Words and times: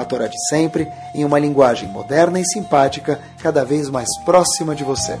a 0.00 0.04
Torá 0.04 0.26
de 0.26 0.36
sempre, 0.48 0.88
em 1.14 1.24
uma 1.24 1.38
linguagem 1.38 1.88
moderna 1.88 2.40
e 2.40 2.44
simpática, 2.44 3.20
cada 3.42 3.64
vez 3.64 3.88
mais 3.88 4.08
próxima 4.24 4.74
de 4.74 4.84
você. 4.84 5.18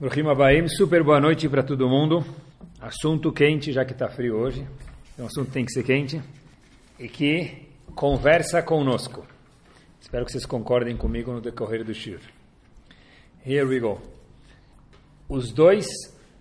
Bruhim 0.00 0.28
Abaim, 0.28 0.68
super 0.68 1.02
boa 1.02 1.20
noite 1.20 1.48
para 1.48 1.62
todo 1.62 1.88
mundo. 1.88 2.24
Assunto 2.80 3.32
quente, 3.32 3.72
já 3.72 3.84
que 3.84 3.92
está 3.92 4.08
frio 4.08 4.36
hoje. 4.36 4.64
Então, 5.12 5.26
o 5.26 5.28
assunto 5.28 5.50
tem 5.50 5.64
que 5.64 5.72
ser 5.72 5.82
quente. 5.82 6.22
E 6.98 7.08
que 7.08 7.68
conversa 7.96 8.62
conosco. 8.62 9.26
Espero 10.00 10.24
que 10.24 10.30
vocês 10.30 10.46
concordem 10.46 10.96
comigo 10.96 11.32
no 11.32 11.40
decorrer 11.40 11.84
do 11.84 11.92
shir. 11.92 12.20
Here 13.44 13.64
we 13.64 13.80
go. 13.80 14.00
Os 15.28 15.52
dois 15.52 15.86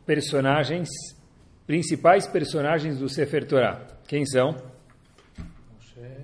personagens, 0.06 0.88
principais 1.68 2.26
personagens 2.26 2.98
do 2.98 3.10
Sefer 3.10 3.46
Torah, 3.46 3.86
quem 4.08 4.26
são? 4.26 4.56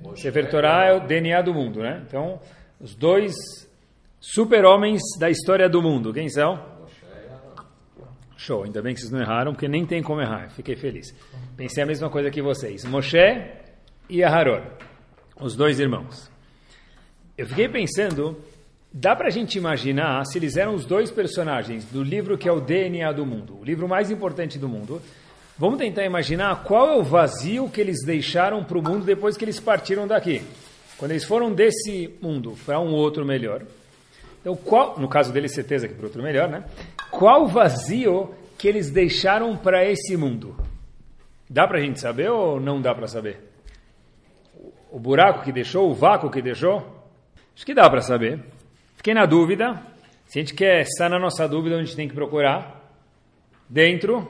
Moshe. 0.02 0.22
Sefer 0.22 0.50
Torah 0.50 0.86
é 0.86 0.94
o 0.94 1.06
DNA 1.06 1.42
do 1.42 1.54
mundo, 1.54 1.82
né? 1.82 2.02
Então, 2.08 2.40
os 2.80 2.96
dois 2.96 3.34
super-homens 4.20 5.02
da 5.20 5.30
história 5.30 5.68
do 5.68 5.82
mundo, 5.82 6.14
quem 6.14 6.30
são? 6.30 6.72
Show, 8.38 8.64
ainda 8.64 8.82
bem 8.82 8.94
que 8.94 9.02
vocês 9.02 9.12
não 9.12 9.22
erraram, 9.22 9.54
porque 9.54 9.68
nem 9.68 9.86
tem 9.86 10.02
como 10.02 10.22
errar, 10.22 10.50
fiquei 10.50 10.76
feliz. 10.76 11.14
Pensei 11.56 11.84
a 11.84 11.86
mesma 11.86 12.10
coisa 12.10 12.30
que 12.32 12.42
vocês. 12.42 12.84
Moshe 12.86 13.18
e 14.10 14.24
Aharon, 14.24 14.64
os 15.40 15.56
dois 15.56 15.80
irmãos. 15.80 16.30
Eu 17.38 17.48
fiquei 17.48 17.68
pensando, 17.68 18.38
dá 18.92 19.16
para 19.16 19.28
a 19.28 19.32
gente 19.32 19.58
imaginar 19.58 20.24
se 20.26 20.38
eles 20.38 20.56
eram 20.56 20.76
os 20.76 20.86
dois 20.86 21.10
personagens 21.10 21.86
do 21.86 22.04
livro 22.04 22.38
que 22.38 22.48
é 22.48 22.52
o 22.52 22.60
DNA 22.62 23.12
do 23.12 23.26
mundo, 23.26 23.58
o 23.60 23.64
livro 23.64 23.88
mais 23.88 24.12
importante 24.12 24.60
do 24.60 24.70
mundo. 24.70 25.02
Vamos 25.56 25.78
tentar 25.78 26.04
imaginar 26.04 26.64
qual 26.64 26.90
é 26.90 26.98
o 26.98 27.04
vazio 27.04 27.70
que 27.70 27.80
eles 27.80 28.04
deixaram 28.04 28.64
para 28.64 28.78
o 28.78 28.82
mundo 28.82 29.06
depois 29.06 29.38
que 29.38 29.46
eles 29.46 29.60
partiram 29.60 30.08
daqui. 30.08 30.42
Quando 30.98 31.12
eles 31.12 31.24
foram 31.24 31.54
desse 31.54 32.12
mundo 32.20 32.58
para 32.66 32.80
um 32.80 32.92
outro 32.92 33.24
melhor. 33.24 33.62
Então, 34.42 34.56
qual, 34.56 35.00
no 35.00 35.08
caso 35.08 35.32
deles, 35.32 35.54
certeza 35.54 35.88
que 35.88 35.94
para 35.94 36.08
outro 36.08 36.24
melhor, 36.24 36.50
né? 36.50 36.64
Qual 37.12 37.48
vazio 37.48 38.34
que 38.58 38.68
eles 38.68 38.90
deixaram 38.90 39.56
para 39.56 39.86
esse 39.86 40.18
mundo? 40.18 40.56
Dá 41.48 41.68
para 41.68 41.78
a 41.78 41.82
gente 41.82 42.00
saber 42.00 42.32
ou 42.32 42.60
não 42.60 42.82
dá 42.82 42.96
para 42.96 43.08
saber? 43.08 43.40
O 44.92 45.00
buraco 45.00 45.44
que 45.44 45.52
deixou, 45.52 45.90
o 45.90 45.94
vácuo 45.94 46.32
que 46.32 46.42
deixou? 46.42 46.78
Acho 47.56 47.66
que 47.66 47.76
dá 47.76 47.88
para 47.88 48.02
saber. 48.02 48.40
Fiquei 48.96 49.14
na 49.14 49.28
dúvida. 49.28 49.82
Se 50.26 50.40
a 50.40 50.42
gente 50.42 50.56
quer 50.56 50.82
estar 50.82 51.10
na 51.10 51.20
nossa 51.20 51.48
dúvida, 51.48 51.76
a 51.76 51.80
gente 51.84 51.96
tem 51.96 52.08
que 52.08 52.16
procurar? 52.16 52.82
Dentro 53.70 54.28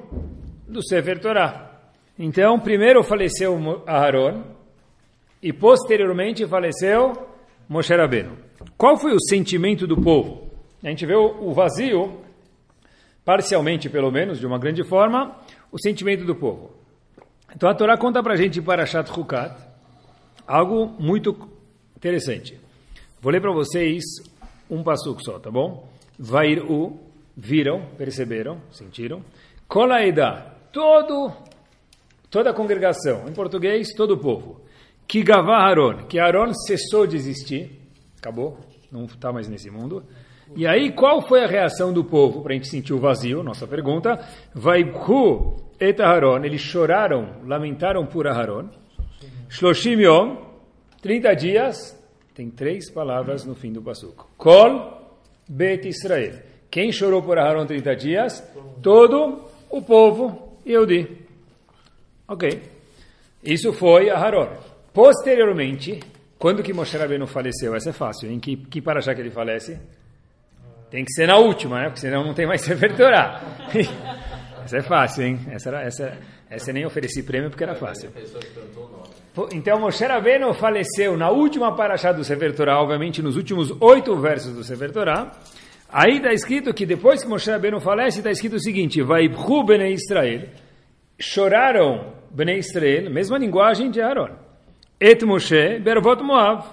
do 0.67 0.83
Sefer 0.83 1.19
Torah. 1.19 1.71
Então, 2.17 2.59
primeiro 2.59 3.03
faleceu 3.03 3.83
Aharon 3.87 4.43
e 5.41 5.51
posteriormente 5.51 6.45
faleceu 6.47 7.13
Moshe 7.67 7.93
Rabbeinu. 7.95 8.37
Qual 8.77 8.97
foi 8.97 9.13
o 9.13 9.19
sentimento 9.19 9.87
do 9.87 9.99
povo? 10.01 10.51
A 10.83 10.89
gente 10.89 11.05
vê 11.05 11.15
o 11.15 11.51
vazio, 11.53 12.21
parcialmente 13.25 13.89
pelo 13.89 14.11
menos, 14.11 14.39
de 14.39 14.45
uma 14.45 14.59
grande 14.59 14.83
forma, 14.83 15.35
o 15.71 15.79
sentimento 15.79 16.25
do 16.25 16.35
povo. 16.35 16.71
Então 17.55 17.69
a 17.69 17.73
Torá 17.73 17.97
conta 17.97 18.21
para 18.21 18.33
a 18.33 18.37
gente 18.37 18.61
para 18.61 18.85
Shat 18.85 19.09
Hukat 19.09 19.55
algo 20.47 20.87
muito 20.99 21.49
interessante. 21.95 22.59
Vou 23.21 23.31
ler 23.31 23.41
para 23.41 23.51
vocês 23.51 24.03
um 24.69 24.83
passuco 24.83 25.23
só, 25.23 25.39
tá 25.39 25.49
bom? 25.49 25.87
Vairu, 26.19 26.99
viram, 27.35 27.85
perceberam, 27.97 28.61
sentiram. 28.71 29.23
Kolaeda, 29.67 30.52
todo, 30.73 31.31
toda 32.29 32.49
a 32.49 32.53
congregação, 32.53 33.29
em 33.29 33.31
português, 33.31 33.93
todo 33.95 34.15
o 34.15 34.17
povo. 34.17 34.59
Que 35.07 35.21
Gavá 35.21 35.57
Haron, 35.57 36.05
que 36.07 36.19
Aaron 36.19 36.51
cessou 36.53 37.05
de 37.05 37.15
existir, 37.15 37.79
acabou, 38.17 38.57
não 38.91 39.05
está 39.05 39.31
mais 39.31 39.47
nesse 39.47 39.69
mundo. 39.69 40.03
E 40.55 40.67
aí, 40.67 40.91
qual 40.91 41.21
foi 41.21 41.43
a 41.43 41.47
reação 41.47 41.93
do 41.93 42.03
povo 42.03 42.41
para 42.41 42.53
a 42.53 42.55
gente 42.55 42.67
sentir 42.67 42.93
o 42.93 42.99
vazio? 42.99 43.43
Nossa 43.43 43.67
pergunta. 43.67 44.19
Vaibhu 44.53 45.55
et 45.79 45.99
Aharon, 46.01 46.43
eles 46.43 46.61
choraram, 46.61 47.41
lamentaram 47.45 48.05
por 48.05 48.27
Aharon. 48.27 48.69
Shloshim 49.49 49.99
Yom, 50.01 50.37
30 51.01 51.35
dias, 51.35 51.99
tem 52.33 52.49
três 52.49 52.91
palavras 52.91 53.45
no 53.45 53.55
fim 53.55 53.71
do 53.71 53.81
passuco. 53.81 54.27
Kol 54.37 55.01
Bet 55.47 55.87
Israel. 55.87 56.41
Quem 56.69 56.91
chorou 56.91 57.21
por 57.21 57.37
Aharon 57.37 57.65
30 57.65 57.95
dias? 57.95 58.43
Todo 58.81 59.45
o 59.69 59.81
povo 59.81 60.42
Yehudi. 60.65 61.07
Ok. 62.27 62.61
Isso 63.43 63.73
foi 63.73 64.09
Aharon. 64.09 64.49
Posteriormente, 64.93 65.99
quando 66.37 66.63
que 66.63 66.73
Moshe 66.73 66.97
Rabbeinu 66.97 67.27
faleceu? 67.27 67.75
Essa 67.75 67.89
é 67.89 67.93
fácil. 67.93 68.31
Em 68.31 68.39
que, 68.39 68.55
que 68.55 68.81
paraxá 68.81 69.13
que 69.13 69.21
ele 69.21 69.31
falece? 69.31 69.77
Tem 70.89 71.03
que 71.03 71.11
ser 71.11 71.27
na 71.27 71.37
última, 71.37 71.79
né? 71.79 71.85
Porque 71.85 72.01
senão 72.01 72.23
não 72.23 72.33
tem 72.33 72.45
mais 72.45 72.61
Sefer 72.67 72.95
Torah. 72.95 73.41
essa 74.63 74.77
é 74.77 74.81
fácil, 74.81 75.23
hein? 75.25 75.39
Essa, 75.49 75.69
era, 75.69 75.81
essa, 75.81 76.17
essa 76.49 76.71
nem 76.71 76.85
ofereci 76.85 77.23
prêmio 77.23 77.49
porque 77.49 77.63
era 77.63 77.75
fácil. 77.75 78.11
Então, 79.51 79.79
Moshe 79.79 80.05
Rabbeinu 80.05 80.53
faleceu 80.53 81.17
na 81.17 81.31
última 81.31 81.75
paraxá 81.75 82.11
do 82.11 82.23
Sefer 82.23 82.55
Torah, 82.55 82.79
obviamente 82.79 83.21
nos 83.21 83.35
últimos 83.35 83.73
oito 83.81 84.15
versos 84.17 84.53
do 84.53 84.63
Sefer 84.63 84.91
Torah. 84.91 85.31
Aí 85.89 86.17
está 86.17 86.33
escrito 86.33 86.73
que 86.73 86.85
depois 86.85 87.23
que 87.23 87.29
Moshe 87.29 87.51
Rabbeinu 87.51 87.79
falece, 87.79 88.19
está 88.19 88.31
escrito 88.31 88.55
o 88.55 88.59
seguinte, 88.59 89.01
Vaibhu 89.01 89.63
Bnei 89.63 89.93
Israel, 89.93 90.49
choraram 91.19 92.13
Bnei 92.31 92.57
Israel, 92.57 93.11
mesma 93.11 93.37
linguagem 93.37 93.91
de 93.91 94.01
Aaron. 94.01 94.35
Et 94.99 95.23
Moshe, 95.23 95.79
Bervot 95.79 96.23
Moav, 96.23 96.65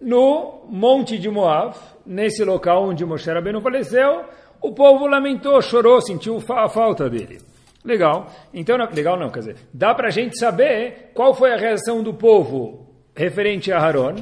no 0.00 0.66
monte 0.68 1.18
de 1.18 1.28
Moav, 1.28 1.76
nesse 2.04 2.44
local 2.44 2.88
onde 2.88 3.04
Moshe 3.04 3.30
Rabbeinu 3.30 3.60
faleceu, 3.60 4.24
o 4.60 4.72
povo 4.72 5.06
lamentou, 5.06 5.60
chorou, 5.60 6.00
sentiu 6.00 6.42
a 6.50 6.68
falta 6.68 7.10
dele. 7.10 7.38
Legal. 7.84 8.26
Então, 8.52 8.76
legal 8.76 9.18
não, 9.18 9.30
quer 9.30 9.40
dizer, 9.40 9.56
dá 9.72 9.94
para 9.94 10.08
a 10.08 10.10
gente 10.10 10.38
saber 10.38 11.12
qual 11.14 11.34
foi 11.34 11.52
a 11.52 11.56
reação 11.56 12.02
do 12.02 12.12
povo 12.12 12.86
referente 13.14 13.72
a 13.72 13.78
Aaron 13.78 14.16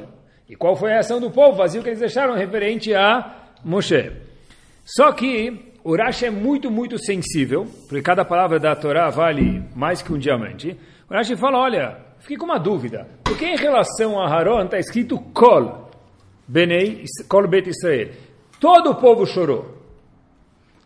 e 0.48 0.54
qual 0.54 0.76
foi 0.76 0.90
a 0.90 0.94
reação 0.94 1.18
do 1.18 1.30
povo 1.30 1.56
vazio 1.56 1.82
que 1.82 1.88
eles 1.88 1.98
deixaram 1.98 2.34
referente 2.34 2.94
a 2.94 3.43
Moshe. 3.64 4.12
Só 4.84 5.10
que 5.12 5.72
o 5.82 5.96
Rashi 5.96 6.26
é 6.26 6.30
muito, 6.30 6.70
muito 6.70 6.98
sensível, 6.98 7.66
porque 7.88 8.02
cada 8.02 8.24
palavra 8.24 8.58
da 8.58 8.76
Torá 8.76 9.08
vale 9.10 9.62
mais 9.74 10.02
que 10.02 10.12
um 10.12 10.18
diamante. 10.18 10.76
O 11.08 11.14
Rashi 11.14 11.36
fala, 11.36 11.58
olha, 11.58 11.98
fiquei 12.20 12.36
com 12.36 12.44
uma 12.44 12.58
dúvida, 12.58 13.08
porque 13.24 13.46
em 13.46 13.56
relação 13.56 14.20
a 14.20 14.28
Aaron 14.28 14.64
está 14.64 14.78
escrito 14.78 15.18
Kol, 15.18 15.90
Benei, 16.46 17.04
Kol 17.28 17.48
Bet 17.48 17.68
Israel. 17.68 18.10
Todo 18.60 18.90
o 18.90 18.94
povo 18.94 19.26
chorou. 19.26 19.82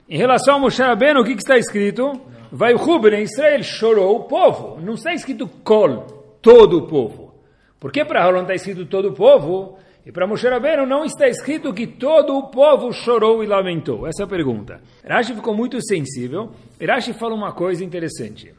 Em 0.08 0.16
relação 0.16 0.56
a 0.56 0.58
Moshe 0.58 0.82
Rabbeinu, 0.82 1.20
o 1.20 1.24
que, 1.24 1.34
que 1.34 1.42
está 1.42 1.58
escrito? 1.58 2.12
Vai 2.50 2.74
o 2.74 2.98
Benei 2.98 3.22
Israel, 3.22 3.62
chorou 3.62 4.16
o 4.16 4.24
povo. 4.24 4.80
Não 4.80 4.94
está 4.94 5.12
escrito 5.12 5.46
Kol, 5.64 6.06
todo 6.40 6.78
o 6.78 6.86
povo. 6.86 7.34
Por 7.78 7.92
que 7.92 8.04
para 8.04 8.24
Aaron 8.24 8.42
está 8.42 8.54
escrito 8.54 8.86
todo 8.86 9.10
o 9.10 9.12
povo? 9.12 9.78
E 10.08 10.10
para 10.10 10.26
Moshe 10.26 10.48
Rabbeinu 10.48 10.86
não 10.86 11.04
está 11.04 11.28
escrito 11.28 11.74
que 11.74 11.86
todo 11.86 12.34
o 12.34 12.48
povo 12.48 12.90
chorou 12.94 13.44
e 13.44 13.46
lamentou. 13.46 14.06
Essa 14.06 14.22
é 14.22 14.24
a 14.24 14.26
pergunta. 14.26 14.80
Rashi 15.06 15.34
ficou 15.34 15.54
muito 15.54 15.78
sensível. 15.82 16.50
Rashi 16.80 17.12
fala 17.12 17.34
uma 17.34 17.52
coisa 17.52 17.84
interessante. 17.84 18.54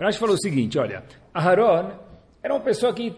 Rashi 0.00 0.18
falou 0.18 0.34
o 0.34 0.40
seguinte, 0.40 0.78
olha, 0.78 1.04
Aharon 1.34 1.90
era 2.42 2.54
uma 2.54 2.62
pessoa 2.62 2.94
que 2.94 3.14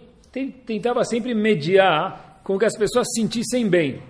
tentava 0.66 1.04
sempre 1.04 1.32
mediar 1.32 2.40
com 2.42 2.58
que 2.58 2.64
as 2.64 2.76
pessoas 2.76 3.06
se 3.06 3.20
sentissem 3.20 3.68
bem. 3.68 4.02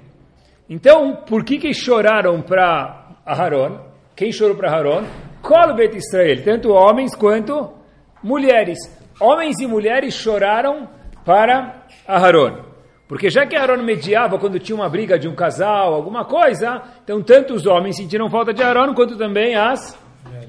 Então, 0.67 1.17
por 1.29 1.45
que 1.45 1.59
que 1.59 1.75
choraram 1.75 2.41
para 2.41 3.19
Aharon? 3.27 3.79
Quem 4.17 4.33
chorou 4.33 4.57
para 4.57 4.71
Aharon? 4.71 5.05
Kol 5.43 5.75
Bet 5.75 5.95
Israel, 5.95 6.43
tanto 6.43 6.71
homens 6.71 7.15
quanto 7.15 7.75
mulheres. 8.23 8.79
Homens 9.21 9.61
e 9.61 9.67
mulheres 9.67 10.15
choraram 10.15 10.89
para 11.27 11.85
Aharon. 12.09 12.74
Porque 13.07 13.29
já 13.29 13.47
que 13.47 13.55
Aaron 13.55 13.83
mediava 13.83 14.39
quando 14.39 14.59
tinha 14.59 14.75
uma 14.75 14.89
briga 14.89 15.19
de 15.19 15.29
um 15.29 15.35
casal, 15.35 15.93
alguma 15.93 16.25
coisa, 16.25 16.83
então 17.03 17.23
tanto 17.23 17.55
os 17.55 17.67
homens 17.67 17.97
sentiram 17.97 18.31
falta 18.31 18.53
de 18.53 18.63
Aaron 18.63 18.95
quanto 18.95 19.17
também 19.17 19.55
as 19.55 19.99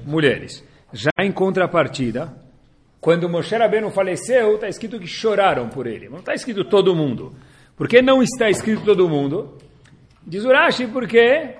mulheres. 0.06 0.64
Já 0.92 1.10
em 1.20 1.30
contrapartida, 1.30 2.32
quando 3.00 3.28
Moshe 3.28 3.54
Rabbeinu 3.54 3.90
faleceu, 3.90 4.54
está 4.54 4.68
escrito 4.68 4.98
que 4.98 5.06
choraram 5.06 5.68
por 5.68 5.86
ele. 5.86 6.08
Não 6.08 6.18
está 6.18 6.34
escrito 6.34 6.64
todo 6.64 6.94
mundo. 6.94 7.34
Por 7.76 7.86
que 7.88 8.00
não 8.00 8.22
está 8.22 8.48
escrito 8.48 8.84
todo 8.84 9.08
mundo? 9.08 9.58
Diz 10.26 10.44
Urashi 10.44 10.86
porque 10.86 11.54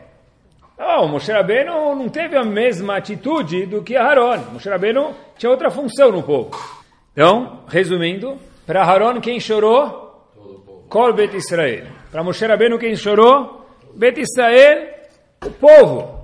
oh, 0.78 1.06
Moshe 1.06 1.30
Rabbeinu 1.30 1.94
não 1.94 2.08
teve 2.08 2.36
a 2.36 2.44
mesma 2.44 2.96
atitude 2.96 3.66
do 3.66 3.82
que 3.82 3.96
Aaron. 3.96 4.38
Moshe 4.54 4.68
Rabbeinu 4.68 5.14
tinha 5.36 5.50
outra 5.50 5.70
função 5.70 6.10
no 6.10 6.22
povo. 6.22 6.50
Então, 7.12 7.60
resumindo, 7.68 8.38
para 8.66 8.82
Aaron 8.82 9.20
quem 9.20 9.38
chorou? 9.38 10.05
Kol 10.88 11.12
Bet 11.14 11.36
Israel. 11.36 11.86
Para 12.10 12.22
Moshe 12.22 12.46
Rabbeinu 12.46 12.78
quem 12.78 12.96
chorou? 12.96 13.66
Bet 13.94 14.20
Israel, 14.20 14.94
o 15.44 15.50
povo. 15.50 16.22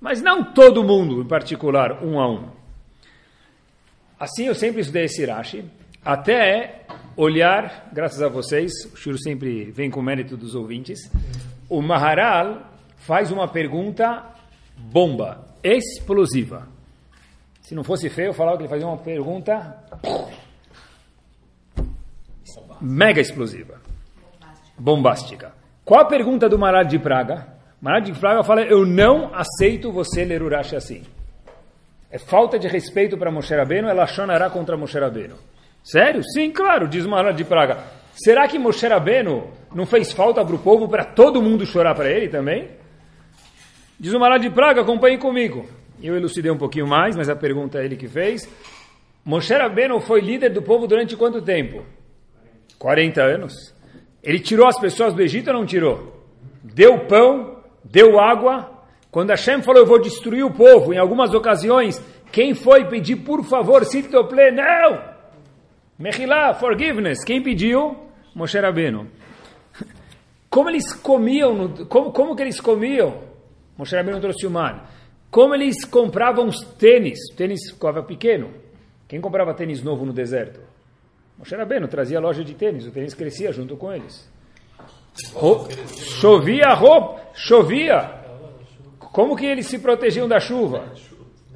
Mas 0.00 0.20
não 0.20 0.52
todo 0.52 0.84
mundo 0.84 1.22
em 1.22 1.26
particular, 1.26 2.02
um 2.04 2.18
a 2.18 2.28
um. 2.28 2.48
Assim 4.18 4.46
eu 4.46 4.54
sempre 4.54 4.80
estudei 4.80 5.04
esse 5.04 5.24
Rashi, 5.24 5.64
até 6.04 6.82
olhar, 7.16 7.88
graças 7.92 8.22
a 8.22 8.28
vocês, 8.28 8.72
o 8.92 8.96
Shiro 8.96 9.18
sempre 9.18 9.70
vem 9.70 9.90
com 9.90 10.00
mérito 10.00 10.36
dos 10.36 10.54
ouvintes, 10.54 11.10
o 11.68 11.82
Maharal 11.82 12.70
faz 12.98 13.32
uma 13.32 13.48
pergunta 13.48 14.24
bomba, 14.76 15.44
explosiva. 15.62 16.68
Se 17.60 17.74
não 17.74 17.82
fosse 17.82 18.08
feio, 18.08 18.28
eu 18.28 18.34
falava 18.34 18.56
que 18.56 18.62
ele 18.62 18.70
fazia 18.70 18.86
uma 18.86 18.98
pergunta 18.98 19.76
mega 22.80 23.20
explosiva, 23.20 23.80
bombástica. 24.82 25.52
Qual 25.84 26.00
a 26.00 26.04
pergunta 26.04 26.48
do 26.48 26.58
Maharal 26.58 26.84
de 26.84 26.98
Praga? 26.98 27.46
Maharal 27.80 28.02
de 28.02 28.12
Praga 28.12 28.42
fala, 28.42 28.62
eu 28.62 28.84
não 28.84 29.30
aceito 29.32 29.92
você 29.92 30.24
ler 30.24 30.42
Urashi 30.42 30.74
assim. 30.74 31.02
É 32.10 32.18
falta 32.18 32.58
de 32.58 32.66
respeito 32.66 33.16
para 33.16 33.30
Moshe 33.30 33.54
Rabbeinu, 33.54 33.88
ela 33.88 34.06
chonará 34.06 34.50
contra 34.50 34.76
Moshe 34.76 34.98
Rabbeinu. 34.98 35.36
Sério? 35.84 36.20
Sim, 36.24 36.50
claro, 36.50 36.88
diz 36.88 37.06
Maharal 37.06 37.32
de 37.32 37.44
Praga. 37.44 37.78
Será 38.12 38.48
que 38.48 38.58
Moshe 38.58 38.86
Rabbeinu 38.86 39.50
não 39.72 39.86
fez 39.86 40.12
falta 40.12 40.44
para 40.44 40.54
o 40.54 40.58
povo 40.58 40.88
para 40.88 41.04
todo 41.04 41.40
mundo 41.40 41.64
chorar 41.64 41.94
para 41.94 42.10
ele 42.10 42.28
também? 42.28 42.68
Diz 44.00 44.12
o 44.12 44.18
Maharal 44.18 44.40
de 44.40 44.50
Praga, 44.50 44.80
acompanhe 44.80 45.16
comigo. 45.16 45.64
Eu 46.02 46.16
elucidei 46.16 46.50
um 46.50 46.58
pouquinho 46.58 46.88
mais, 46.88 47.16
mas 47.16 47.28
a 47.28 47.36
pergunta 47.36 47.78
é 47.78 47.84
ele 47.84 47.96
que 47.96 48.08
fez. 48.08 48.48
Moshe 49.24 49.54
Rabbeinu 49.54 50.00
foi 50.00 50.20
líder 50.20 50.50
do 50.50 50.60
povo 50.60 50.88
durante 50.88 51.16
quanto 51.16 51.40
tempo? 51.40 51.84
40 52.78 53.22
anos. 53.22 53.71
Ele 54.22 54.38
tirou 54.38 54.66
as 54.66 54.78
pessoas 54.78 55.14
do 55.14 55.22
Egito 55.22 55.48
ou 55.48 55.54
não 55.54 55.66
tirou? 55.66 56.22
Deu 56.62 57.06
pão, 57.06 57.58
deu 57.84 58.20
água. 58.20 58.70
Quando 59.10 59.30
Hashem 59.30 59.62
falou, 59.62 59.82
eu 59.82 59.86
vou 59.86 60.00
destruir 60.00 60.44
o 60.44 60.54
povo, 60.54 60.94
em 60.94 60.98
algumas 60.98 61.34
ocasiões, 61.34 62.02
quem 62.30 62.54
foi 62.54 62.86
pedir, 62.86 63.16
por 63.16 63.44
favor, 63.44 63.84
Sitople? 63.84 64.52
Não! 64.52 65.12
Mechilá, 65.98 66.54
forgiveness. 66.54 67.22
Quem 67.24 67.42
pediu? 67.42 67.96
Moshe 68.34 68.58
Rabbeinu. 68.58 69.06
Como 70.48 70.70
eles 70.70 70.92
comiam, 70.94 71.68
como, 71.88 72.12
como 72.12 72.34
que 72.34 72.42
eles 72.42 72.60
comiam? 72.60 73.22
Moshe 73.76 73.94
Rabbeinu 73.94 74.20
trouxe 74.20 74.46
o 74.46 74.50
mar. 74.50 74.90
Como 75.30 75.54
eles 75.54 75.84
compravam 75.84 76.46
os 76.46 76.60
tênis? 76.78 77.18
Tênis 77.36 77.70
ficava 77.70 78.02
pequeno. 78.02 78.50
Quem 79.08 79.20
comprava 79.20 79.54
tênis 79.54 79.82
novo 79.82 80.04
no 80.06 80.12
deserto? 80.12 80.71
Moshe 81.38 81.54
Rabbeinu 81.54 81.88
trazia 81.88 82.20
loja 82.20 82.44
de 82.44 82.54
tênis. 82.54 82.86
O 82.86 82.90
tênis 82.90 83.14
crescia 83.14 83.52
junto 83.52 83.76
com 83.76 83.92
eles. 83.92 84.30
Ro 85.34 85.68
chovia 86.20 86.72
roupa, 86.74 87.20
chovia. 87.34 88.22
Como 88.98 89.36
que 89.36 89.46
eles 89.46 89.66
se 89.66 89.78
protegiam 89.78 90.26
da 90.26 90.40
chuva? 90.40 90.92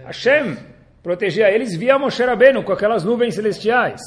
Hashem 0.04 0.56
protegia 1.02 1.50
eles 1.50 1.76
via 1.76 1.98
Moshe 1.98 2.22
Rabbeinu 2.22 2.62
com 2.62 2.72
aquelas 2.72 3.04
nuvens 3.04 3.34
celestiais. 3.34 4.00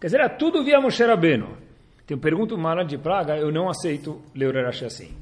Quer 0.00 0.06
dizer, 0.06 0.20
era 0.20 0.28
tudo 0.28 0.64
via 0.64 0.80
Moshe 0.80 1.04
Rabbeinu. 1.04 1.56
Então, 2.04 2.18
pergunto 2.18 2.56
Mara 2.56 2.84
de 2.84 2.96
Praga, 2.96 3.36
eu 3.36 3.50
não 3.50 3.68
aceito 3.68 4.22
ler 4.34 4.48
Urashi 4.48 4.84
assim. 4.84 5.16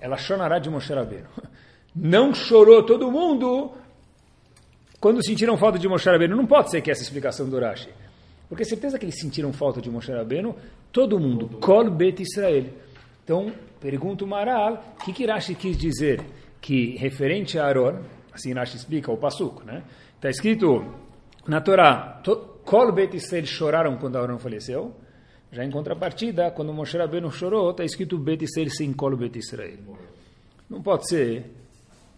Ela 0.00 0.16
chorará 0.16 0.58
de 0.58 0.70
Moshe 0.70 0.92
Rabbeinu. 0.92 1.28
Não 1.92 2.32
chorou 2.32 2.84
todo 2.84 3.10
mundo 3.10 3.72
quando 5.00 5.24
sentiram 5.26 5.58
falta 5.58 5.76
de 5.76 5.88
Moshe 5.88 6.08
Rabbeinu. 6.08 6.36
Não 6.36 6.46
pode 6.46 6.70
ser 6.70 6.80
que 6.80 6.90
essa 6.90 7.02
explicação 7.02 7.48
do 7.50 7.56
Urashi. 7.56 7.90
Porque 8.50 8.64
certeza 8.64 8.98
que 8.98 9.04
eles 9.04 9.20
sentiram 9.20 9.52
falta 9.52 9.80
de 9.80 9.88
Moshe 9.88 10.10
Rabbeinu, 10.12 10.56
todo 10.90 11.20
mundo. 11.20 11.48
Kol 11.60 11.88
Bet 11.88 12.20
Israel. 12.20 12.66
Então, 13.22 13.52
pergunto 13.80 14.26
Maral, 14.26 14.96
o 15.00 15.04
que, 15.04 15.12
que 15.12 15.24
Rashi 15.24 15.54
quis 15.54 15.78
dizer? 15.78 16.20
Que 16.60 16.96
referente 16.96 17.60
a 17.60 17.64
Aaron, 17.64 18.00
assim 18.32 18.52
Rashi 18.52 18.76
explica 18.76 19.12
o 19.12 19.16
Passuco, 19.16 19.62
né? 19.64 19.84
Está 20.16 20.28
escrito 20.28 20.84
na 21.46 21.60
Torá, 21.60 22.20
Kol 22.64 22.90
Bet 22.92 23.16
Israel 23.16 23.46
choraram 23.46 23.96
quando 23.98 24.16
Aaron 24.16 24.38
faleceu. 24.40 24.96
Já 25.52 25.64
em 25.64 25.70
contrapartida, 25.70 26.50
quando 26.50 26.72
Moshe 26.72 26.98
Rabbeinu 26.98 27.30
chorou, 27.30 27.70
está 27.70 27.84
escrito 27.84 28.18
Bet 28.18 28.44
Israel 28.44 28.70
sem 28.70 28.92
Kol 28.92 29.16
Bet 29.16 29.38
Israel. 29.38 29.78
Não 30.68 30.82
pode 30.82 31.08
ser 31.08 31.44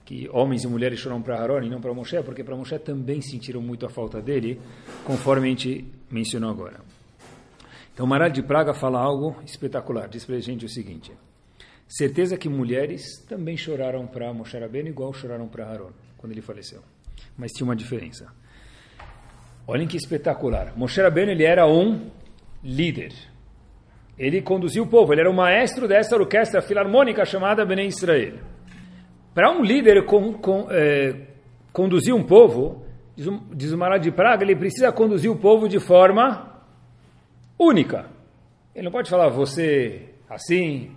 que 0.04 0.28
homens 0.32 0.64
e 0.64 0.66
mulheres 0.66 0.98
choram 0.98 1.22
para 1.22 1.40
Aaron 1.40 1.62
e 1.62 1.70
não 1.70 1.80
para 1.80 1.94
Moshe, 1.94 2.20
porque 2.22 2.42
para 2.42 2.56
Moshe 2.56 2.78
também 2.78 3.20
sentiram 3.20 3.60
muito 3.60 3.86
a 3.86 3.88
falta 3.88 4.20
dele, 4.20 4.60
conforme 5.04 5.46
a 5.46 5.50
gente 5.50 5.84
mencionou 6.10 6.50
agora. 6.50 6.80
Então, 7.94 8.06
Maral 8.06 8.30
de 8.30 8.42
Praga 8.42 8.72
fala 8.72 8.98
algo 8.98 9.36
espetacular. 9.44 10.08
Diz 10.08 10.24
para 10.24 10.36
a 10.36 10.40
gente 10.40 10.64
o 10.64 10.68
seguinte: 10.68 11.12
certeza 11.86 12.36
que 12.36 12.48
mulheres 12.48 13.24
também 13.28 13.56
choraram 13.56 14.06
para 14.06 14.32
Moshe 14.32 14.58
Rabbeinu 14.58 14.88
igual 14.88 15.12
choraram 15.12 15.46
para 15.46 15.66
Aaron 15.66 15.90
quando 16.16 16.32
ele 16.32 16.42
faleceu. 16.42 16.80
Mas 17.36 17.52
tinha 17.52 17.66
uma 17.66 17.76
diferença. 17.76 18.32
Olhem 19.66 19.86
que 19.86 19.96
espetacular. 19.96 20.72
Moshe 20.76 21.00
Rabbeinu 21.00 21.32
ele 21.32 21.44
era 21.44 21.66
um 21.66 22.10
líder. 22.64 23.12
Ele 24.18 24.42
conduzia 24.42 24.82
o 24.82 24.86
povo, 24.86 25.12
ele 25.12 25.22
era 25.22 25.30
o 25.30 25.34
maestro 25.34 25.88
dessa 25.88 26.16
orquestra 26.16 26.60
filarmônica 26.60 27.24
chamada 27.24 27.64
Bnei 27.64 27.86
Israel. 27.86 28.51
Para 29.34 29.50
um 29.50 29.62
líder 29.62 30.04
com, 30.04 30.34
com, 30.34 30.66
é, 30.70 31.14
conduzir 31.72 32.14
um 32.14 32.22
povo, 32.22 32.82
diz, 33.16 33.26
diz 33.54 33.72
o 33.72 33.78
Mará 33.78 33.96
de 33.96 34.10
Praga, 34.10 34.44
ele 34.44 34.54
precisa 34.54 34.92
conduzir 34.92 35.30
o 35.30 35.36
povo 35.36 35.68
de 35.68 35.80
forma 35.80 36.62
única. 37.58 38.06
Ele 38.74 38.84
não 38.84 38.92
pode 38.92 39.08
falar 39.08 39.28
você 39.28 40.08
assim, 40.28 40.90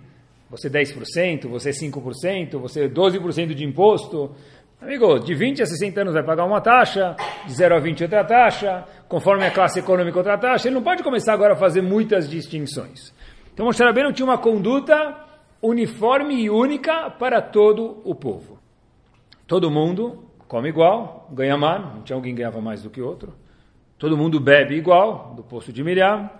você 0.50 0.68
10%, 0.70 1.48
você 1.48 1.70
5%, 1.70 2.58
você 2.58 2.88
12% 2.88 3.54
de 3.54 3.64
imposto. 3.64 4.34
Amigo, 4.80 5.18
de 5.18 5.34
20 5.34 5.62
a 5.62 5.66
60 5.66 6.00
anos 6.02 6.12
vai 6.12 6.22
pagar 6.22 6.44
uma 6.44 6.60
taxa, 6.60 7.16
de 7.46 7.52
0 7.52 7.76
a 7.76 7.78
20 7.78 8.02
outra 8.04 8.24
taxa, 8.24 8.84
conforme 9.08 9.46
a 9.46 9.50
classe 9.50 9.78
econômica 9.78 10.18
outra 10.18 10.36
taxa. 10.36 10.68
Ele 10.68 10.74
não 10.74 10.82
pode 10.82 11.02
começar 11.02 11.32
agora 11.32 11.54
a 11.54 11.56
fazer 11.56 11.80
muitas 11.80 12.28
distinções. 12.28 13.14
Então 13.52 13.64
Moshe 13.64 13.82
Rabbeinu 13.82 14.12
tinha 14.12 14.26
uma 14.26 14.36
conduta 14.36 15.25
uniforme 15.68 16.42
e 16.42 16.50
única 16.50 17.10
para 17.10 17.40
todo 17.40 18.00
o 18.04 18.14
povo. 18.14 18.58
Todo 19.46 19.70
mundo 19.70 20.24
come 20.48 20.68
igual, 20.68 21.28
ganha 21.32 21.56
mais, 21.56 21.82
não 21.94 22.02
tinha 22.02 22.16
alguém 22.16 22.32
que 22.34 22.38
ganhava 22.38 22.60
mais 22.60 22.82
do 22.82 22.90
que 22.90 23.00
outro. 23.00 23.34
Todo 23.98 24.16
mundo 24.16 24.38
bebe 24.38 24.74
igual, 24.76 25.34
do 25.34 25.42
poço 25.42 25.72
de 25.72 25.82
Miriam. 25.82 26.30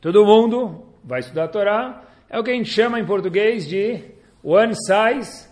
Todo 0.00 0.24
mundo 0.24 0.82
vai 1.04 1.20
estudar 1.20 1.44
a 1.44 1.48
Torá. 1.48 2.02
É 2.28 2.38
o 2.38 2.42
que 2.42 2.50
a 2.50 2.54
gente 2.54 2.70
chama 2.70 2.98
em 2.98 3.04
português 3.04 3.68
de 3.68 4.02
one 4.42 4.74
size 4.74 5.48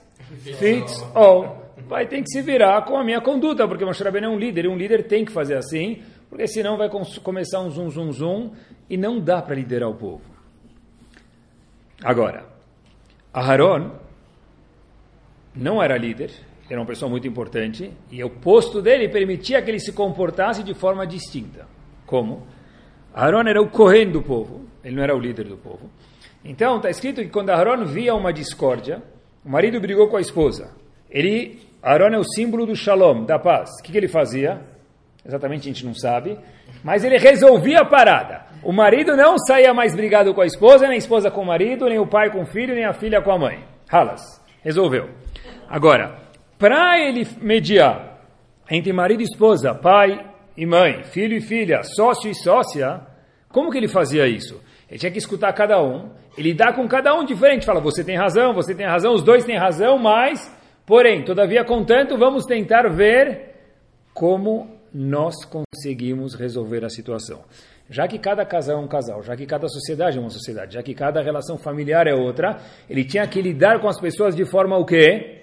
fits 0.59 1.03
all. 1.15 1.75
Vai 1.87 2.07
ter 2.07 2.23
que 2.23 2.31
se 2.31 2.41
virar 2.43 2.83
com 2.85 2.97
a 2.97 3.05
minha 3.05 3.21
conduta, 3.21 3.67
porque 3.67 3.85
Moshe 3.85 4.03
Rabbeinu 4.03 4.29
é 4.29 4.31
um 4.31 4.39
líder, 4.39 4.65
e 4.65 4.69
um 4.69 4.77
líder 4.77 5.07
tem 5.07 5.25
que 5.25 5.33
fazer 5.33 5.57
assim, 5.57 6.03
porque 6.29 6.47
senão 6.47 6.77
vai 6.77 6.89
começar 7.23 7.61
um 7.61 7.71
zum, 7.71 7.91
zum, 7.91 8.13
zum, 8.13 8.53
e 8.89 8.97
não 8.97 9.21
dá 9.21 9.43
para 9.43 9.55
liderar 9.55 9.89
o 9.89 9.95
povo. 9.95 10.23
Agora, 12.03 12.47
Aharon 13.33 13.93
não 15.55 15.83
era 15.83 15.97
líder, 15.97 16.31
era 16.69 16.81
uma 16.81 16.87
pessoa 16.87 17.11
muito 17.11 17.27
importante, 17.27 17.93
e 18.11 18.23
o 18.23 18.31
posto 18.31 18.81
dele 18.81 19.09
permitia 19.09 19.61
que 19.63 19.71
ele 19.71 19.81
se 19.81 19.93
comportasse 19.93 20.63
de 20.63 20.75
forma 20.75 21.07
distinta. 21.07 21.67
Como? 22.07 22.47
Aharon 23.15 23.49
era 23.49 23.61
o 23.61 23.69
Kohen 23.69 24.11
do 24.11 24.23
povo, 24.23 24.67
ele 24.85 24.97
não 24.97 25.03
era 25.03 25.17
o 25.17 25.19
líder 25.19 25.47
do 25.47 25.57
povo. 25.57 25.91
Então, 26.45 26.77
está 26.77 26.89
escrito 26.89 27.23
que 27.23 27.29
quando 27.29 27.51
Aharon 27.51 27.85
via 27.85 28.15
uma 28.15 28.33
discórdia, 28.33 29.03
o 29.45 29.51
marido 29.51 29.81
brigou 29.81 30.09
com 30.09 30.17
a 30.17 30.21
esposa. 30.21 30.73
Ele, 31.11 31.61
Aharon 31.83 32.15
é 32.15 32.19
o 32.19 32.25
símbolo 32.25 32.67
do 32.67 32.75
shalom, 32.75 33.25
da 33.25 33.39
paz. 33.39 33.71
O 33.79 33.83
que, 33.83 33.93
que 33.93 33.99
ele 33.99 34.09
fazia? 34.09 34.61
Exatamente 35.25 35.69
a 35.69 35.73
gente 35.73 35.85
não 35.85 35.95
sabe. 35.95 36.39
Mas 36.83 37.05
ele 37.05 37.19
resolvia 37.19 37.81
a 37.81 37.85
parada. 37.85 38.47
O 38.63 38.73
marido 38.73 39.17
não 39.17 39.39
saía 39.39 39.73
mais 39.73 39.95
brigado 39.95 40.35
com 40.35 40.41
a 40.43 40.47
esposa, 40.47 40.87
nem 40.87 40.97
a 40.97 40.99
esposa 40.99 41.31
com 41.31 41.41
o 41.41 41.47
marido, 41.47 41.87
nem 41.87 41.99
o 41.99 42.07
pai 42.07 42.31
com 42.31 42.43
o 42.43 42.47
filho, 42.47 42.75
nem 42.75 42.85
a 42.85 42.93
filha 42.93 43.23
com 43.23 43.33
a 43.33 43.39
mãe. 43.39 43.65
Halas. 43.91 44.23
Resolveu. 44.63 45.09
Agora, 45.69 46.19
para 46.59 47.01
ele 47.01 47.27
mediar 47.41 48.21
entre 48.71 48.93
marido 48.93 49.23
e 49.23 49.25
esposa, 49.25 49.75
pai 49.75 50.27
e 50.57 50.67
mãe, 50.67 51.03
filho 51.05 51.37
e 51.37 51.41
filha, 51.41 51.83
sócio 51.83 52.31
e 52.31 52.35
sócia, 52.35 53.01
como 53.49 53.71
que 53.71 53.79
ele 53.79 53.89
fazia 53.89 54.29
isso? 54.29 54.61
Ele 54.89 54.99
tinha 54.99 55.11
que 55.11 55.19
escutar 55.19 55.53
cada 55.55 55.83
um, 55.83 56.11
ele 56.37 56.53
dá 56.53 56.73
com 56.73 56.87
cada 56.87 57.15
um 57.15 57.25
diferente, 57.25 57.65
fala, 57.65 57.81
você 57.81 58.05
tem 58.05 58.17
razão, 58.17 58.53
você 58.53 58.75
tem 58.75 58.87
razão, 58.87 59.15
os 59.15 59.23
dois 59.23 59.45
têm 59.45 59.57
razão, 59.57 59.99
mas, 59.99 60.55
porém, 60.85 61.25
todavia, 61.25 61.65
contanto, 61.65 62.19
vamos 62.19 62.45
tentar 62.45 62.89
ver 62.89 63.55
como 64.13 64.79
nós 64.93 65.35
conseguimos 65.45 66.35
resolver 66.35 66.85
a 66.85 66.91
situação. 66.91 67.43
Já 67.91 68.07
que 68.07 68.21
cada 68.21 68.47
casal 68.47 68.79
é 68.79 68.81
um 68.81 68.87
casal, 68.87 69.21
já 69.21 69.37
que 69.37 69.45
cada 69.45 69.69
sociedade 69.69 70.17
é 70.17 70.21
uma 70.21 70.31
sociedade, 70.31 70.75
já 70.75 70.83
que 70.83 70.95
cada 70.95 71.21
relação 71.21 71.59
familiar 71.59 72.07
é 72.07 72.15
outra, 72.15 72.61
ele 72.89 73.05
tinha 73.05 73.27
que 73.27 73.43
lidar 73.43 73.81
com 73.81 73.89
as 73.89 74.01
pessoas 74.01 74.37
de 74.37 74.45
forma 74.45 74.77
o 74.79 74.87
quê? 74.87 75.43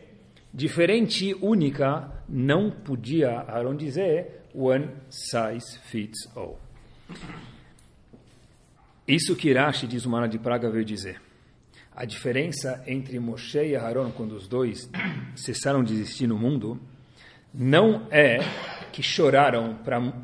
Diferente, 0.53 1.35
única, 1.41 2.09
não 2.27 2.71
podia 2.71 3.31
Aaron 3.41 3.75
dizer 3.75 4.45
one 4.55 4.89
size 5.09 5.77
fits 5.83 6.25
all. 6.37 6.57
Isso 9.05 9.35
que 9.35 9.53
Rashi 9.53 9.85
diz 9.85 10.05
o 10.05 10.09
Mara 10.09 10.27
de 10.27 10.39
Praga 10.39 10.69
veio 10.69 10.85
dizer. 10.85 11.21
A 11.93 12.05
diferença 12.05 12.81
entre 12.87 13.19
Moshe 13.19 13.59
e 13.59 13.75
Aaron, 13.75 14.11
quando 14.11 14.33
os 14.33 14.47
dois 14.47 14.89
cessaram 15.35 15.83
de 15.83 15.93
existir 15.93 16.27
no 16.27 16.37
mundo, 16.37 16.79
não 17.53 18.07
é 18.09 18.39
que 18.97 19.03
choraram 19.03 19.75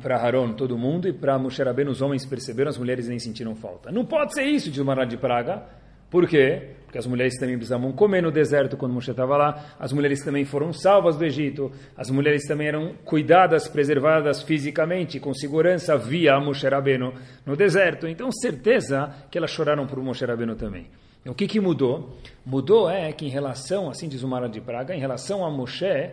para 0.02 0.16
Aaron 0.16 0.52
todo 0.52 0.76
mundo 0.76 1.06
e 1.06 1.12
para 1.12 1.38
Moshe 1.38 1.62
Rabbeinu 1.62 1.92
os 1.92 2.02
homens 2.02 2.26
perceberam, 2.26 2.68
as 2.68 2.76
mulheres 2.76 3.06
nem 3.06 3.20
sentiram 3.20 3.54
falta. 3.54 3.92
Não 3.92 4.04
pode 4.04 4.34
ser 4.34 4.42
isso, 4.42 4.68
diz 4.68 4.80
o 4.80 4.84
Marat 4.84 5.08
de 5.08 5.16
Praga. 5.16 5.62
Por 6.10 6.26
quê? 6.26 6.70
Porque 6.84 6.98
as 6.98 7.06
mulheres 7.06 7.38
também 7.38 7.54
precisavam 7.54 7.92
comer 7.92 8.20
no 8.20 8.32
deserto 8.32 8.76
quando 8.76 8.92
Moshe 8.92 9.12
estava 9.12 9.36
lá, 9.36 9.76
as 9.78 9.92
mulheres 9.92 10.24
também 10.24 10.44
foram 10.44 10.72
salvas 10.72 11.16
do 11.16 11.24
Egito, 11.24 11.70
as 11.96 12.10
mulheres 12.10 12.42
também 12.48 12.66
eram 12.66 12.94
cuidadas, 13.04 13.68
preservadas 13.68 14.42
fisicamente, 14.42 15.20
com 15.20 15.32
segurança 15.32 15.96
via 15.96 16.40
Moshe 16.40 16.66
Rabbeinu 16.66 17.14
no 17.46 17.54
deserto. 17.54 18.08
Então, 18.08 18.28
certeza 18.32 19.14
que 19.30 19.38
elas 19.38 19.52
choraram 19.52 19.86
por 19.86 20.02
Moshe 20.02 20.24
Rabbeinu 20.24 20.56
também. 20.56 20.88
Então, 21.20 21.32
o 21.32 21.36
que, 21.36 21.46
que 21.46 21.60
mudou? 21.60 22.18
Mudou 22.44 22.90
é 22.90 23.12
que 23.12 23.24
em 23.24 23.30
relação, 23.30 23.88
assim 23.88 24.08
diz 24.08 24.24
o 24.24 24.26
Marat 24.26 24.50
de 24.50 24.60
Praga, 24.60 24.96
em 24.96 24.98
relação 24.98 25.46
a 25.46 25.48
Moshe, 25.48 26.10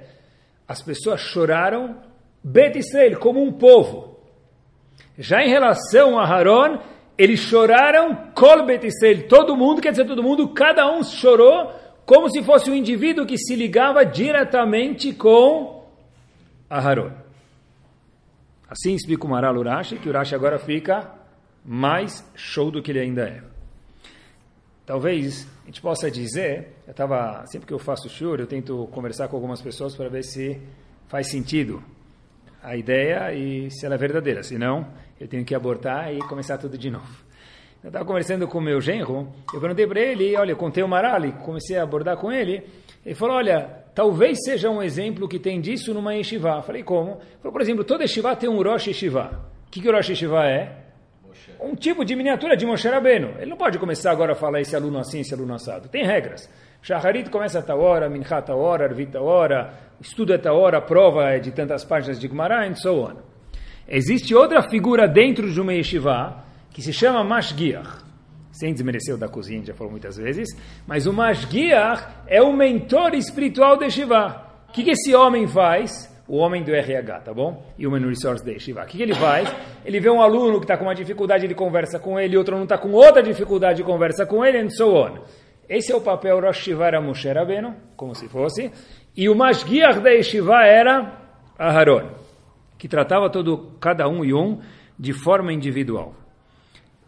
as 0.67 0.79
pessoas 0.83 1.21
choraram 1.21 2.10
Bet 2.43 2.77
Israel, 2.77 3.19
como 3.19 3.43
um 3.43 3.51
povo. 3.51 4.19
Já 5.17 5.43
em 5.43 5.49
relação 5.49 6.17
a 6.17 6.25
Haron, 6.25 6.79
eles 7.17 7.39
choraram 7.39 8.31
Kol 8.33 8.65
Bet 8.65 8.85
Israel, 8.85 9.27
todo 9.27 9.55
mundo, 9.55 9.81
quer 9.81 9.91
dizer 9.91 10.05
todo 10.05 10.23
mundo, 10.23 10.49
cada 10.49 10.91
um 10.91 11.03
chorou 11.03 11.71
como 12.05 12.29
se 12.29 12.41
fosse 12.43 12.69
um 12.69 12.75
indivíduo 12.75 13.25
que 13.25 13.37
se 13.37 13.55
ligava 13.55 14.03
diretamente 14.05 15.13
com 15.13 15.85
Haron. 16.69 17.11
Assim 18.67 18.93
explica 18.95 19.25
o 19.25 19.29
Maral 19.29 19.55
Urashi, 19.55 19.97
que 19.97 20.09
Urashi 20.09 20.33
agora 20.33 20.57
fica 20.57 21.11
mais 21.63 22.25
show 22.35 22.71
do 22.71 22.81
que 22.81 22.91
ele 22.91 23.01
ainda 23.01 23.23
é. 23.23 23.43
Talvez 24.85 25.47
a 25.63 25.65
gente 25.67 25.81
possa 25.81 26.09
dizer, 26.09 26.69
eu 26.87 26.91
estava 26.91 27.45
sempre 27.47 27.67
que 27.67 27.73
eu 27.73 27.79
faço 27.79 28.09
shiur, 28.09 28.39
eu 28.39 28.47
tento 28.47 28.87
conversar 28.91 29.27
com 29.27 29.35
algumas 29.35 29.61
pessoas 29.61 29.95
para 29.95 30.09
ver 30.09 30.23
se 30.23 30.59
faz 31.07 31.29
sentido 31.29 31.83
a 32.63 32.75
ideia 32.75 33.33
e 33.33 33.69
se 33.71 33.85
ela 33.85 33.95
é 33.95 33.97
verdadeira. 33.97 34.43
Senão, 34.43 34.87
eu 35.19 35.27
tenho 35.27 35.43
que 35.43 35.55
abortar 35.55 36.13
e 36.13 36.19
começar 36.19 36.57
tudo 36.57 36.77
de 36.77 36.89
novo. 36.89 37.31
Eu 37.83 37.87
estava 37.87 38.05
conversando 38.05 38.47
com 38.47 38.59
o 38.59 38.61
meu 38.61 38.79
genro, 38.79 39.27
eu 39.51 39.59
perguntei 39.59 39.87
para 39.87 39.99
ele, 39.99 40.35
olha, 40.35 40.51
eu 40.51 40.57
contei 40.57 40.83
o 40.83 40.87
Marali, 40.87 41.31
comecei 41.31 41.77
a 41.77 41.83
abordar 41.83 42.15
com 42.15 42.31
ele, 42.31 42.63
ele 43.03 43.15
falou, 43.15 43.37
olha, 43.37 43.67
talvez 43.95 44.37
seja 44.43 44.69
um 44.69 44.83
exemplo 44.83 45.27
que 45.27 45.39
tem 45.39 45.59
disso 45.59 45.91
numa 45.91 46.13
yeshiva. 46.13 46.57
Eu 46.57 46.61
falei, 46.61 46.83
como? 46.83 47.13
Ele 47.13 47.37
falou, 47.39 47.51
por 47.51 47.61
exemplo, 47.61 47.83
toda 47.83 48.03
yeshiva 48.03 48.35
tem 48.35 48.47
um 48.47 48.61
Rosh 48.61 48.87
Yeshiva. 48.87 49.49
O 49.67 49.71
que, 49.71 49.81
que 49.81 49.89
o 49.89 49.91
Rosh 49.91 50.09
Yeshiva 50.09 50.45
é? 50.45 50.77
Um 51.59 51.75
tipo 51.75 52.05
de 52.05 52.15
miniatura 52.15 52.55
de 52.55 52.65
Moshe 52.65 52.87
Rabbeinu. 52.87 53.35
Ele 53.39 53.49
não 53.49 53.57
pode 53.57 53.79
começar 53.79 54.11
agora 54.11 54.33
a 54.33 54.35
falar 54.35 54.61
esse 54.61 54.75
aluno 54.75 54.99
assim, 54.99 55.21
esse 55.21 55.33
aluno 55.33 55.53
assado. 55.55 55.89
Tem 55.89 56.05
regras. 56.05 56.49
Shaharit 56.81 57.29
começa 57.29 57.59
a 57.59 57.61
tal 57.61 57.79
hora, 57.79 58.09
Mincha 58.09 58.37
a 58.37 58.41
tal 58.41 58.59
hora, 58.59 58.85
Arvit 58.85 59.11
tal 59.11 59.25
hora, 59.25 59.73
estuda 59.99 60.35
a 60.35 60.39
tal 60.39 60.57
hora, 60.59 60.79
a 60.79 60.81
prova 60.81 61.29
é 61.29 61.39
de 61.39 61.51
tantas 61.51 61.85
páginas 61.85 62.19
de 62.19 62.27
Gemara, 62.27 62.67
and 62.67 62.75
so 62.75 63.03
on. 63.03 63.17
Existe 63.87 64.33
outra 64.33 64.63
figura 64.63 65.07
dentro 65.07 65.51
de 65.51 65.61
uma 65.61 65.73
yeshiva 65.73 66.43
que 66.71 66.81
se 66.81 66.91
chama 66.91 67.23
Mashgiach. 67.23 68.01
Sem 68.51 68.73
desmerecer 68.73 69.13
o 69.13 69.17
da 69.17 69.27
cozinha, 69.27 69.63
já 69.63 69.73
falou 69.73 69.91
muitas 69.91 70.17
vezes. 70.17 70.49
Mas 70.87 71.05
o 71.05 71.13
Mashgiach 71.13 72.03
é 72.27 72.41
o 72.41 72.51
mentor 72.51 73.13
espiritual 73.13 73.77
da 73.77 73.85
yeshiva. 73.85 74.43
O 74.67 74.71
que, 74.71 74.83
que 74.83 74.91
esse 74.91 75.13
homem 75.13 75.47
faz? 75.47 76.09
o 76.31 76.37
homem 76.37 76.63
do 76.63 76.73
RH, 76.73 77.19
tá 77.19 77.33
bom? 77.33 77.61
Human 77.77 78.07
Resource 78.07 78.45
da 78.45 78.51
Yeshiva. 78.51 78.83
O 78.83 78.85
que, 78.85 78.95
que 78.95 79.03
ele 79.03 79.13
faz? 79.13 79.53
Ele 79.83 79.99
vê 79.99 80.09
um 80.09 80.21
aluno 80.21 80.59
que 80.59 80.63
está 80.63 80.77
com 80.77 80.85
uma 80.85 80.95
dificuldade, 80.95 81.45
ele 81.45 81.53
conversa 81.53 81.99
com 81.99 82.17
ele, 82.17 82.37
outro 82.37 82.55
não 82.55 82.63
está 82.63 82.77
com 82.77 82.89
outra 82.93 83.21
dificuldade, 83.21 83.83
conversa 83.83 84.25
com 84.25 84.45
ele, 84.45 84.57
and 84.57 84.69
so 84.69 84.95
on. 84.95 85.19
Esse 85.67 85.91
é 85.91 85.95
o 85.95 86.01
papel 86.01 86.39
Rosh 86.39 86.57
Shiva 86.57 86.85
era 86.85 87.01
Moshe 87.01 87.31
Rabbeinu, 87.31 87.75
como 87.95 88.13
se 88.13 88.27
fosse, 88.27 88.71
e 89.15 89.29
o 89.29 89.35
Mashgiach 89.35 89.99
da 89.99 90.09
Yeshiva 90.09 90.63
era 90.65 91.17
Aharon, 91.57 92.11
que 92.77 92.87
tratava 92.87 93.29
todo, 93.29 93.73
cada 93.79 94.07
um 94.07 94.23
e 94.23 94.33
um 94.33 94.61
de 94.97 95.13
forma 95.13 95.51
individual. 95.53 96.15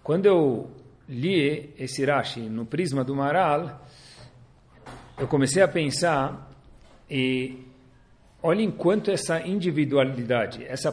Quando 0.01 0.25
eu 0.25 0.71
li 1.07 1.73
esse 1.77 2.05
Rashi 2.05 2.41
no 2.41 2.65
prisma 2.65 3.03
do 3.03 3.15
Maral, 3.15 3.81
eu 5.17 5.27
comecei 5.27 5.61
a 5.61 5.67
pensar 5.67 6.51
e 7.09 7.65
olhem 8.41 8.69
quanto 8.71 9.11
essa 9.11 9.39
individualidade, 9.45 10.65
essa 10.65 10.91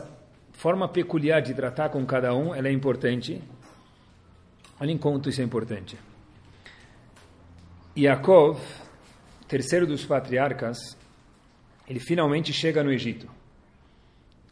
forma 0.53 0.89
peculiar 0.89 1.41
de 1.41 1.55
tratar 1.55 1.89
com 1.89 2.05
cada 2.05 2.35
um, 2.35 2.55
ela 2.55 2.69
é 2.69 2.73
importante. 2.73 3.41
Olhem 4.79 4.99
quanto 4.99 5.29
isso 5.29 5.41
é 5.41 5.45
importante. 5.45 5.97
Yaakov, 8.01 8.59
terceiro 9.47 9.87
dos 9.87 10.07
patriarcas, 10.07 10.79
ele 11.87 12.01
finalmente 12.01 12.53
chega 12.53 12.83
no 12.83 12.91
Egito. 12.91 13.29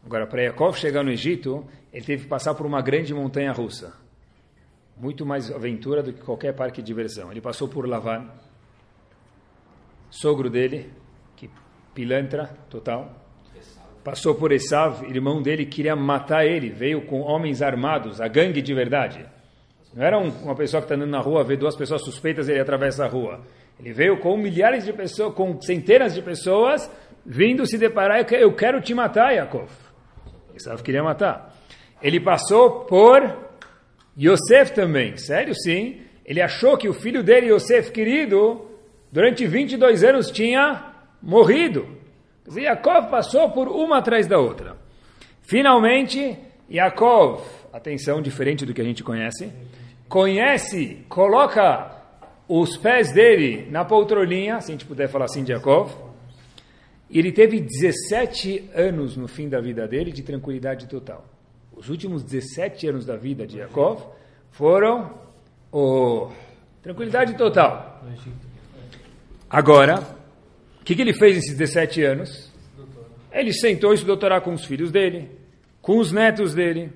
Agora, 0.05 0.27
para 0.27 0.43
Yaakov 0.43 0.77
chegar 0.77 1.03
no 1.03 1.11
Egito, 1.11 1.67
ele 1.93 2.05
teve 2.05 2.25
que 2.25 2.29
passar 2.29 2.55
por 2.55 2.67
uma 2.67 2.83
grande 2.83 3.15
montanha 3.15 3.53
russa. 3.53 3.95
Muito 4.97 5.25
mais 5.25 5.51
aventura 5.51 6.03
do 6.03 6.13
que 6.13 6.21
qualquer 6.21 6.53
parque 6.53 6.83
de 6.83 6.87
diversão. 6.87 7.31
Ele 7.31 7.41
passou 7.41 7.69
por 7.69 7.89
Lavan, 7.89 8.29
sogro 10.11 10.51
dele, 10.51 10.93
que 11.37 11.49
pilantra 11.95 12.47
total. 12.69 13.15
Passou 14.05 14.35
por 14.35 14.53
Esav, 14.53 15.05
irmão 15.05 15.41
dele, 15.41 15.65
queria 15.65 15.97
matar 15.97 16.45
ele. 16.45 16.69
Veio 16.71 17.07
com 17.07 17.21
homens 17.21 17.63
armados, 17.63 18.21
a 18.21 18.29
gangue 18.29 18.61
de 18.61 18.75
verdade. 18.75 19.27
Não 19.95 20.05
era 20.05 20.19
um, 20.19 20.29
uma 20.43 20.55
pessoa 20.55 20.81
que 20.81 20.87
está 20.87 20.95
andando 20.95 21.11
na 21.11 21.21
rua, 21.21 21.45
vê 21.45 21.57
duas 21.57 21.77
pessoas 21.77 22.03
suspeitas 22.03 22.49
e 22.49 22.53
ele 22.53 22.61
atravessa 22.61 23.05
a 23.05 23.09
rua. 23.09 23.41
Ele 23.81 23.93
veio 23.93 24.19
com 24.19 24.37
milhares 24.37 24.85
de 24.85 24.93
pessoas, 24.93 25.35
com 25.35 25.61
centenas 25.61 26.15
de 26.15 26.23
pessoas, 26.23 26.91
vindo 27.25 27.67
se 27.67 27.79
deparar, 27.79 28.27
eu 28.33 28.53
quero 28.55 28.81
te 28.81 28.95
matar, 28.95 29.33
Yaakov. 29.33 29.71
Esav 30.55 30.83
queria 30.83 31.03
matar. 31.03 31.55
Ele 32.03 32.21
passou 32.21 32.85
por 32.85 33.49
Yosef 34.19 34.73
também, 34.73 35.17
sério 35.17 35.55
sim. 35.55 36.01
Ele 36.25 36.41
achou 36.41 36.77
que 36.77 36.89
o 36.89 36.93
filho 36.93 37.23
dele, 37.23 37.53
Yosef 37.53 37.91
querido, 37.93 38.67
durante 39.11 39.47
22 39.47 40.05
anos 40.05 40.31
tinha 40.31 40.93
morrido. 41.23 41.87
Yaakov 42.51 43.11
passou 43.11 43.51
por 43.51 43.69
uma 43.69 43.99
atrás 43.99 44.27
da 44.27 44.39
outra. 44.39 44.77
Finalmente, 45.43 46.37
Yaakov, 46.71 47.43
atenção, 47.73 48.21
diferente 48.21 48.67
do 48.67 48.75
que 48.75 48.81
a 48.81 48.85
gente 48.85 49.03
conhece, 49.03 49.53
conhece, 50.09 51.05
coloca 51.09 51.99
os 52.49 52.77
pés 52.77 53.13
dele 53.13 53.69
na 53.71 53.85
poltrolinha, 53.85 54.61
se 54.61 54.71
a 54.71 54.75
gente 54.75 54.87
puder 54.87 55.09
falar 55.09 55.27
assim 55.27 55.45
de 55.45 55.53
Yaakov, 55.53 55.93
ele 57.11 57.33
teve 57.33 57.61
17 57.61 58.71
anos 58.75 59.17
no 59.17 59.29
fim 59.29 59.49
da 59.49 59.61
vida 59.61 59.87
dele 59.87 60.11
de 60.13 60.23
tranquilidade 60.23 60.87
total. 60.87 61.25
Os 61.75 61.89
últimos 61.89 62.23
17 62.23 62.89
anos 62.89 63.07
da 63.07 63.17
vida 63.17 63.47
de 63.47 63.59
Yaakov 63.59 64.03
foram 64.51 65.15
oh, 65.71 66.31
tranquilidade 66.83 67.37
total. 67.37 68.03
Agora, 69.49 70.01
o 70.81 70.85
que, 70.85 70.95
que 70.95 71.03
ele 71.03 71.15
fez 71.15 71.37
nesses 71.37 71.57
17 71.57 72.03
anos? 72.03 72.53
Ele 73.31 73.53
sentou 73.53 73.93
e 73.93 73.99
se 73.99 74.05
doutorar 74.05 74.41
com 74.41 74.53
os 74.53 74.65
filhos 74.65 74.91
dele, 74.91 75.31
com 75.81 75.99
os 75.99 76.13
netos 76.13 76.55
dele. 76.55 76.91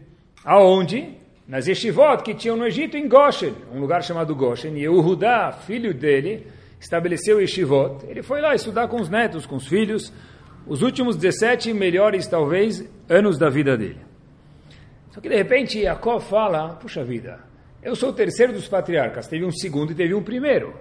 Aonde? 0.45 1.22
Nas 1.47 1.67
yeshivot 1.67 2.23
que 2.23 2.35
tinham 2.35 2.57
no 2.57 2.67
Egito, 2.67 2.97
em 2.97 3.09
Goshen, 3.09 3.55
um 3.73 3.81
lugar 3.81 4.03
chamado 4.03 4.35
Goshen, 4.35 4.77
e 4.79 4.89
o 4.89 5.01
Rudá, 5.01 5.53
filho 5.53 5.93
dele, 5.93 6.47
estabeleceu 6.81 7.41
yeshivot. 7.41 8.05
Ele 8.09 8.23
foi 8.23 8.41
lá 8.41 8.55
estudar 8.55 8.89
com 8.89 9.01
os 9.01 9.09
netos, 9.09 9.47
com 9.47 9.57
os 9.57 9.67
filhos, 9.67 10.13
os 10.67 10.83
últimos 10.83 11.17
17 11.17 11.73
melhores, 11.73 12.27
talvez, 12.27 12.85
anos 13.09 13.39
da 13.39 13.49
vida 13.49 13.77
dele. 13.77 14.01
Só 15.11 15.21
que 15.21 15.29
de 15.29 15.37
repente 15.37 15.83
Jacob 15.83 16.21
fala: 16.21 16.77
Puxa 16.77 17.05
vida, 17.05 17.41
eu 17.83 17.95
sou 17.95 18.11
o 18.11 18.15
terceiro 18.15 18.53
dos 18.53 18.69
patriarcas, 18.69 19.27
teve 19.27 19.45
um 19.45 19.51
segundo 19.51 19.93
e 19.93 19.95
teve 19.95 20.15
um 20.15 20.23
primeiro. 20.23 20.75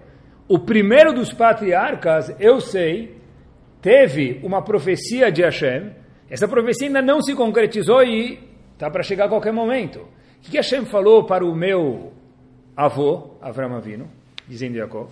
O 0.48 0.60
primeiro 0.60 1.14
dos 1.14 1.34
patriarcas, 1.34 2.34
eu 2.40 2.60
sei, 2.60 3.18
teve 3.82 4.40
uma 4.44 4.62
profecia 4.62 5.32
de 5.32 5.42
Hashem, 5.42 5.92
essa 6.30 6.48
profecia 6.48 6.88
ainda 6.88 7.02
não 7.02 7.22
se 7.22 7.36
concretizou 7.36 8.04
e 8.04 8.40
está 8.74 8.90
para 8.90 9.04
chegar 9.04 9.26
a 9.26 9.30
qualquer 9.30 9.52
momento. 9.52 10.08
O 10.48 10.52
que 10.52 10.58
Hashem 10.58 10.86
falou 10.86 11.24
para 11.26 11.46
o 11.46 11.56
meu 11.56 12.12
avô, 12.76 13.36
Avram 13.42 13.76
Avinu, 13.76 14.10
dizendo 14.48 14.76
Jacob? 14.76 15.10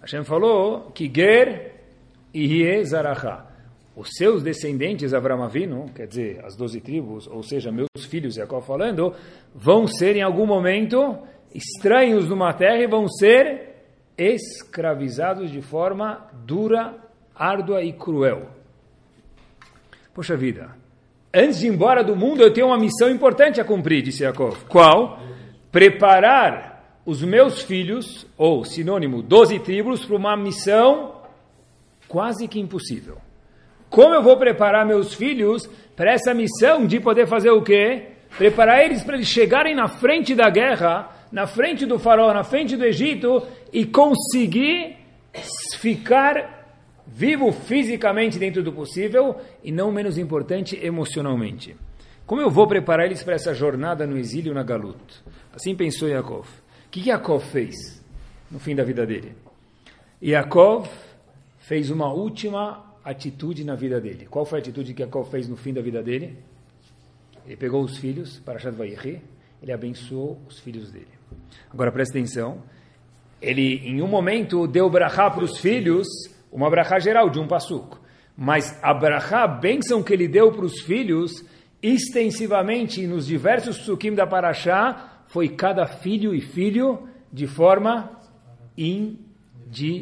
Hashem 0.00 0.24
falou 0.24 0.90
que 0.92 1.10
Ger 1.12 1.72
Ihye 2.34 2.84
Zaracha. 2.84 3.46
os 3.96 4.10
seus 4.12 4.42
descendentes, 4.42 5.14
Avram 5.14 5.42
Avinu, 5.42 5.86
quer 5.94 6.06
dizer, 6.06 6.44
as 6.44 6.56
doze 6.56 6.80
tribos, 6.80 7.26
ou 7.26 7.42
seja, 7.42 7.72
meus 7.72 7.88
filhos, 8.06 8.34
Jacob 8.34 8.62
falando, 8.62 9.14
vão 9.54 9.86
ser 9.86 10.16
em 10.16 10.22
algum 10.22 10.46
momento 10.46 11.18
estranhos 11.54 12.28
numa 12.28 12.52
terra 12.52 12.82
e 12.82 12.86
vão 12.86 13.08
ser 13.08 13.72
escravizados 14.16 15.50
de 15.50 15.60
forma 15.62 16.30
dura, 16.44 16.94
árdua 17.34 17.82
e 17.82 17.92
cruel. 17.92 18.48
Poxa 20.14 20.36
vida, 20.36 20.81
antes 21.34 21.60
de 21.60 21.66
ir 21.66 21.70
embora 21.70 22.02
do 22.02 22.16
mundo 22.16 22.42
eu 22.42 22.52
tenho 22.52 22.68
uma 22.68 22.78
missão 22.78 23.10
importante 23.10 23.60
a 23.60 23.64
cumprir, 23.64 24.02
disse 24.02 24.20
Jacob. 24.20 24.54
Qual? 24.68 25.20
Preparar 25.70 27.00
os 27.04 27.22
meus 27.22 27.62
filhos, 27.62 28.26
ou 28.36 28.64
sinônimo, 28.64 29.22
doze 29.22 29.58
tribos, 29.58 30.04
para 30.04 30.16
uma 30.16 30.36
missão 30.36 31.14
quase 32.06 32.46
que 32.46 32.60
impossível. 32.60 33.18
Como 33.88 34.14
eu 34.14 34.22
vou 34.22 34.36
preparar 34.36 34.86
meus 34.86 35.14
filhos 35.14 35.68
para 35.96 36.12
essa 36.12 36.32
missão 36.32 36.86
de 36.86 37.00
poder 37.00 37.26
fazer 37.26 37.50
o 37.50 37.62
quê? 37.62 38.08
Preparar 38.38 38.84
eles 38.84 39.02
para 39.02 39.16
eles 39.16 39.28
chegarem 39.28 39.74
na 39.74 39.88
frente 39.88 40.34
da 40.34 40.48
guerra, 40.48 41.10
na 41.30 41.46
frente 41.46 41.84
do 41.84 41.98
faraó, 41.98 42.32
na 42.32 42.44
frente 42.44 42.76
do 42.76 42.84
Egito 42.84 43.42
e 43.72 43.84
conseguir 43.84 44.96
ficar 45.78 46.61
vivo 47.06 47.52
fisicamente 47.52 48.38
dentro 48.38 48.62
do 48.62 48.72
possível 48.72 49.36
e 49.62 49.72
não 49.72 49.92
menos 49.92 50.18
importante 50.18 50.78
emocionalmente. 50.82 51.76
Como 52.26 52.40
eu 52.40 52.50
vou 52.50 52.66
preparar 52.66 53.06
eles 53.06 53.22
para 53.22 53.34
essa 53.34 53.52
jornada 53.52 54.06
no 54.06 54.16
exílio 54.16 54.54
na 54.54 54.62
Galut? 54.62 55.22
Assim 55.52 55.74
pensou 55.74 56.08
Yaakov. 56.08 56.46
O 56.86 56.90
que 56.90 57.08
Yaakov 57.08 57.44
fez 57.44 58.02
no 58.50 58.58
fim 58.58 58.74
da 58.74 58.84
vida 58.84 59.04
dele? 59.04 59.34
Yaakov 60.22 60.88
fez 61.58 61.90
uma 61.90 62.12
última 62.12 62.92
atitude 63.04 63.64
na 63.64 63.74
vida 63.74 64.00
dele. 64.00 64.26
Qual 64.30 64.44
foi 64.44 64.58
a 64.58 64.62
atitude 64.62 64.94
que 64.94 65.02
Jacob 65.02 65.26
fez 65.26 65.48
no 65.48 65.56
fim 65.56 65.72
da 65.72 65.80
vida 65.80 66.02
dele? 66.02 66.36
Ele 67.46 67.56
pegou 67.56 67.82
os 67.82 67.98
filhos, 67.98 68.38
para 68.38 68.58
Shadvayhi, 68.58 69.20
ele 69.62 69.72
abençoou 69.72 70.38
os 70.48 70.60
filhos 70.60 70.90
dele. 70.90 71.08
Agora 71.70 71.90
presta 71.90 72.16
atenção, 72.16 72.62
ele 73.40 73.78
em 73.78 74.00
um 74.00 74.06
momento 74.06 74.66
deu 74.66 74.88
brachá 74.88 75.28
para 75.30 75.44
os 75.44 75.58
filhos, 75.58 76.06
uma 76.52 76.68
brachá 76.70 76.98
geral 76.98 77.30
de 77.30 77.40
um 77.40 77.48
passuco. 77.48 78.00
Mas 78.36 78.78
a 78.82 78.92
brachá, 78.92 79.44
a 79.44 79.48
bênção 79.48 80.02
que 80.02 80.12
ele 80.12 80.28
deu 80.28 80.52
para 80.52 80.64
os 80.64 80.80
filhos, 80.82 81.44
extensivamente 81.82 83.06
nos 83.06 83.26
diversos 83.26 83.78
psukim 83.78 84.14
da 84.14 84.26
Parashá, 84.26 85.24
foi 85.26 85.48
cada 85.48 85.86
filho 85.86 86.34
e 86.34 86.40
filho 86.40 87.08
de 87.32 87.46
forma 87.46 88.10
individual, 88.76 89.98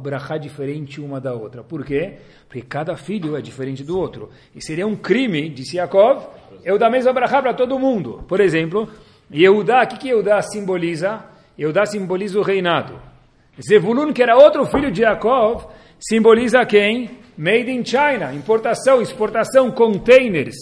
brachá 0.00 0.36
diferente 0.36 1.00
uma 1.00 1.20
da 1.20 1.32
outra. 1.32 1.64
Por 1.64 1.84
quê? 1.84 2.18
Porque 2.46 2.62
cada 2.62 2.96
filho 2.96 3.36
é 3.36 3.40
diferente 3.40 3.82
do 3.82 3.98
outro. 3.98 4.28
E 4.54 4.62
seria 4.62 4.86
um 4.86 4.94
crime, 4.94 5.48
disse 5.48 5.78
Yaakov, 5.78 6.26
eu 6.64 6.78
dar 6.78 6.88
a 6.88 6.90
mesma 6.90 7.12
brachá 7.12 7.40
para 7.40 7.54
todo 7.54 7.78
mundo. 7.78 8.22
Por 8.28 8.40
exemplo, 8.40 8.88
Yehudá, 9.32 9.84
o 9.84 9.86
que, 9.86 9.96
que 9.96 10.08
Yehudá 10.08 10.42
simboliza? 10.42 11.24
Yehudá 11.58 11.86
simboliza 11.86 12.38
o 12.38 12.42
reinado. 12.42 13.11
Zevulun, 13.60 14.12
que 14.12 14.22
era 14.22 14.36
outro 14.36 14.64
filho 14.66 14.90
de 14.90 15.02
Yaakov, 15.02 15.66
simboliza 15.98 16.64
quem? 16.64 17.18
Made 17.36 17.70
in 17.70 17.84
China, 17.84 18.32
importação, 18.32 19.00
exportação, 19.02 19.70
containers, 19.70 20.56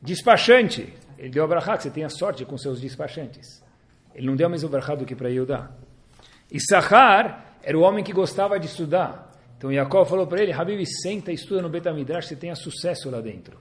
despachante. 0.00 0.92
Ele 1.18 1.30
deu 1.30 1.44
a 1.44 1.76
que 1.76 1.82
você 1.84 1.90
tenha 1.90 2.08
sorte 2.08 2.44
com 2.44 2.58
seus 2.58 2.80
despachantes. 2.80 3.62
Ele 4.14 4.26
não 4.26 4.36
deu 4.36 4.48
mesma 4.48 4.68
brachá 4.68 4.94
do 4.94 5.04
que 5.04 5.14
para 5.14 5.28
Yehudá. 5.28 5.70
E 6.50 6.60
Sahar 6.60 7.56
era 7.62 7.76
o 7.76 7.82
homem 7.82 8.04
que 8.04 8.12
gostava 8.12 8.58
de 8.58 8.66
estudar. 8.66 9.32
Então 9.56 9.72
Jacob 9.72 10.06
falou 10.06 10.26
para 10.26 10.42
ele, 10.42 10.52
Habib, 10.52 10.84
senta 10.86 11.32
estuda 11.32 11.62
no 11.62 11.68
Betamidrash, 11.68 12.28
você 12.28 12.36
tenha 12.36 12.54
sucesso 12.54 13.10
lá 13.10 13.20
dentro. 13.20 13.58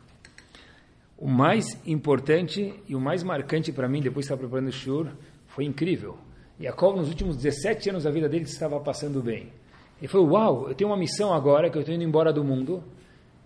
O 1.18 1.28
mais 1.28 1.66
importante 1.86 2.74
e 2.88 2.96
o 2.96 3.00
mais 3.00 3.24
marcante 3.24 3.72
para 3.72 3.88
mim, 3.88 4.02
depois 4.02 4.26
de 4.26 4.34
estar 4.34 4.38
preparando 4.38 4.68
o 4.68 4.72
Shur, 4.72 5.08
foi 5.48 5.64
incrível. 5.64 6.18
Jacob, 6.60 6.96
nos 6.96 7.10
últimos 7.10 7.36
17 7.36 7.90
anos 7.90 8.04
da 8.04 8.12
vida 8.12 8.30
dele, 8.30 8.46
estava 8.46 8.80
passando 8.80 9.22
bem. 9.22 9.52
Ele 10.00 10.08
falou, 10.08 10.30
uau, 10.30 10.70
eu 10.70 10.76
tenho 10.76 10.90
uma 10.90 10.98
missão 10.98 11.34
agora, 11.34 11.70
que 11.70 11.78
eu 11.78 11.82
estou 11.82 11.96
indo 11.96 12.04
embora 12.04 12.32
do 12.32 12.44
mundo, 12.44 12.84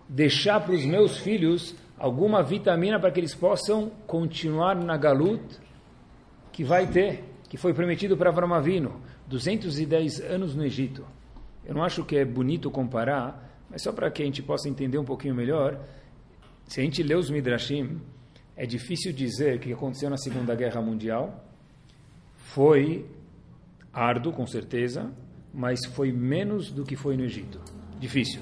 deixar 0.08 0.60
para 0.60 0.74
os 0.74 0.84
meus 0.84 1.18
filhos 1.18 1.74
alguma 1.98 2.42
vitamina 2.42 2.98
para 2.98 3.10
que 3.10 3.20
eles 3.20 3.34
possam 3.34 3.90
continuar 4.06 4.74
na 4.74 4.96
galut 4.96 5.42
que 6.52 6.64
vai 6.64 6.86
ter, 6.86 7.24
que 7.48 7.56
foi 7.56 7.72
prometido 7.74 8.16
para 8.16 8.30
Avramavino. 8.30 9.00
210 9.28 10.20
anos 10.22 10.54
no 10.54 10.64
Egito. 10.64 11.06
Eu 11.64 11.74
não 11.74 11.84
acho 11.84 12.04
que 12.04 12.16
é 12.16 12.24
bonito 12.24 12.70
comparar, 12.70 13.48
mas 13.70 13.82
só 13.82 13.92
para 13.92 14.10
que 14.10 14.22
a 14.22 14.24
gente 14.24 14.42
possa 14.42 14.68
entender 14.68 14.98
um 14.98 15.04
pouquinho 15.04 15.34
melhor, 15.34 15.78
se 16.66 16.80
a 16.80 16.84
gente 16.84 17.02
lê 17.02 17.14
os 17.14 17.30
Midrashim, 17.30 18.00
é 18.56 18.66
difícil 18.66 19.12
dizer 19.12 19.56
o 19.56 19.60
que 19.60 19.72
aconteceu 19.72 20.10
na 20.10 20.16
Segunda 20.16 20.54
Guerra 20.54 20.80
Mundial. 20.80 21.44
Foi 22.52 23.06
árduo, 23.92 24.32
com 24.32 24.44
certeza, 24.44 25.08
mas 25.54 25.78
foi 25.94 26.10
menos 26.10 26.72
do 26.72 26.84
que 26.84 26.96
foi 26.96 27.16
no 27.16 27.24
Egito. 27.24 27.60
Difícil. 28.00 28.40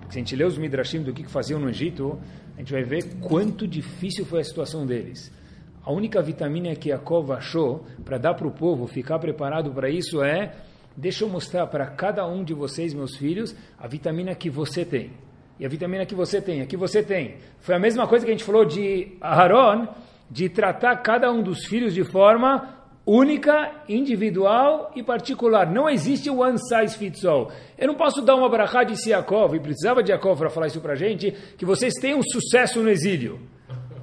Porque 0.00 0.12
se 0.12 0.18
a 0.18 0.22
gente 0.22 0.34
lê 0.34 0.44
os 0.44 0.58
Midrashim 0.58 1.02
do 1.02 1.12
que 1.12 1.24
faziam 1.30 1.60
no 1.60 1.68
Egito, 1.68 2.18
a 2.56 2.58
gente 2.58 2.72
vai 2.72 2.82
ver 2.82 3.14
quanto 3.20 3.66
difícil 3.66 4.24
foi 4.24 4.40
a 4.40 4.44
situação 4.44 4.84
deles. 4.84 5.32
A 5.84 5.92
única 5.92 6.20
vitamina 6.20 6.74
que 6.74 6.88
Yaakov 6.88 7.30
achou 7.30 7.84
para 8.04 8.18
dar 8.18 8.34
para 8.34 8.48
o 8.48 8.50
povo 8.50 8.88
ficar 8.88 9.20
preparado 9.20 9.70
para 9.70 9.88
isso 9.88 10.20
é: 10.20 10.52
deixa 10.96 11.24
eu 11.24 11.28
mostrar 11.28 11.68
para 11.68 11.86
cada 11.86 12.26
um 12.26 12.42
de 12.42 12.54
vocês, 12.54 12.92
meus 12.92 13.16
filhos, 13.16 13.54
a 13.78 13.86
vitamina 13.86 14.34
que 14.34 14.50
você 14.50 14.84
tem. 14.84 15.12
E 15.60 15.64
a 15.64 15.68
vitamina 15.68 16.04
que 16.04 16.14
você 16.14 16.40
tem, 16.40 16.60
a 16.60 16.66
que 16.66 16.76
você 16.76 17.04
tem. 17.04 17.36
Foi 17.60 17.76
a 17.76 17.78
mesma 17.78 18.08
coisa 18.08 18.24
que 18.24 18.32
a 18.32 18.34
gente 18.34 18.44
falou 18.44 18.64
de 18.64 19.16
Aaron, 19.20 19.86
de 20.28 20.48
tratar 20.48 20.96
cada 20.96 21.30
um 21.30 21.40
dos 21.40 21.66
filhos 21.66 21.94
de 21.94 22.02
forma 22.02 22.82
única, 23.06 23.70
individual 23.88 24.90
e 24.94 25.02
particular. 25.02 25.70
Não 25.70 25.88
existe 25.88 26.30
one 26.30 26.58
size 26.58 26.96
fits 26.96 27.24
all. 27.24 27.50
Eu 27.76 27.88
não 27.88 27.94
posso 27.94 28.22
dar 28.22 28.34
uma 28.34 28.48
barajá 28.48 28.82
de 28.82 28.94
Yaakov, 29.08 29.54
e 29.54 29.60
precisava 29.60 30.02
de 30.02 30.10
Yaakov 30.10 30.38
para 30.38 30.50
falar 30.50 30.68
isso 30.68 30.80
para 30.80 30.94
a 30.94 30.96
gente, 30.96 31.30
que 31.56 31.64
vocês 31.64 31.94
tenham 31.94 32.20
sucesso 32.22 32.82
no 32.82 32.88
exílio. 32.88 33.40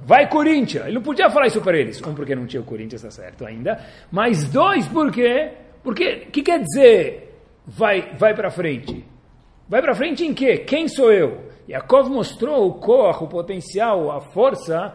Vai 0.04 0.28
Corinthians. 0.28 0.86
Ele 0.86 0.94
não 0.96 1.02
podia 1.02 1.30
falar 1.30 1.46
isso 1.46 1.60
para 1.60 1.78
eles. 1.78 2.00
Um, 2.02 2.14
porque 2.14 2.34
não 2.34 2.46
tinha 2.46 2.60
o 2.60 2.64
Corinthians, 2.64 3.04
está 3.04 3.10
certo 3.10 3.44
ainda. 3.44 3.80
Mas 4.10 4.44
dois, 4.48 4.86
por 4.88 5.10
quê? 5.10 5.52
Porque, 5.82 6.24
o 6.28 6.30
que 6.30 6.42
quer 6.42 6.60
dizer 6.60 7.38
vai, 7.66 8.14
vai 8.16 8.34
para 8.34 8.50
frente? 8.50 9.04
Vai 9.68 9.80
para 9.80 9.94
frente 9.94 10.24
em 10.24 10.34
quê? 10.34 10.58
Quem 10.58 10.88
sou 10.88 11.12
eu? 11.12 11.50
Yaakov 11.68 12.10
mostrou 12.10 12.68
o 12.68 12.74
cor, 12.74 13.22
o 13.22 13.28
potencial, 13.28 14.10
a 14.10 14.20
força 14.20 14.94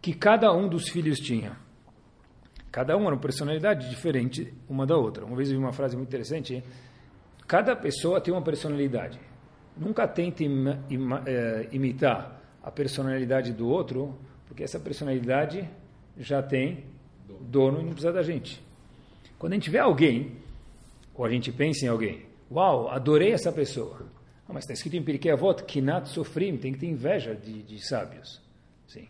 que 0.00 0.12
cada 0.12 0.52
um 0.52 0.68
dos 0.68 0.88
filhos 0.88 1.18
tinha. 1.18 1.63
Cada 2.74 2.96
um 2.96 3.02
era 3.02 3.14
uma 3.14 3.20
personalidade 3.20 3.88
diferente 3.88 4.52
uma 4.68 4.84
da 4.84 4.96
outra. 4.96 5.24
Uma 5.24 5.36
vez 5.36 5.48
eu 5.48 5.56
vi 5.56 5.62
uma 5.62 5.72
frase 5.72 5.96
muito 5.96 6.08
interessante. 6.08 6.60
Cada 7.46 7.76
pessoa 7.76 8.20
tem 8.20 8.34
uma 8.34 8.42
personalidade. 8.42 9.16
Nunca 9.76 10.08
tente 10.08 10.44
eh, 10.44 11.68
imitar 11.70 12.42
a 12.60 12.72
personalidade 12.72 13.52
do 13.52 13.68
outro, 13.68 14.18
porque 14.48 14.64
essa 14.64 14.80
personalidade 14.80 15.70
já 16.18 16.42
tem 16.42 16.84
dono 17.42 17.80
e 17.80 17.84
não 17.84 17.92
precisa 17.92 18.12
da 18.12 18.24
gente. 18.24 18.60
Quando 19.38 19.52
a 19.52 19.54
gente 19.54 19.70
vê 19.70 19.78
alguém, 19.78 20.32
ou 21.14 21.24
a 21.24 21.30
gente 21.30 21.52
pensa 21.52 21.84
em 21.84 21.88
alguém, 21.88 22.26
uau, 22.50 22.90
adorei 22.90 23.30
essa 23.30 23.52
pessoa. 23.52 24.04
Ah, 24.48 24.52
mas 24.52 24.64
está 24.64 24.72
escrito 24.72 24.96
em 24.96 25.02
Pirkei 25.04 25.30
Avot, 25.30 25.62
Kinat 25.62 26.08
Sofrim, 26.08 26.56
tem 26.56 26.72
que 26.72 26.80
ter 26.80 26.88
inveja 26.88 27.36
de, 27.36 27.62
de 27.62 27.86
sábios. 27.86 28.42
Sim. 28.88 29.06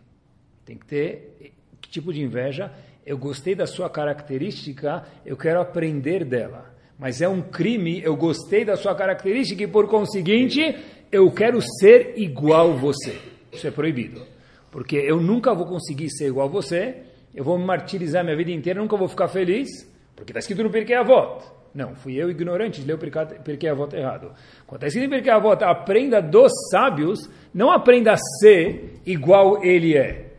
Tem 0.66 0.76
que 0.76 0.84
ter 0.84 1.54
que 1.80 1.88
tipo 1.88 2.12
de 2.12 2.22
inveja? 2.22 2.70
Eu 3.06 3.18
gostei 3.18 3.54
da 3.54 3.66
sua 3.66 3.90
característica, 3.90 5.04
eu 5.26 5.36
quero 5.36 5.60
aprender 5.60 6.24
dela. 6.24 6.72
Mas 6.98 7.20
é 7.20 7.28
um 7.28 7.42
crime, 7.42 8.00
eu 8.02 8.16
gostei 8.16 8.64
da 8.64 8.76
sua 8.76 8.94
característica 8.94 9.62
e, 9.62 9.66
por 9.66 9.88
conseguinte, 9.88 10.76
eu 11.12 11.30
quero 11.30 11.60
ser 11.80 12.14
igual 12.16 12.76
você. 12.78 13.18
Isso 13.52 13.66
é 13.66 13.70
proibido. 13.70 14.22
Porque 14.70 14.96
eu 14.96 15.20
nunca 15.20 15.54
vou 15.54 15.66
conseguir 15.66 16.08
ser 16.10 16.28
igual 16.28 16.48
você, 16.48 16.96
eu 17.34 17.44
vou 17.44 17.58
me 17.58 17.64
martirizar 17.64 18.24
minha 18.24 18.36
vida 18.36 18.50
inteira, 18.50 18.80
nunca 18.80 18.96
vou 18.96 19.08
ficar 19.08 19.28
feliz, 19.28 19.68
porque 20.16 20.32
está 20.32 20.38
escrito 20.40 20.62
no 20.62 20.70
Pirkei 20.70 20.96
Avot. 20.96 21.44
Não, 21.74 21.94
fui 21.96 22.14
eu 22.14 22.30
ignorante 22.30 22.80
de 22.80 22.86
ler 22.86 22.94
o 22.94 22.98
Pirkei 22.98 23.68
Avot 23.68 23.94
errado. 23.94 24.32
Quando 24.66 24.78
está 24.78 24.86
escrito 24.86 25.04
no 25.04 25.10
Pirkei 25.10 25.32
Avot, 25.32 25.62
aprenda 25.62 26.22
dos 26.22 26.52
sábios, 26.70 27.28
não 27.52 27.70
aprenda 27.70 28.12
a 28.12 28.16
ser 28.40 29.00
igual 29.04 29.62
ele 29.62 29.96
é. 29.96 30.30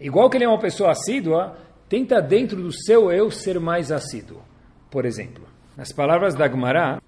Igual 0.00 0.30
que 0.30 0.36
ele 0.36 0.44
é 0.44 0.48
uma 0.48 0.60
pessoa 0.60 0.90
assídua, 0.90 1.56
tenta 1.88 2.20
dentro 2.20 2.62
do 2.62 2.72
seu 2.72 3.10
eu 3.12 3.30
ser 3.30 3.58
mais 3.60 3.90
assíduo. 3.92 4.42
Por 4.90 5.04
exemplo, 5.04 5.44
nas 5.76 5.92
palavras 5.92 6.34
da 6.34 6.48
Gemara, 6.48 7.00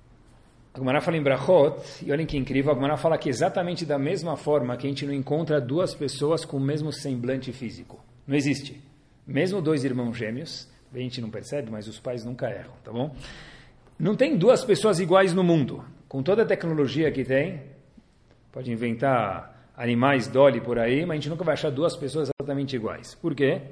a 0.75 1.01
fala 1.01 1.17
em 1.17 1.23
Brachot, 1.23 2.05
e 2.05 2.13
olhem 2.13 2.27
que 2.27 2.37
incrível, 2.37 2.73
a 2.73 2.97
fala 2.97 3.17
que 3.17 3.29
exatamente 3.29 3.87
da 3.87 3.99
mesma 3.99 4.37
forma 4.37 4.77
que 4.77 4.87
a 4.87 4.91
gente 4.91 5.07
não 5.07 5.15
encontra 5.15 5.61
duas 5.61 5.95
pessoas 5.95 6.45
com 6.45 6.59
o 6.59 6.61
mesmo 6.61 6.93
semblante 6.93 7.53
físico. 7.53 7.99
Não 8.27 8.37
existe. 8.37 8.83
Mesmo 9.27 9.63
dois 9.63 9.85
irmãos 9.85 10.17
gêmeos, 10.17 10.69
a 10.93 10.99
gente 10.99 11.21
não 11.21 11.31
percebe, 11.31 11.71
mas 11.71 11.89
os 11.89 11.99
pais 11.99 12.25
nunca 12.25 12.49
erram, 12.49 12.73
tá 12.85 12.93
bom? 12.93 13.15
Não 13.99 14.15
tem 14.15 14.37
duas 14.37 14.65
pessoas 14.65 15.01
iguais 15.01 15.33
no 15.33 15.43
mundo. 15.43 15.85
Com 16.09 16.23
toda 16.23 16.43
a 16.43 16.47
tecnologia 16.47 17.11
que 17.11 17.25
tem, 17.25 17.63
pode 18.53 18.71
inventar 18.71 19.71
animais 19.77 20.29
Dolly 20.29 20.61
por 20.61 20.79
aí, 20.79 21.01
mas 21.07 21.11
a 21.11 21.15
gente 21.15 21.29
nunca 21.29 21.45
vai 21.45 21.55
achar 21.55 21.71
duas 21.71 21.97
pessoas 21.97 22.31
exatamente 22.39 22.77
iguais. 22.77 23.15
Por 23.15 23.35
quê? 23.35 23.63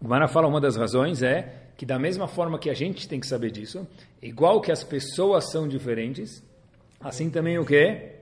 Mara 0.00 0.28
fala 0.28 0.46
uma 0.46 0.60
das 0.60 0.76
razões 0.76 1.22
é 1.22 1.70
que 1.76 1.84
da 1.86 1.98
mesma 1.98 2.26
forma 2.26 2.58
que 2.58 2.70
a 2.70 2.74
gente 2.74 3.08
tem 3.08 3.20
que 3.20 3.26
saber 3.26 3.50
disso, 3.50 3.86
igual 4.22 4.60
que 4.60 4.72
as 4.72 4.82
pessoas 4.84 5.50
são 5.50 5.68
diferentes, 5.68 6.42
assim 7.00 7.30
também 7.30 7.58
o 7.58 7.64
que? 7.64 8.16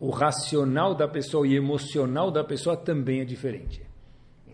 O 0.00 0.10
racional 0.10 0.94
da 0.94 1.08
pessoa 1.08 1.46
e 1.46 1.56
emocional 1.56 2.30
da 2.30 2.44
pessoa 2.44 2.76
também 2.76 3.20
é 3.20 3.24
diferente. 3.24 3.82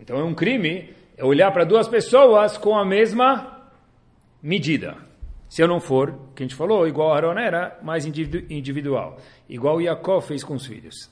Então 0.00 0.18
é 0.18 0.24
um 0.24 0.34
crime 0.34 0.94
olhar 1.20 1.50
para 1.52 1.64
duas 1.64 1.88
pessoas 1.88 2.56
com 2.56 2.76
a 2.76 2.84
mesma 2.84 3.68
medida. 4.42 4.96
Se 5.48 5.62
eu 5.62 5.66
não 5.66 5.80
for, 5.80 6.16
que 6.34 6.42
a 6.42 6.46
gente 6.46 6.54
falou, 6.54 6.86
igual 6.86 7.12
Aaron 7.12 7.38
era, 7.38 7.78
mais 7.82 8.06
individual. 8.06 9.18
Igual 9.48 9.80
Yaakov 9.80 10.24
fez 10.24 10.44
com 10.44 10.54
os 10.54 10.64
filhos. 10.64 11.10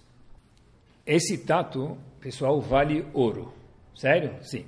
Esse 1.05 1.38
tato, 1.38 1.98
pessoal, 2.20 2.61
vale 2.61 3.05
ouro. 3.12 3.53
Sério? 3.96 4.37
Sim. 4.42 4.64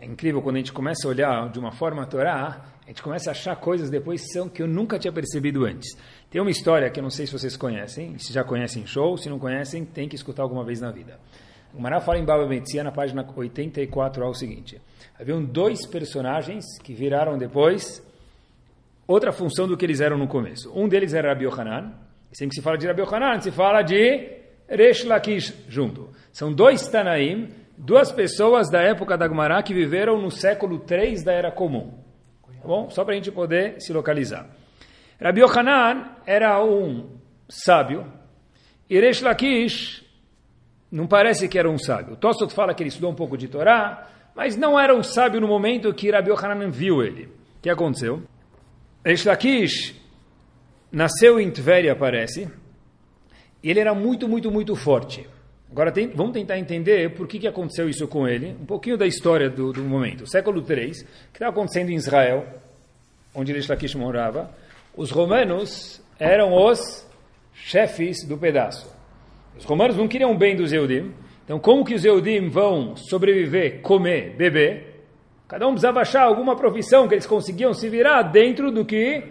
É 0.00 0.06
incrível 0.06 0.40
quando 0.40 0.56
a 0.56 0.58
gente 0.58 0.72
começa 0.72 1.06
a 1.06 1.10
olhar 1.10 1.48
de 1.50 1.58
uma 1.58 1.72
forma 1.72 2.02
a 2.02 2.06
Torá, 2.06 2.64
a 2.84 2.88
gente 2.88 3.02
começa 3.02 3.30
a 3.30 3.32
achar 3.32 3.56
coisas 3.56 3.90
depois 3.90 4.32
são 4.32 4.48
que 4.48 4.62
eu 4.62 4.68
nunca 4.68 4.98
tinha 4.98 5.12
percebido 5.12 5.64
antes. 5.64 5.96
Tem 6.30 6.40
uma 6.40 6.50
história 6.50 6.88
que 6.88 7.00
eu 7.00 7.02
não 7.02 7.10
sei 7.10 7.26
se 7.26 7.32
vocês 7.32 7.56
conhecem, 7.56 8.16
se 8.18 8.32
já 8.32 8.44
conhecem 8.44 8.86
show, 8.86 9.16
se 9.18 9.28
não 9.28 9.38
conhecem, 9.38 9.84
tem 9.84 10.08
que 10.08 10.14
escutar 10.14 10.42
alguma 10.42 10.64
vez 10.64 10.80
na 10.80 10.90
vida. 10.90 11.18
O 11.74 11.80
Mará 11.80 12.00
fala 12.00 12.18
em 12.18 12.24
Baba 12.24 12.46
Metzia, 12.46 12.82
na 12.82 12.92
página 12.92 13.26
84, 13.36 14.24
ao 14.24 14.32
seguinte. 14.32 14.80
Haviam 15.18 15.44
dois 15.44 15.84
personagens 15.86 16.64
que 16.82 16.94
viraram 16.94 17.36
depois 17.36 18.02
outra 19.06 19.32
função 19.32 19.66
do 19.66 19.76
que 19.76 19.84
eles 19.84 20.00
eram 20.00 20.16
no 20.16 20.28
começo. 20.28 20.72
Um 20.74 20.88
deles 20.88 21.12
era 21.12 21.28
Rabi 21.28 21.44
Yohanan, 21.44 21.92
e 22.32 22.36
sempre 22.36 22.50
que 22.50 22.56
se 22.56 22.62
fala 22.62 22.78
de 22.78 22.86
Rabi 22.86 23.02
Yohanan, 23.02 23.40
se 23.40 23.50
fala 23.50 23.82
de 23.82 24.30
Resh 24.68 25.04
Lakish 25.04 25.52
junto. 25.68 26.10
São 26.32 26.52
dois 26.52 26.86
Tanaim, 26.88 27.48
duas 27.78 28.10
pessoas 28.10 28.68
da 28.68 28.82
época 28.82 29.16
da 29.16 29.28
Gemara 29.28 29.62
que 29.62 29.72
viveram 29.72 30.20
no 30.20 30.30
século 30.30 30.80
3 30.80 31.22
da 31.22 31.32
Era 31.32 31.52
Comum. 31.52 31.94
Tá 32.60 32.66
bom? 32.66 32.90
Só 32.90 33.04
para 33.04 33.14
a 33.14 33.16
gente 33.16 33.30
poder 33.30 33.80
se 33.80 33.92
localizar. 33.92 34.50
Rabi 35.20 35.40
Yohanan 35.40 36.16
era 36.26 36.62
um 36.62 37.18
sábio, 37.48 38.12
e 38.90 39.00
Resh 39.00 39.22
Lakish 39.22 40.04
não 40.90 41.06
parece 41.06 41.48
que 41.48 41.58
era 41.58 41.70
um 41.70 41.78
sábio. 41.78 42.16
Tosot 42.16 42.52
fala 42.52 42.74
que 42.74 42.82
ele 42.82 42.88
estudou 42.88 43.10
um 43.10 43.14
pouco 43.14 43.36
de 43.36 43.48
Torá, 43.48 44.08
mas 44.34 44.56
não 44.56 44.78
era 44.78 44.94
um 44.94 45.02
sábio 45.02 45.40
no 45.40 45.46
momento 45.46 45.92
que 45.94 46.10
Rabi 46.10 46.30
Yohanan 46.30 46.70
viu 46.70 47.02
ele. 47.02 47.26
O 47.58 47.62
que 47.62 47.70
aconteceu? 47.70 48.22
Reish 49.04 49.24
Lakish 49.24 49.94
nasceu 50.90 51.38
em 51.40 51.50
Tveria, 51.50 51.94
parece, 51.94 52.50
e 53.62 53.70
ele 53.70 53.80
era 53.80 53.94
muito, 53.94 54.28
muito, 54.28 54.50
muito 54.50 54.74
forte. 54.74 55.28
Agora, 55.70 55.92
tem, 55.92 56.08
vamos 56.08 56.32
tentar 56.32 56.58
entender 56.58 57.14
por 57.14 57.28
que, 57.28 57.38
que 57.38 57.46
aconteceu 57.46 57.88
isso 57.88 58.08
com 58.08 58.26
ele, 58.26 58.56
um 58.60 58.64
pouquinho 58.64 58.96
da 58.96 59.06
história 59.06 59.50
do, 59.50 59.72
do 59.72 59.82
momento. 59.82 60.26
Século 60.26 60.64
III, 60.66 60.90
que 60.90 61.04
estava 61.34 61.50
acontecendo 61.50 61.90
em 61.90 61.94
Israel, 61.94 62.46
onde 63.34 63.52
Reish 63.52 63.68
Lakish 63.68 63.94
morava, 63.94 64.50
os 64.96 65.10
romanos 65.10 66.02
eram 66.18 66.54
os 66.54 67.06
chefes 67.52 68.26
do 68.26 68.38
pedaço. 68.38 68.90
Os 69.58 69.64
romanos 69.64 69.96
não 69.96 70.08
queriam 70.08 70.36
bem 70.36 70.56
dos 70.56 70.72
Eudim, 70.72 71.12
então 71.44 71.58
como 71.58 71.84
que 71.84 71.94
os 71.94 72.04
Eudim 72.04 72.48
vão 72.48 72.96
sobreviver, 72.96 73.80
comer, 73.82 74.34
beber? 74.36 75.04
Cada 75.46 75.66
um 75.66 75.72
precisava 75.72 76.00
achar 76.00 76.22
alguma 76.22 76.56
profissão 76.56 77.06
que 77.06 77.14
eles 77.14 77.26
conseguiam 77.26 77.74
se 77.74 77.88
virar 77.88 78.22
dentro 78.22 78.70
do 78.70 78.84
que 78.84 79.22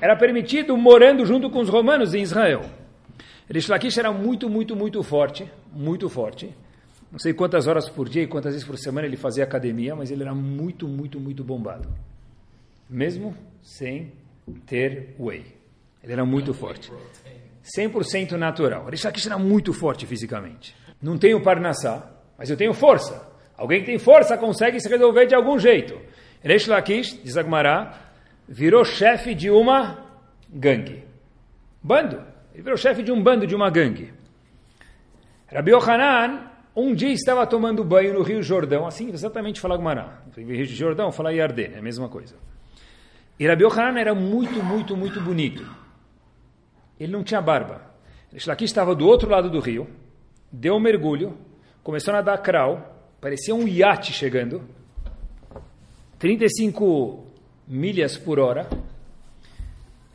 era 0.00 0.16
permitido 0.16 0.76
morando 0.76 1.24
junto 1.26 1.50
com 1.50 1.60
os 1.60 1.68
romanos 1.68 2.14
em 2.14 2.22
Israel. 2.22 2.62
Rish 3.50 3.68
Lakish 3.68 3.98
era 3.98 4.10
muito, 4.10 4.48
muito, 4.48 4.74
muito 4.74 5.02
forte, 5.02 5.50
muito 5.74 6.08
forte. 6.08 6.54
Não 7.10 7.18
sei 7.18 7.32
quantas 7.32 7.66
horas 7.66 7.88
por 7.88 8.08
dia 8.08 8.22
e 8.22 8.26
quantas 8.26 8.52
vezes 8.52 8.66
por 8.66 8.78
semana 8.78 9.06
ele 9.06 9.16
fazia 9.16 9.44
academia, 9.44 9.94
mas 9.94 10.10
ele 10.10 10.22
era 10.22 10.34
muito, 10.34 10.88
muito, 10.88 11.20
muito 11.20 11.44
bombado. 11.44 11.88
Mesmo 12.88 13.36
sem 13.62 14.12
ter 14.66 15.14
whey. 15.18 15.44
Ele 16.02 16.12
era 16.12 16.24
muito 16.24 16.54
forte. 16.54 16.90
100% 17.76 18.32
natural. 18.32 18.86
Rish 18.88 19.04
Lakish 19.04 19.26
era 19.26 19.38
muito 19.38 19.72
forte 19.72 20.06
fisicamente. 20.06 20.74
Não 21.00 21.18
tenho 21.18 21.42
parnassá, 21.42 22.10
mas 22.36 22.50
eu 22.50 22.56
tenho 22.56 22.72
força. 22.72 23.30
Alguém 23.56 23.80
que 23.80 23.86
tem 23.86 23.98
força 23.98 24.36
consegue 24.36 24.80
se 24.80 24.88
resolver 24.88 25.26
de 25.26 25.34
algum 25.34 25.58
jeito. 25.58 26.00
Reish 26.42 26.66
Lakish, 26.66 27.20
diz 27.22 27.36
Agmará, 27.36 28.10
virou 28.48 28.84
chefe 28.84 29.34
de 29.34 29.50
uma 29.50 30.04
gangue. 30.48 31.04
Bando. 31.82 32.20
Ele 32.52 32.62
virou 32.62 32.76
chefe 32.76 33.02
de 33.02 33.12
um 33.12 33.22
bando, 33.22 33.46
de 33.46 33.54
uma 33.54 33.70
gangue. 33.70 34.12
Rabi 35.52 35.72
Yohanan, 35.72 36.50
um 36.74 36.94
dia 36.94 37.12
estava 37.12 37.46
tomando 37.46 37.84
banho 37.84 38.14
no 38.14 38.22
Rio 38.22 38.42
Jordão, 38.42 38.86
assim 38.86 39.10
exatamente 39.10 39.60
fala 39.60 39.74
Agmará. 39.74 40.22
Rio 40.36 40.64
Jordão, 40.66 41.12
fala 41.12 41.32
Yarden, 41.32 41.72
é 41.74 41.78
a 41.78 41.82
mesma 41.82 42.08
coisa. 42.08 42.34
E 43.38 43.46
Rabi 43.46 43.64
era 43.98 44.14
muito, 44.14 44.62
muito, 44.62 44.96
muito 44.96 45.20
bonito. 45.20 45.64
Ele 46.98 47.12
não 47.12 47.22
tinha 47.22 47.40
barba. 47.40 47.82
Reish 48.30 48.46
Lakish 48.46 48.70
estava 48.70 48.94
do 48.94 49.06
outro 49.06 49.28
lado 49.28 49.50
do 49.50 49.60
rio, 49.60 49.88
deu 50.50 50.74
um 50.74 50.80
mergulho, 50.80 51.36
começou 51.82 52.14
a 52.14 52.18
nadar 52.18 52.38
crawl, 52.38 52.92
Parecia 53.22 53.54
um 53.54 53.68
iate 53.68 54.12
chegando. 54.12 54.68
35 56.18 57.24
milhas 57.68 58.18
por 58.18 58.40
hora. 58.40 58.68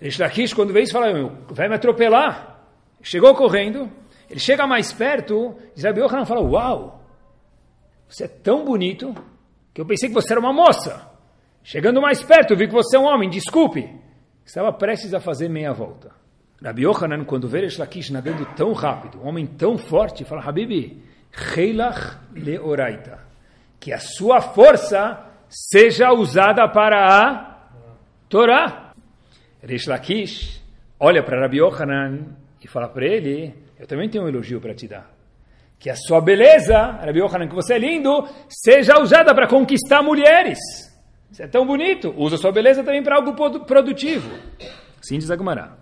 Reish 0.02 0.20
Lakish, 0.20 0.54
quando 0.54 0.74
vê 0.74 0.82
isso, 0.82 0.92
fala, 0.92 1.08
vai 1.50 1.70
me 1.70 1.76
atropelar. 1.76 2.66
Chegou 3.02 3.34
correndo. 3.34 3.90
Ele 4.30 4.40
chega 4.40 4.68
mais 4.68 4.92
perto, 4.92 5.56
Isabel 5.76 6.06
Yohanan 6.06 6.26
fala, 6.26 6.42
uau, 6.42 7.04
você 8.08 8.26
é 8.26 8.28
tão 8.28 8.66
bonito 8.66 9.14
que 9.74 9.82
eu 9.82 9.86
pensei 9.86 10.10
que 10.10 10.16
você 10.16 10.34
era 10.34 10.40
uma 10.40 10.54
moça. 10.54 11.10
Chegando 11.64 12.02
mais 12.02 12.24
perto, 12.24 12.56
vi 12.56 12.68
que 12.68 12.74
você 12.74 12.96
é 12.96 13.00
um 13.00 13.06
homem, 13.06 13.30
desculpe. 13.30 13.90
Estava 14.46 14.72
prestes 14.72 15.14
a 15.14 15.20
fazer 15.20 15.50
meia 15.50 15.74
volta. 15.74 16.12
Rabi 16.64 16.84
Yohanan, 16.84 17.24
quando 17.26 17.48
vê 17.48 17.60
Reish 17.62 17.78
Lakish 17.78 18.10
nadando 18.10 18.46
tão 18.56 18.74
rápido, 18.74 19.20
um 19.22 19.28
homem 19.28 19.46
tão 19.46 19.78
forte, 19.78 20.24
fala, 20.24 20.42
Habibi, 20.42 21.04
Heilach 21.56 22.18
leoraita. 22.34 23.20
Que 23.80 23.94
a 23.94 24.00
sua 24.00 24.42
força 24.42 25.24
seja 25.50 26.12
usada 26.12 26.68
para 26.68 27.06
a 27.06 27.70
Torá. 28.28 28.94
Reish 29.62 29.88
Lakish 29.88 30.62
olha 31.00 31.22
para 31.22 31.42
Rabi 31.42 31.58
Yohanan 31.58 32.36
e 32.64 32.68
fala 32.68 32.90
para 32.90 33.06
ele, 33.06 33.54
eu 33.80 33.88
também 33.88 34.10
tenho 34.10 34.24
um 34.24 34.28
elogio 34.28 34.60
para 34.60 34.74
te 34.74 34.88
dar. 34.88 35.12
Que 35.80 35.90
a 35.90 35.96
sua 35.96 36.20
beleza, 36.20 36.78
Rabi 36.78 37.20
Yohanan, 37.20 37.48
que 37.48 37.56
você 37.56 37.76
é 37.76 37.80
lindo, 37.80 38.28
seja 38.50 39.00
usada 39.00 39.34
para 39.34 39.48
conquistar 39.48 40.02
mulheres. 40.02 40.58
Você 41.32 41.44
é 41.44 41.48
tão 41.48 41.66
bonito, 41.66 42.14
usa 42.18 42.36
a 42.36 42.40
sua 42.40 42.52
beleza 42.52 42.84
também 42.84 43.04
para 43.04 43.16
algo 43.16 43.34
produtivo. 43.66 44.30
Assim 45.00 45.20
diz 45.20 45.30
Agmará. 45.30 45.78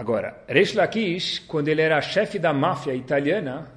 Agora, 0.00 0.42
Reish 0.48 0.72
Lakish, 0.72 1.40
quando 1.40 1.68
ele 1.68 1.82
era 1.82 2.00
chefe 2.00 2.38
da 2.38 2.54
máfia 2.54 2.94
italiana 2.94 3.70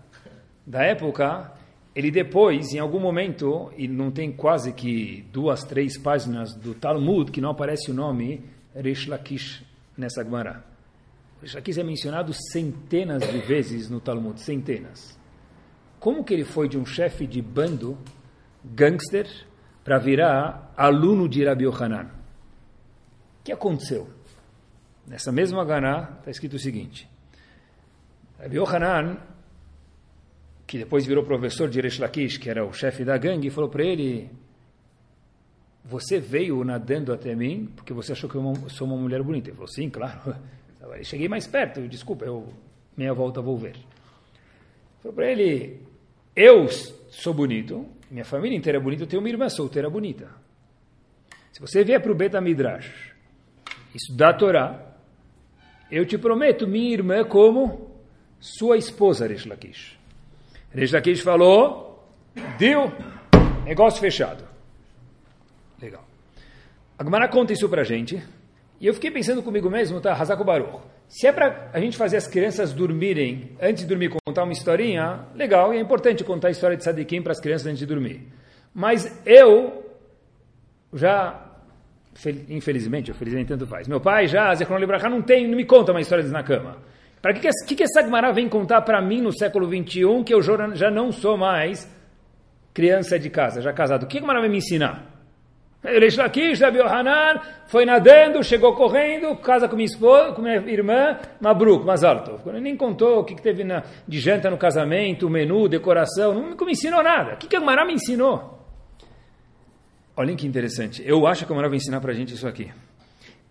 da 0.66 0.82
época, 0.82 1.52
ele 1.94 2.10
depois, 2.10 2.74
em 2.74 2.80
algum 2.80 3.00
momento, 3.00 3.74
e 3.78 3.90
não 3.90 4.10
tem 4.10 4.32
quase 4.32 4.72
que 4.72 5.26
duas, 5.34 5.66
três 5.66 5.98
páginas 5.98 6.56
do 6.56 6.74
Talmud 6.74 7.30
que 7.30 7.42
não 7.42 7.50
aparece 7.50 7.92
o 7.92 7.94
nome 7.94 8.46
Reish 8.74 9.06
Lakish 9.08 9.66
nessa 9.98 10.24
Gemara. 10.24 10.64
Reish 11.42 11.56
Lakish 11.56 11.78
é 11.78 11.84
mencionado 11.84 12.34
centenas 12.34 13.22
de 13.28 13.40
vezes 13.40 13.90
no 13.90 14.00
Talmud, 14.00 14.40
centenas. 14.40 15.20
Como 16.00 16.24
que 16.24 16.34
ele 16.34 16.46
foi 16.46 16.68
de 16.68 16.78
um 16.78 16.86
chefe 16.86 17.28
de 17.28 17.42
bando, 17.42 17.98
gangster, 18.64 19.28
para 19.84 19.98
virar 19.98 20.74
aluno 20.76 21.28
de 21.28 21.46
Rabi 21.46 21.66
Yohanan? 21.66 22.06
O 23.40 23.44
que 23.44 23.52
aconteceu? 23.52 24.10
Nessa 25.06 25.32
mesma 25.32 25.66
Ganá 25.66 26.18
está 26.20 26.32
escrito 26.32 26.56
o 26.56 26.60
seguinte: 26.60 27.10
Rabbi 28.40 28.56
Yohanan, 28.56 29.18
que 30.66 30.78
depois 30.78 31.06
virou 31.06 31.26
professor 31.26 31.70
de 31.70 31.82
Resh 31.82 32.00
Lakish, 32.00 32.38
que 32.38 32.50
era 32.50 32.66
o 32.66 32.72
chefe 32.72 33.04
da 33.04 33.18
gangue, 33.18 33.50
falou 33.50 33.70
para 33.70 33.84
ele: 33.84 34.30
Você 35.86 36.20
veio 36.20 36.64
nadando 36.64 37.12
até 37.12 37.36
mim 37.36 37.70
porque 37.76 37.94
você 37.94 38.14
achou 38.14 38.30
que 38.30 38.36
eu 38.36 38.70
sou 38.70 38.88
uma 38.88 38.96
mulher 38.96 39.22
bonita? 39.22 39.50
Ele 39.50 39.56
falou: 39.56 39.68
Sim, 39.68 39.90
claro. 39.90 40.36
Eu 40.82 41.04
cheguei 41.04 41.30
mais 41.30 41.48
perto, 41.48 41.88
desculpa, 41.88 42.26
eu 42.26 42.54
meia 42.96 43.14
volta 43.14 43.42
vou 43.42 43.58
ver. 43.58 43.76
Falou 45.02 45.16
para 45.16 45.32
ele: 45.32 45.82
Eu 46.36 46.68
sou 47.10 47.34
bonito, 47.34 47.88
minha 48.12 48.26
família 48.26 48.56
inteira 48.56 48.78
é 48.78 48.82
bonita, 48.82 49.04
eu 49.04 49.08
tenho 49.08 49.22
uma 49.22 49.30
irmã 49.30 49.50
solteira 49.50 49.90
bonita. 49.90 50.30
Se 51.54 51.60
você 51.60 51.84
vier 51.84 52.02
para 52.02 52.12
o 52.12 52.16
Beta 52.16 52.40
Midrash, 52.42 53.14
estudar 53.96 54.30
a 54.30 54.34
Torá, 54.34 54.96
eu 55.90 56.06
te 56.06 56.18
prometo 56.18 56.68
minha 56.68 56.92
irmã 56.94 57.24
como 57.24 57.92
sua 58.40 58.78
esposa, 58.78 59.26
Resh 59.26 59.46
Lakish. 59.46 59.98
Resh 60.72 60.92
Lakish 60.92 61.22
falou, 61.22 62.14
deu, 62.58 62.92
negócio 63.66 64.02
fechado. 64.02 64.53
A 67.04 67.06
Gemara 67.06 67.28
conta 67.28 67.52
isso 67.52 67.68
para 67.68 67.82
a 67.82 67.84
gente, 67.84 68.24
E 68.80 68.88
eu 68.88 68.94
fiquei 68.94 69.12
pensando 69.12 69.44
comigo 69.44 69.70
mesmo, 69.70 70.00
tá, 70.00 70.14
Hazako 70.14 70.46
Baruch, 70.46 70.80
se 71.06 71.28
é 71.28 71.34
para 71.34 71.70
a 71.74 71.80
gente 71.80 71.98
fazer 71.98 72.16
as 72.16 72.28
crianças 72.28 72.72
dormirem, 72.72 73.52
antes 73.62 73.84
de 73.84 73.90
dormir, 73.90 74.10
contar 74.26 74.44
uma 74.44 74.54
historinha, 74.54 75.20
legal, 75.36 75.74
e 75.74 75.78
é 75.78 75.82
importante 75.82 76.24
contar 76.24 76.48
a 76.48 76.52
história 76.52 76.78
de 76.78 76.84
Sadikim 76.84 77.22
para 77.22 77.34
as 77.34 77.42
crianças 77.42 77.68
antes 77.68 77.80
de 77.80 77.86
dormir. 77.86 78.28
Mas 78.74 79.22
eu 79.26 79.86
já, 80.94 81.46
infelizmente, 82.50 83.12
ou 83.12 83.18
felizmente 83.18 83.50
tanto 83.50 83.68
faz, 83.68 83.86
meu 83.86 84.00
pai 84.00 84.28
já, 84.28 84.56
Zechron 84.56 84.78
Libraha, 84.78 85.10
não 85.10 85.22
tem, 85.22 85.46
não 85.46 85.58
me 85.58 85.66
conta 85.66 85.92
uma 85.92 86.02
história 86.02 86.24
na 86.24 86.42
cama. 86.42 86.78
Para 87.22 87.34
que, 87.34 87.50
que, 87.68 87.76
que 87.76 87.84
essa 87.84 88.02
Gemara 88.02 88.32
vem 88.32 88.48
contar 88.48 88.82
para 88.82 89.02
mim 89.02 89.22
no 89.22 89.34
século 89.34 89.68
21 89.68 90.24
que 90.24 90.34
eu 90.34 90.42
já 90.42 90.90
não 90.90 91.12
sou 91.12 91.38
mais 91.38 91.86
criança 92.74 93.20
de 93.20 93.30
casa, 93.30 93.62
já 93.62 93.74
casado? 93.74 94.04
O 94.04 94.08
que 94.08 94.18
a 94.18 94.22
Gemara 94.22 94.40
vai 94.40 94.50
me 94.50 94.58
ensinar? 94.58 95.13
Reish 95.84 96.16
Lakish, 96.16 96.62
Rabi 96.62 96.80
foi 97.68 97.86
nadando, 97.86 98.42
chegou 98.42 98.74
correndo, 98.74 99.36
casa 99.36 99.68
com 99.68 99.76
minha 99.76 99.86
esposa, 99.86 100.32
com 100.32 100.42
minha 100.42 100.56
irmã, 100.56 101.20
Mabruk, 101.42 101.86
Mazalto. 101.86 102.40
Ele 102.50 102.62
nem 102.62 102.78
contou 102.78 103.20
o 103.20 103.24
que, 103.26 103.36
que 103.36 103.42
teve 103.42 103.66
na, 103.66 103.84
de 104.08 104.20
janta 104.20 104.50
no 104.50 104.58
casamento, 104.58 105.30
menu, 105.30 105.68
decoração, 105.68 106.34
não 106.34 106.56
me 106.56 106.72
ensinou 106.72 107.04
nada. 107.04 107.34
O 107.34 107.38
que, 107.38 107.48
que 107.48 107.56
a 107.58 107.60
Gemara 107.60 107.86
me 107.86 107.94
ensinou? 107.94 108.66
Olhem 110.16 110.38
que 110.38 110.48
interessante. 110.48 111.04
Eu 111.06 111.28
acho 111.28 111.46
que 111.46 111.52
a 111.52 111.54
Gemara 111.54 111.68
vai 111.68 111.78
ensinar 111.78 112.00
para 112.00 112.12
a 112.12 112.16
gente 112.16 112.34
isso 112.34 112.48
aqui. 112.48 112.72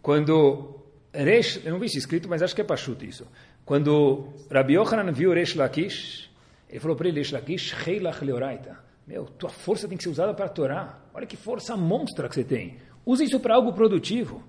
Quando 0.00 0.80
Reish, 1.12 1.60
eu 1.64 1.72
não 1.72 1.78
vi 1.78 1.86
isso 1.86 1.98
escrito, 1.98 2.28
mas 2.30 2.42
acho 2.42 2.54
que 2.54 2.62
é 2.62 2.64
Pachuto 2.64 3.04
isso. 3.04 3.26
Quando 3.64 4.32
Rabi 4.50 4.74
Yohanan 4.74 5.12
viu 5.12 5.34
Reish 5.34 5.54
Lakish, 5.54 6.30
ele 6.70 6.80
falou 6.80 6.96
para 6.96 7.08
ele, 7.08 7.16
Reish 7.16 7.32
Lakish, 7.32 7.74
Heilach 7.86 8.24
Leoraita. 8.24 8.91
Meu, 9.06 9.24
tua 9.24 9.50
força 9.50 9.88
tem 9.88 9.96
que 9.96 10.04
ser 10.04 10.10
usada 10.10 10.32
para 10.32 10.46
a 10.46 10.48
Torá. 10.48 10.98
Olha 11.12 11.26
que 11.26 11.36
força 11.36 11.76
monstra 11.76 12.28
que 12.28 12.34
você 12.34 12.44
tem. 12.44 12.76
Use 13.04 13.24
isso 13.24 13.40
para 13.40 13.54
algo 13.54 13.72
produtivo. 13.72 14.42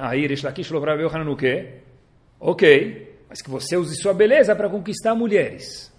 Aí 0.00 0.26
Rish 0.26 0.42
Lakish 0.42 0.66
falou 0.66 0.82
para 0.82 0.92
Rabi 0.92 1.04
Yohanan 1.04 1.30
o 1.30 1.36
quê? 1.36 1.80
Ok, 2.38 3.16
mas 3.28 3.40
que 3.40 3.48
você 3.48 3.76
use 3.76 3.94
sua 3.96 4.12
beleza 4.12 4.54
para 4.54 4.68
conquistar 4.68 5.14
mulheres. 5.14 5.92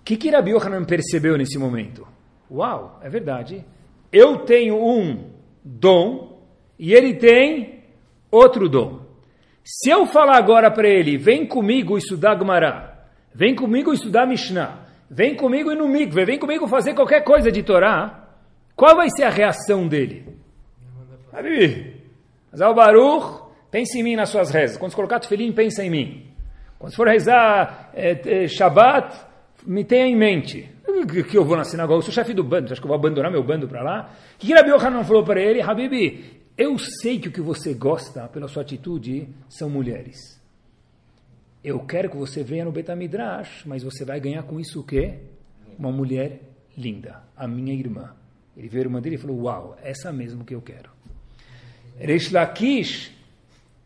O 0.00 0.04
que, 0.04 0.16
que 0.16 0.30
Rabi 0.30 0.52
Yohanan 0.52 0.84
percebeu 0.84 1.36
nesse 1.36 1.58
momento? 1.58 2.06
Uau, 2.50 3.00
é 3.02 3.08
verdade. 3.08 3.64
Eu 4.12 4.38
tenho 4.44 4.76
um 4.76 5.30
dom 5.64 6.42
e 6.78 6.92
ele 6.92 7.14
tem 7.14 7.84
outro 8.30 8.68
dom. 8.68 9.00
Se 9.64 9.90
eu 9.90 10.06
falar 10.06 10.36
agora 10.36 10.70
para 10.70 10.88
ele, 10.88 11.16
vem 11.16 11.46
comigo 11.46 11.96
estudar 11.96 12.38
Gemara, 12.38 13.08
vem 13.34 13.54
comigo 13.54 13.92
estudar 13.92 14.26
Mishnah, 14.26 14.83
vem 15.10 15.36
comigo 15.36 15.70
ir 15.70 15.76
no 15.76 15.88
mikve, 15.88 16.24
vem 16.24 16.38
comigo 16.38 16.66
fazer 16.66 16.94
qualquer 16.94 17.22
coisa 17.22 17.50
de 17.50 17.62
Torá, 17.62 18.28
qual 18.76 18.96
vai 18.96 19.08
ser 19.10 19.24
a 19.24 19.30
reação 19.30 19.86
dele? 19.86 20.26
Habibi, 21.32 22.00
Azal 22.52 22.74
Baruch, 22.74 23.42
pense 23.70 23.98
em 23.98 24.02
mim 24.02 24.16
nas 24.16 24.28
suas 24.28 24.50
rezas. 24.50 24.76
Quando 24.76 24.94
colocar 24.94 25.20
tefilim, 25.20 25.52
pensa 25.52 25.84
em 25.84 25.90
mim. 25.90 26.26
Quando 26.78 26.94
for 26.94 27.08
rezar 27.08 27.90
é, 27.94 28.44
é, 28.44 28.48
Shabbat, 28.48 29.16
me 29.66 29.84
tenha 29.84 30.06
em 30.06 30.16
mente. 30.16 30.70
Que 31.28 31.36
eu 31.36 31.44
vou 31.44 31.56
na 31.56 31.64
sinagoga, 31.64 31.98
eu 31.98 32.02
sou 32.02 32.12
chefe 32.12 32.32
do 32.32 32.44
bando, 32.44 32.72
acha 32.72 32.80
que 32.80 32.86
eu 32.86 32.88
vou 32.88 32.96
abandonar 32.96 33.30
meu 33.30 33.42
bando 33.42 33.66
para 33.66 33.82
lá? 33.82 34.10
O 34.36 34.38
que 34.38 34.52
Rabi 34.54 34.70
não 34.70 35.04
falou 35.04 35.24
para 35.24 35.40
ele? 35.40 35.60
Habibi, 35.60 36.42
eu 36.56 36.78
sei 36.78 37.18
que 37.18 37.28
o 37.28 37.32
que 37.32 37.40
você 37.40 37.74
gosta 37.74 38.28
pela 38.28 38.46
sua 38.46 38.62
atitude 38.62 39.28
são 39.48 39.68
mulheres 39.68 40.43
eu 41.64 41.80
quero 41.80 42.10
que 42.10 42.16
você 42.16 42.44
venha 42.44 42.64
no 42.64 42.70
Betamidrash, 42.70 43.64
mas 43.64 43.82
você 43.82 44.04
vai 44.04 44.20
ganhar 44.20 44.42
com 44.42 44.60
isso 44.60 44.80
o 44.80 44.84
quê? 44.84 45.14
Uma 45.78 45.90
mulher 45.90 46.40
linda, 46.76 47.22
a 47.34 47.48
minha 47.48 47.72
irmã. 47.72 48.12
Ele 48.54 48.68
viu 48.68 48.82
a 48.82 48.84
irmã 48.84 49.00
dele 49.00 49.14
e 49.14 49.18
falou, 49.18 49.44
uau, 49.44 49.76
essa 49.82 50.12
mesmo 50.12 50.44
que 50.44 50.54
eu 50.54 50.60
quero. 50.60 50.90
Reish 51.98 52.30
Lakish 52.30 53.10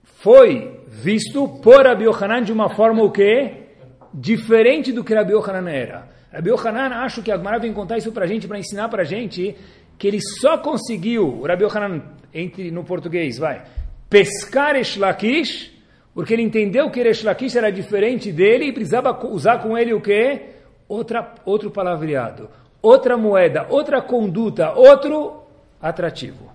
foi 0.03 0.81
visto 0.89 1.47
por 1.63 1.87
Rabi 1.87 2.05
Yohanan 2.05 2.43
de 2.43 2.53
uma 2.53 2.69
forma 2.69 3.05
o 3.05 3.13
quê? 3.13 3.69
Diferente 4.13 4.93
do 4.93 5.05
que 5.05 5.15
Rabi 5.15 5.33
Yohanan 5.33 5.71
era. 5.71 6.09
Rabi 6.33 6.51
Yohanan, 6.51 6.97
acho 7.05 7.23
que 7.23 7.31
a 7.31 7.37
Agmará 7.37 7.59
vem 7.59 7.73
contar 7.73 7.99
isso 7.99 8.11
para 8.11 8.25
a 8.25 8.27
gente, 8.27 8.49
para 8.49 8.59
ensinar 8.59 8.89
para 8.89 9.05
gente, 9.05 9.57
que 9.97 10.09
ele 10.09 10.19
só 10.41 10.59
conseguiu, 10.59 11.29
o 11.29 11.47
Rabi 11.47 11.63
Yohanan, 11.63 12.03
entre 12.35 12.73
no 12.73 12.83
português, 12.83 13.39
vai, 13.39 13.65
pescar 14.11 14.75
Reish 14.75 14.97
Lakish 14.97 15.78
porque 16.19 16.35
ele 16.35 16.43
entendeu 16.43 16.91
que 16.91 17.01
Resh 17.01 17.23
Lakish 17.23 17.55
era 17.55 17.71
diferente 17.71 18.33
dele 18.33 18.65
e 18.65 18.73
precisava 18.73 19.17
usar 19.29 19.63
com 19.63 19.79
ele 19.79 19.95
o 19.95 20.01
quê? 20.01 20.47
Outra, 20.89 21.33
outro 21.45 21.71
palavreado, 21.71 22.51
outra 22.83 23.17
moeda, 23.17 23.69
outra 23.71 24.03
conduta, 24.03 24.73
outro 24.73 25.45
atrativo. 25.81 26.51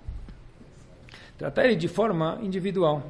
Tratar 1.38 1.63
ele 1.63 1.78
de 1.78 1.88
forma 1.88 2.39
individual. 2.41 3.04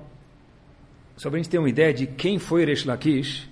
Só 1.18 1.28
para 1.28 1.39
a 1.39 1.42
gente 1.42 1.50
ter 1.50 1.58
uma 1.58 1.70
ideia 1.70 1.92
de 1.92 2.06
quem 2.06 2.38
foi 2.38 2.66
Resh 2.66 2.86
Lakish, 2.86 3.50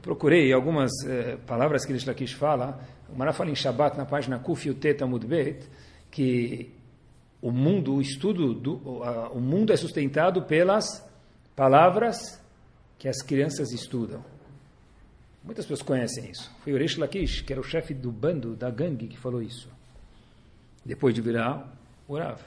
procurei 0.00 0.54
algumas 0.54 0.90
eh, 1.06 1.36
palavras 1.46 1.84
que 1.84 1.92
Resh 1.92 2.06
Lakish 2.06 2.32
fala. 2.32 2.80
O 3.10 3.18
Mará 3.18 3.34
fala 3.34 3.50
em 3.50 3.54
Shabbat, 3.54 3.98
na 3.98 4.06
página 4.06 4.38
Kuf 4.38 4.66
Yutet 4.66 5.04
Amudbet, 5.04 5.68
que 6.10 6.72
o 7.42 7.50
mundo, 7.50 7.96
o 7.96 8.00
estudo, 8.00 8.54
do, 8.54 8.76
o 9.34 9.38
mundo 9.38 9.70
é 9.70 9.76
sustentado 9.76 10.44
pelas 10.44 11.12
Palavras 11.56 12.40
que 12.98 13.08
as 13.08 13.22
crianças 13.22 13.70
estudam. 13.72 14.24
Muitas 15.44 15.66
pessoas 15.66 15.82
conhecem 15.82 16.30
isso. 16.30 16.50
Foi 16.64 16.72
o 16.72 17.00
Lakish, 17.00 17.42
que 17.42 17.52
era 17.52 17.60
o 17.60 17.64
chefe 17.64 17.92
do 17.92 18.10
bando, 18.10 18.56
da 18.56 18.70
gangue, 18.70 19.08
que 19.08 19.18
falou 19.18 19.42
isso. 19.42 19.68
Depois 20.84 21.14
de 21.14 21.20
virar 21.20 21.70
o 22.08 22.16
Rav. 22.16 22.40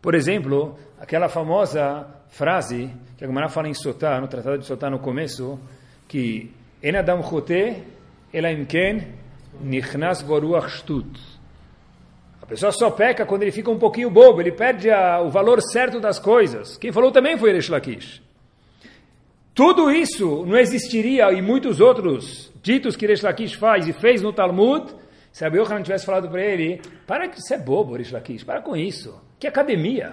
Por 0.00 0.14
exemplo, 0.14 0.78
aquela 0.98 1.28
famosa 1.28 2.06
frase 2.28 2.90
que 3.16 3.24
a 3.24 3.26
Gemara 3.26 3.48
fala 3.48 3.68
em 3.68 3.74
Sotá, 3.74 4.20
no 4.20 4.26
Tratado 4.26 4.58
de 4.58 4.66
Sotá 4.66 4.90
no 4.90 4.98
começo, 4.98 5.58
que 6.08 6.50
En 6.82 6.96
Adam 6.96 7.22
Chote 7.22 7.82
Elaim 8.32 8.64
Ken 8.64 9.14
Nichnas 9.60 10.22
Goruach 10.22 10.68
Shtut. 10.68 11.20
A 12.40 12.46
pessoa 12.46 12.72
só 12.72 12.90
peca 12.90 13.24
quando 13.24 13.42
ele 13.42 13.52
fica 13.52 13.70
um 13.70 13.78
pouquinho 13.78 14.10
bobo, 14.10 14.40
ele 14.40 14.52
perde 14.52 14.90
a, 14.90 15.20
o 15.20 15.30
valor 15.30 15.60
certo 15.62 16.00
das 16.00 16.18
coisas. 16.18 16.76
Quem 16.76 16.92
falou 16.92 17.10
também 17.12 17.38
foi 17.38 17.52
Reish 17.52 17.68
Lakish. 17.68 18.23
Tudo 19.54 19.88
isso 19.88 20.44
não 20.44 20.58
existiria 20.58 21.32
e 21.32 21.40
muitos 21.40 21.80
outros 21.80 22.52
ditos 22.60 22.96
que 22.96 23.06
Reish 23.06 23.22
Lakish 23.22 23.54
faz 23.54 23.86
e 23.86 23.92
fez 23.92 24.20
no 24.20 24.32
Talmud, 24.32 24.92
se 25.30 25.44
Rabi 25.44 25.58
Yochanan 25.58 25.82
tivesse 25.82 26.04
falado 26.04 26.28
para 26.28 26.42
ele, 26.42 26.82
para 27.06 27.28
que 27.28 27.40
você 27.40 27.54
é 27.54 27.58
bobo, 27.58 27.94
Reish 27.94 28.10
Lakish, 28.10 28.42
para 28.42 28.60
com 28.60 28.76
isso. 28.76 29.14
Que 29.38 29.46
academia? 29.46 30.12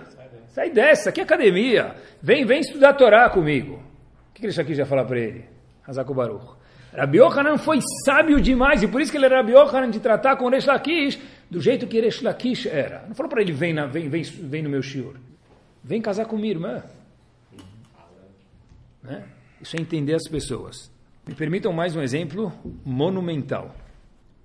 Sai 0.50 0.70
dessa, 0.70 1.12
que 1.12 1.22
academia? 1.22 1.96
Vem, 2.22 2.46
vem 2.46 2.60
estudar 2.60 2.94
Torá 2.94 3.28
comigo. 3.32 3.82
O 4.30 4.34
que 4.34 4.44
Reish 4.44 4.58
Lakish 4.58 4.78
ia 4.78 4.86
falar 4.86 5.06
para 5.06 5.20
ele? 5.20 5.46
Hazako 5.88 6.14
Baruch. 6.14 6.56
Rabi 6.96 7.18
Yochanan 7.18 7.58
foi 7.58 7.80
sábio 8.06 8.40
demais, 8.40 8.84
e 8.84 8.88
por 8.88 9.02
isso 9.02 9.12
que 9.12 9.18
ele 9.18 9.26
era 9.26 9.38
Rabi 9.38 9.54
Yochanan 9.54 9.90
de 9.90 10.00
tratar 10.00 10.36
com 10.36 10.50
Reish 10.50 10.68
Lakish 10.68 11.20
do 11.50 11.60
jeito 11.60 11.88
que 11.88 12.00
Reish 12.00 12.22
Lakish 12.22 12.68
era. 12.68 13.06
Não 13.08 13.16
falou 13.16 13.30
para 13.30 13.42
ele, 13.42 13.54
vem, 13.54 13.74
na, 13.74 13.88
vem, 13.88 14.08
vem, 14.08 14.22
vem 14.22 14.62
no 14.62 14.70
meu 14.70 14.84
shiur. 14.84 15.16
Vem 15.84 16.00
casar 16.00 16.26
com 16.26 16.38
minha 16.38 16.52
irmã. 16.52 16.84
Né? 19.04 19.24
Isso 19.62 19.76
é 19.78 19.82
entender 19.82 20.14
as 20.14 20.28
pessoas. 20.28 20.92
Me 21.28 21.36
permitam 21.36 21.72
mais 21.72 21.96
um 21.96 22.02
exemplo 22.02 22.52
monumental. 22.84 23.76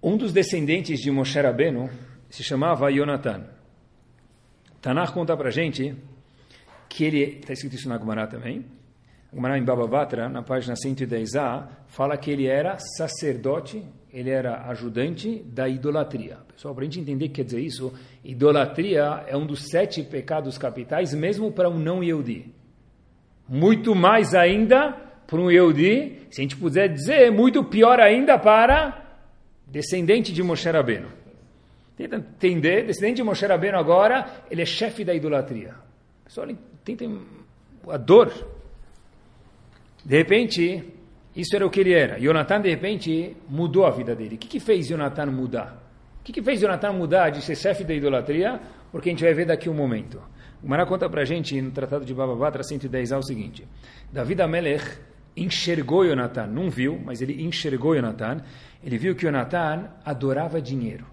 Um 0.02 0.16
dos 0.16 0.32
descendentes 0.32 1.00
de 1.00 1.10
Moshe 1.10 1.40
Rabbeinu 1.40 1.90
se 2.28 2.44
chamava 2.44 2.90
Yonatan. 2.90 3.46
Tanakh 4.80 5.12
conta 5.12 5.36
para 5.36 5.50
gente 5.50 5.96
que 6.88 7.04
ele, 7.04 7.38
está 7.40 7.52
escrito 7.52 7.76
isso 7.76 7.88
na 7.88 7.98
Gemara 7.98 8.26
também, 8.26 8.64
Gemara 9.32 9.58
em 9.58 9.64
Babavatra, 9.64 10.28
na 10.28 10.42
página 10.42 10.74
110a, 10.74 11.66
fala 11.88 12.16
que 12.16 12.30
ele 12.30 12.46
era 12.46 12.78
sacerdote, 12.78 13.84
ele 14.12 14.30
era 14.30 14.68
ajudante 14.68 15.42
da 15.44 15.68
idolatria. 15.68 16.38
Pessoal, 16.54 16.74
para 16.74 16.82
a 16.82 16.84
gente 16.84 17.00
entender 17.00 17.26
o 17.26 17.28
que 17.28 17.34
quer 17.34 17.44
dizer 17.44 17.60
isso, 17.60 17.92
idolatria 18.24 19.24
é 19.26 19.36
um 19.36 19.46
dos 19.46 19.68
sete 19.68 20.02
pecados 20.02 20.56
capitais, 20.56 21.12
mesmo 21.12 21.52
para 21.52 21.68
um 21.68 21.78
não 21.78 22.02
Yehudi. 22.02 22.54
Muito 23.48 23.94
mais 23.94 24.34
ainda 24.34 24.92
para 25.26 25.40
um 25.40 25.50
Yehudi, 25.50 26.26
se 26.30 26.40
a 26.40 26.42
gente 26.42 26.56
puder 26.56 26.88
dizer, 26.88 27.30
muito 27.30 27.64
pior 27.64 28.00
ainda 28.00 28.38
para 28.38 29.02
descendente 29.66 30.32
de 30.32 30.42
Moshe 30.42 30.68
Rabbeinu. 30.70 31.08
Tenta 31.96 32.16
entender, 32.16 32.86
descendente 32.86 33.16
de 33.16 33.22
Moshe 33.22 33.44
Rabbeinu 33.46 33.78
agora, 33.78 34.44
ele 34.50 34.62
é 34.62 34.66
chefe 34.66 35.04
da 35.04 35.14
idolatria. 35.14 35.74
Pessoal, 36.24 36.48
tenta 36.84 37.04
a 37.88 37.96
dor. 37.96 38.32
De 40.04 40.16
repente, 40.16 40.84
isso 41.34 41.54
era 41.54 41.66
o 41.66 41.70
que 41.70 41.80
ele 41.80 41.92
era. 41.92 42.18
Jonathan, 42.18 42.60
de 42.60 42.70
repente, 42.70 43.36
mudou 43.48 43.84
a 43.84 43.90
vida 43.90 44.14
dele. 44.14 44.36
O 44.36 44.38
que, 44.38 44.48
que 44.48 44.60
fez 44.60 44.88
Jonathan 44.88 45.26
mudar? 45.26 45.82
O 46.20 46.24
que, 46.24 46.32
que 46.32 46.42
fez 46.42 46.60
Jonathan 46.60 46.92
mudar 46.92 47.30
de 47.30 47.42
ser 47.42 47.56
chefe 47.56 47.84
da 47.84 47.94
idolatria? 47.94 48.60
Porque 48.90 49.08
a 49.08 49.12
gente 49.12 49.24
vai 49.24 49.34
ver 49.34 49.46
daqui 49.46 49.68
um 49.68 49.74
momento. 49.74 50.20
O 50.66 50.68
Mará 50.68 50.84
conta 50.84 51.08
para 51.08 51.22
a 51.22 51.24
gente 51.24 51.62
no 51.62 51.70
Tratado 51.70 52.04
de 52.04 52.12
Babavatra 52.12 52.60
110 52.60 53.12
é 53.12 53.16
o 53.16 53.22
seguinte: 53.22 53.64
David 54.12 54.42
Amelech 54.42 54.98
enxergou 55.36 56.04
Jonathan, 56.04 56.48
não 56.48 56.68
viu, 56.68 56.98
mas 57.04 57.22
ele 57.22 57.40
enxergou 57.44 57.94
Jonathan. 57.94 58.42
Ele 58.82 58.98
viu 58.98 59.14
que 59.14 59.22
Jonathan 59.22 59.88
adorava 60.04 60.60
dinheiro. 60.60 61.04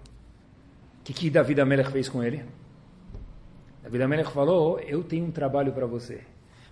O 0.98 1.04
que, 1.04 1.12
que 1.12 1.30
David 1.30 1.60
Amelech 1.60 1.92
fez 1.92 2.08
com 2.08 2.20
ele? 2.20 2.44
David 3.80 4.02
Amelech 4.02 4.32
falou, 4.32 4.80
eu 4.80 5.04
tenho 5.04 5.26
um 5.26 5.30
trabalho 5.30 5.72
para 5.72 5.86
você. 5.86 6.22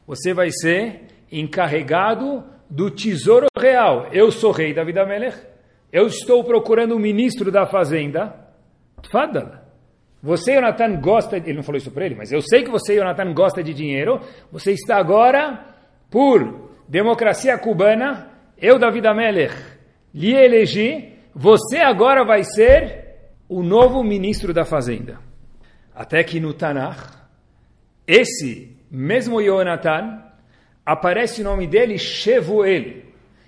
Você 0.04 0.34
vai 0.34 0.50
ser 0.50 1.02
encarregado 1.30 2.42
do 2.68 2.90
tesouro 2.90 3.46
real. 3.56 4.08
Eu 4.10 4.32
sou 4.32 4.50
rei 4.50 4.74
David 4.74 4.98
Amelech. 4.98 5.38
Eu 5.92 6.08
estou 6.08 6.42
procurando 6.42 6.96
o 6.96 6.98
ministro 6.98 7.52
da 7.52 7.64
fazenda. 7.64 8.34
Fadal. 9.08 9.61
Você, 10.22 10.54
Jonathan, 10.54 11.00
gosta... 11.00 11.36
Ele 11.36 11.54
não 11.54 11.62
falou 11.62 11.78
isso 11.78 11.90
para 11.90 12.06
ele, 12.06 12.14
mas 12.14 12.30
eu 12.30 12.40
sei 12.40 12.62
que 12.62 12.70
você, 12.70 12.94
Jonathan, 12.94 13.32
gosta 13.34 13.62
de 13.62 13.74
dinheiro. 13.74 14.20
Você 14.52 14.72
está 14.72 14.96
agora, 14.96 15.66
por 16.08 16.70
democracia 16.88 17.58
cubana, 17.58 18.30
eu, 18.56 18.78
David 18.78 19.06
Amelech, 19.06 19.54
lhe 20.14 20.32
elegi. 20.32 21.12
Você 21.34 21.78
agora 21.78 22.24
vai 22.24 22.44
ser 22.44 23.02
o 23.48 23.62
novo 23.62 24.04
ministro 24.04 24.54
da 24.54 24.64
fazenda. 24.64 25.18
Até 25.94 26.22
que 26.22 26.38
no 26.38 26.54
Tanakh, 26.54 26.98
esse 28.06 28.76
mesmo 28.90 29.42
Jonathan, 29.42 30.22
aparece 30.86 31.40
o 31.40 31.44
nome 31.44 31.66
dele 31.66 31.98
Shevuel. 31.98 33.02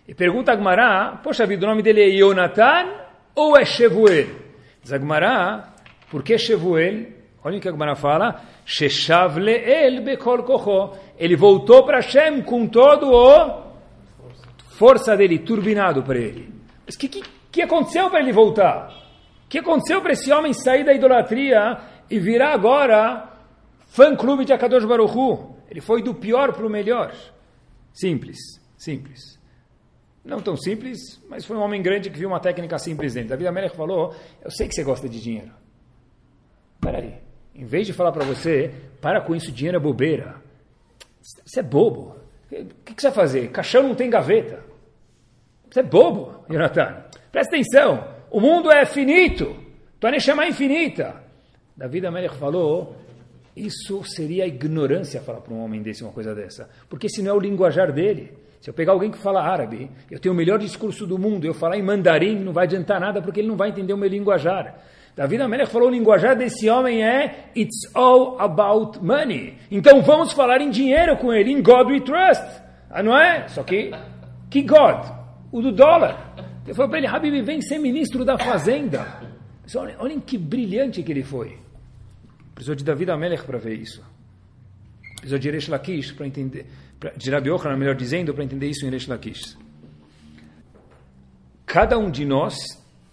E 0.09 0.15
pergunta 0.15 0.53
a 0.53 0.57
Gmará, 0.57 1.21
poxa 1.23 1.47
vida, 1.47 1.65
o 1.65 1.69
nome 1.69 1.83
dele 1.83 2.03
é 2.03 2.17
Jonathan 2.17 2.89
ou 3.35 3.57
é 3.57 3.65
Shevuel? 3.65 4.27
Diz 4.83 4.93
a 4.93 4.99
Gmará, 6.05 6.11
por 6.11 6.23
que 6.23 6.37
Shevuel? 6.39 7.07
Olha 7.43 7.59
o 7.59 7.61
que 7.61 7.69
a 7.69 7.73
Gmará 7.73 7.95
fala, 7.95 8.43
Sheshav 8.65 9.39
le'el 9.39 10.03
bekol 10.03 10.43
kocho. 10.43 10.99
Ele 11.19 11.37
voltou 11.37 11.85
para 11.85 12.01
Hashem 12.01 12.43
com 12.43 12.67
todo 12.67 13.11
o 13.11 13.65
força 14.71 15.17
dele, 15.17 15.39
turbinado 15.39 16.03
para 16.03 16.19
ele. 16.19 16.53
Mas 16.85 16.95
o 16.97 16.99
que, 16.99 17.09
que, 17.09 17.23
que 17.53 17.63
aconteceu 17.63 18.11
para 18.11 18.21
ele 18.21 18.33
voltar? 18.33 18.89
O 19.45 19.49
que 19.49 19.59
aconteceu 19.59 20.01
para 20.01 20.13
esse 20.13 20.33
homem 20.33 20.53
sair 20.53 20.85
da 20.85 20.93
idolatria 20.93 21.79
e 22.11 22.19
virar 22.19 22.53
agora 22.53 23.31
fã-clube 23.87 24.45
de 24.45 24.53
Akadosh 24.53 24.85
Baruch 24.85 25.17
Hu? 25.17 25.55
Ele 25.71 25.81
foi 25.81 26.03
do 26.03 26.15
pior 26.15 26.53
para 26.53 26.67
o 26.67 26.71
melhor. 26.71 27.15
Simples, 27.93 28.39
simples. 28.77 29.39
Não 30.25 30.41
tão 30.41 30.57
simples, 30.57 31.23
mas 31.29 31.45
foi 31.45 31.57
um 31.57 31.61
homem 31.61 31.83
grande 31.83 32.11
que 32.11 32.19
viu 32.19 32.29
uma 32.29 32.41
técnica 32.41 32.79
simples 32.79 33.15
dentro. 33.15 33.31
David 33.31 33.47
Amelech 33.47 33.77
falou, 33.77 34.15
eu 34.43 34.51
sei 34.51 34.67
que 34.67 34.75
você 34.75 34.83
gosta 34.83 35.09
de 35.09 35.21
dinheiro. 35.21 35.53
Espera 36.85 36.99
aí. 36.99 37.15
Em 37.55 37.65
vez 37.65 37.87
de 37.87 37.95
falar 37.95 38.13
para 38.13 38.27
você, 38.27 38.71
para 39.01 39.23
com 39.23 39.35
isso, 39.35 39.51
dinheiro 39.51 39.79
é 39.79 39.81
bobeira. 39.81 40.37
Você 41.23 41.61
é 41.61 41.63
bobo. 41.63 42.17
O 42.53 42.85
que, 42.85 42.95
que 42.95 43.01
você 43.01 43.09
vai 43.09 43.15
fazer? 43.15 43.51
Caixão 43.51 43.83
não 43.85 43.95
tem 43.95 44.11
gaveta. 44.11 44.63
Você 45.71 45.81
é 45.81 45.83
bobo, 45.83 46.45
Jonathan. 46.47 47.05
Presta 47.33 47.57
atenção. 47.57 48.07
O 48.31 48.39
mundo 48.39 48.71
é 48.71 48.85
finito. 48.85 49.57
Tua 49.99 50.11
Neshama 50.11 50.45
é 50.45 50.51
infinita. 50.51 51.23
David 51.75 52.07
Amelech 52.07 52.37
falou, 52.37 52.95
isso 53.57 54.05
seria 54.05 54.47
ignorância 54.47 55.23
falar 55.23 55.41
para 55.41 55.55
um 55.55 55.65
homem 55.65 55.81
desse 55.81 56.05
uma 56.05 56.13
coisa 56.13 56.35
dessa. 56.35 56.69
Porque 56.91 57.09
se 57.09 57.23
não 57.23 57.31
é 57.31 57.35
o 57.35 57.41
linguajar 57.41 57.93
dele. 57.93 58.37
Se 58.61 58.69
eu 58.69 58.75
pegar 58.75 58.93
alguém 58.93 59.11
que 59.11 59.19
fala 59.19 59.43
árabe, 59.43 59.91
eu 60.11 60.19
tenho 60.19 60.35
o 60.35 60.37
melhor 60.37 60.59
discurso 60.59 61.07
do 61.07 61.19
mundo, 61.19 61.47
eu 61.47 61.55
falar 61.55 61.79
em 61.79 61.83
mandarim, 61.83 62.39
não 62.39 62.53
vai 62.53 62.65
adiantar 62.65 63.01
nada 63.01 63.23
porque 63.23 63.41
ele 63.41 63.49
não 63.49 63.57
vai 63.57 63.71
entender 63.71 63.93
o 63.93 63.99
meu 63.99 64.09
linguajar. 64.09 64.83
David 65.17 65.43
Amelech 65.43 65.71
falou, 65.71 65.89
o 65.89 65.93
linguajar 65.93 66.37
desse 66.37 66.69
homem 66.69 67.05
é 67.05 67.51
It's 67.57 67.89
all 67.95 68.41
about 68.41 68.99
money. 69.01 69.55
Então 69.71 70.03
vamos 70.03 70.33
falar 70.33 70.61
em 70.61 70.71
dinheiro 70.71 71.17
com 71.17 71.33
ele, 71.33 71.53
em 71.53 71.63
God 71.63 71.89
we 71.89 72.01
trust. 72.01 72.43
Ah, 72.91 73.03
não 73.03 73.17
é? 73.17 73.47
Só 73.49 73.63
que, 73.63 73.93
que 74.51 74.63
God? 74.63 75.07
O 75.53 75.63
do 75.63 75.71
dólar. 75.71 76.35
Eu 76.67 76.75
falei 76.75 76.91
para 76.91 76.99
ele, 76.99 77.07
Habib, 77.07 77.43
vem 77.43 77.61
ser 77.61 77.79
ministro 77.79 78.25
da 78.25 78.37
fazenda. 78.37 79.07
Olhem, 79.77 79.97
olhem 79.99 80.21
que 80.21 80.37
brilhante 80.37 81.03
que 81.03 81.13
ele 81.13 81.23
foi. 81.23 81.59
Precisou 82.55 82.75
de 82.75 82.83
David 82.83 83.11
Amelech 83.11 83.45
para 83.45 83.59
ver 83.59 83.75
isso. 83.75 84.03
Precisou 85.17 85.39
de 85.39 85.49
Eresh 85.49 85.69
Lakish 85.69 86.13
para 86.13 86.27
entender, 86.27 86.67
pra, 86.99 87.11
de 87.11 87.31
Rabi 87.31 87.51
Yochanan, 87.51 87.77
melhor 87.77 87.95
dizendo, 87.95 88.35
para 88.35 88.43
entender 88.43 88.69
isso 88.69 88.85
em 88.85 88.89
Eresh 88.89 89.07
Lakish. 89.07 89.57
Cada 91.65 91.99
um 91.99 92.11
de 92.11 92.25
nós 92.25 92.57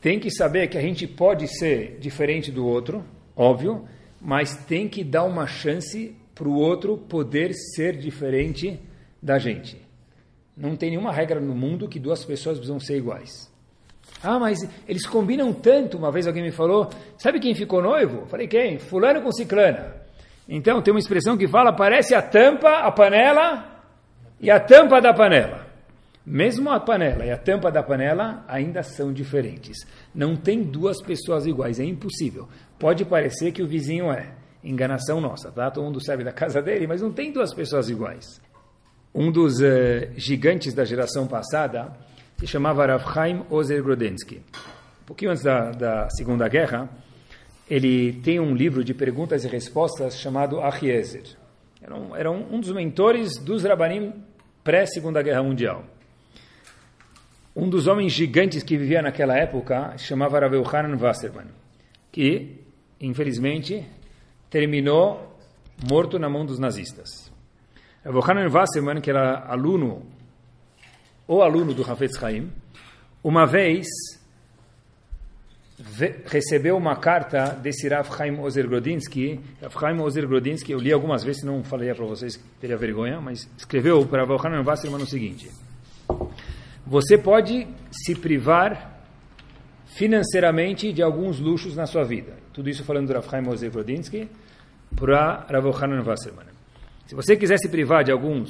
tem 0.01 0.19
que 0.19 0.31
saber 0.31 0.67
que 0.67 0.77
a 0.77 0.81
gente 0.81 1.05
pode 1.05 1.47
ser 1.47 1.99
diferente 1.99 2.51
do 2.51 2.65
outro, 2.65 3.05
óbvio, 3.35 3.87
mas 4.19 4.55
tem 4.65 4.89
que 4.89 5.03
dar 5.03 5.23
uma 5.23 5.45
chance 5.45 6.15
para 6.33 6.47
o 6.47 6.55
outro 6.55 6.97
poder 6.97 7.53
ser 7.53 7.95
diferente 7.95 8.79
da 9.21 9.37
gente. 9.37 9.79
Não 10.57 10.75
tem 10.75 10.89
nenhuma 10.89 11.13
regra 11.13 11.39
no 11.39 11.53
mundo 11.53 11.87
que 11.87 11.99
duas 11.99 12.25
pessoas 12.25 12.57
precisam 12.57 12.79
ser 12.79 12.97
iguais. 12.97 13.51
Ah, 14.23 14.39
mas 14.39 14.59
eles 14.87 15.05
combinam 15.05 15.53
tanto. 15.53 15.97
Uma 15.97 16.11
vez 16.11 16.27
alguém 16.27 16.43
me 16.43 16.51
falou, 16.51 16.89
sabe 17.17 17.39
quem 17.39 17.53
ficou 17.53 17.81
noivo? 17.81 18.25
Falei, 18.25 18.47
quem? 18.47 18.79
Fulano 18.79 19.21
com 19.21 19.31
ciclana. 19.31 19.95
Então, 20.49 20.81
tem 20.81 20.93
uma 20.93 20.99
expressão 20.99 21.37
que 21.37 21.47
fala, 21.47 21.71
parece 21.71 22.13
a 22.13 22.21
tampa, 22.21 22.79
a 22.79 22.91
panela 22.91 23.83
e 24.39 24.49
a 24.49 24.59
tampa 24.59 24.99
da 24.99 25.13
panela. 25.13 25.70
Mesmo 26.25 26.69
a 26.69 26.79
panela 26.79 27.25
e 27.25 27.31
a 27.31 27.37
tampa 27.37 27.71
da 27.71 27.81
panela 27.81 28.45
ainda 28.47 28.83
são 28.83 29.11
diferentes. 29.11 29.77
Não 30.13 30.35
tem 30.35 30.61
duas 30.61 31.01
pessoas 31.01 31.47
iguais, 31.47 31.79
é 31.79 31.83
impossível. 31.83 32.47
Pode 32.77 33.03
parecer 33.05 33.51
que 33.51 33.63
o 33.63 33.67
vizinho 33.67 34.11
é. 34.11 34.33
Enganação 34.63 35.19
nossa, 35.19 35.51
tá? 35.51 35.71
Todo 35.71 35.85
mundo 35.85 36.03
sabe 36.03 36.23
da 36.23 36.31
casa 36.31 36.61
dele, 36.61 36.85
mas 36.85 37.01
não 37.01 37.11
tem 37.11 37.31
duas 37.31 37.51
pessoas 37.53 37.89
iguais. 37.89 38.39
Um 39.13 39.31
dos 39.31 39.59
uh, 39.59 40.11
gigantes 40.15 40.73
da 40.75 40.85
geração 40.85 41.25
passada, 41.25 41.91
se 42.37 42.45
chamava 42.45 42.85
Rav 42.85 43.11
Chaim 43.11 43.43
Ozer 43.49 43.81
Grodensky. 43.81 44.37
Um 45.01 45.05
pouquinho 45.07 45.31
antes 45.31 45.43
da, 45.43 45.71
da 45.71 46.09
Segunda 46.11 46.47
Guerra, 46.47 46.87
ele 47.67 48.13
tem 48.21 48.39
um 48.39 48.53
livro 48.53 48.83
de 48.83 48.93
perguntas 48.93 49.43
e 49.43 49.47
respostas 49.47 50.19
chamado 50.19 50.61
Achiezer. 50.61 51.23
Era, 51.81 51.95
um, 51.95 52.15
era 52.15 52.29
um, 52.29 52.55
um 52.55 52.59
dos 52.59 52.71
mentores 52.71 53.37
dos 53.37 53.63
Rabanim 53.63 54.13
pré-Segunda 54.63 55.23
Guerra 55.23 55.41
Mundial. 55.41 55.83
Um 57.55 57.69
dos 57.69 57.87
homens 57.87 58.13
gigantes 58.13 58.63
que 58.63 58.77
vivia 58.77 59.01
naquela 59.01 59.37
época 59.37 59.97
chamava 59.97 60.39
Rav 60.39 60.55
Yohanan 60.55 60.97
Wasserman, 60.97 61.47
que, 62.11 62.59
infelizmente, 62.99 63.85
terminou 64.49 65.37
morto 65.89 66.17
na 66.17 66.29
mão 66.29 66.45
dos 66.45 66.59
nazistas. 66.59 67.31
Rav 68.05 68.15
Yohanan 68.15 68.49
Wasserman, 68.49 69.01
que 69.01 69.09
era 69.09 69.45
aluno 69.47 70.05
o 71.27 71.41
aluno 71.41 71.73
do 71.73 71.89
Hafetz 71.89 72.21
Haim, 72.23 72.51
uma 73.23 73.45
vez 73.45 73.87
recebeu 76.25 76.77
uma 76.77 76.95
carta 76.95 77.49
desse 77.49 77.87
Rav 77.87 78.07
Chaim 78.15 78.39
Ozer 78.39 78.67
Grodinsky. 78.67 79.39
Rav 79.61 79.73
Chaim 79.79 79.99
Ozer 79.99 80.27
Grodinsky, 80.27 80.71
eu 80.71 80.79
li 80.79 80.91
algumas 80.91 81.23
vezes, 81.23 81.43
não 81.43 81.63
falei 81.63 81.93
para 81.93 82.05
vocês, 82.05 82.39
teria 82.59 82.77
vergonha, 82.77 83.19
mas 83.19 83.49
escreveu 83.57 84.05
para 84.05 84.25
Rav 84.25 84.45
Hanan 84.45 84.63
Wasserman 84.63 85.01
o 85.01 85.07
seguinte: 85.07 85.49
Você 86.85 87.17
pode 87.17 87.67
se 87.91 88.15
privar 88.15 89.03
financeiramente 89.85 90.91
de 90.91 91.01
alguns 91.01 91.39
luxos 91.39 91.75
na 91.75 91.85
sua 91.85 92.03
vida. 92.03 92.33
Tudo 92.53 92.69
isso 92.69 92.83
falando 92.83 93.07
do 93.07 93.13
Rav 93.13 93.29
Chaim 93.29 93.43
Grodinsky 93.69 94.29
para 94.95 95.45
Rav 95.49 95.67
Hanan 95.83 96.03
Wasserman. 96.03 96.47
Se 97.05 97.15
você 97.15 97.35
quiser 97.35 97.57
se 97.57 97.69
privar 97.69 98.03
de 98.03 98.11
alguns 98.11 98.49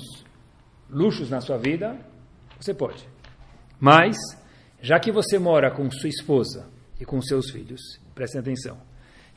luxos 0.89 1.29
na 1.29 1.41
sua 1.41 1.57
vida, 1.57 1.97
você 2.59 2.73
pode. 2.73 3.07
Mas, 3.79 4.17
já 4.81 4.99
que 4.99 5.11
você 5.11 5.39
mora 5.39 5.71
com 5.71 5.89
sua 5.89 6.09
esposa 6.09 6.67
e 6.99 7.05
com 7.05 7.21
seus 7.21 7.49
filhos, 7.49 7.81
prestem 8.13 8.41
atenção. 8.41 8.77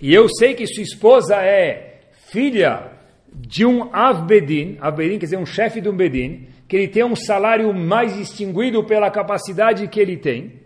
E 0.01 0.13
eu 0.13 0.29
sei 0.29 0.55
que 0.55 0.67
sua 0.67 0.83
esposa 0.83 1.37
é 1.37 2.11
filha 2.31 2.93
de 3.33 3.65
um 3.65 3.95
Avbedin, 3.95 4.77
Avbedin 4.81 5.19
quer 5.19 5.27
dizer 5.27 5.39
um 5.39 5.47
chefe 5.47 5.81
de 5.81 5.89
um 5.89 5.97
Bedin, 5.97 6.49
que 6.69 6.77
ele 6.77 6.89
tem 6.89 7.05
um 7.05 7.17
salário 7.17 7.73
mais 7.75 8.15
distinguido 8.15 8.85
pela 8.85 9.11
capacidade 9.11 9.87
que 9.89 10.01
ele 10.01 10.17
tem. 10.17 10.61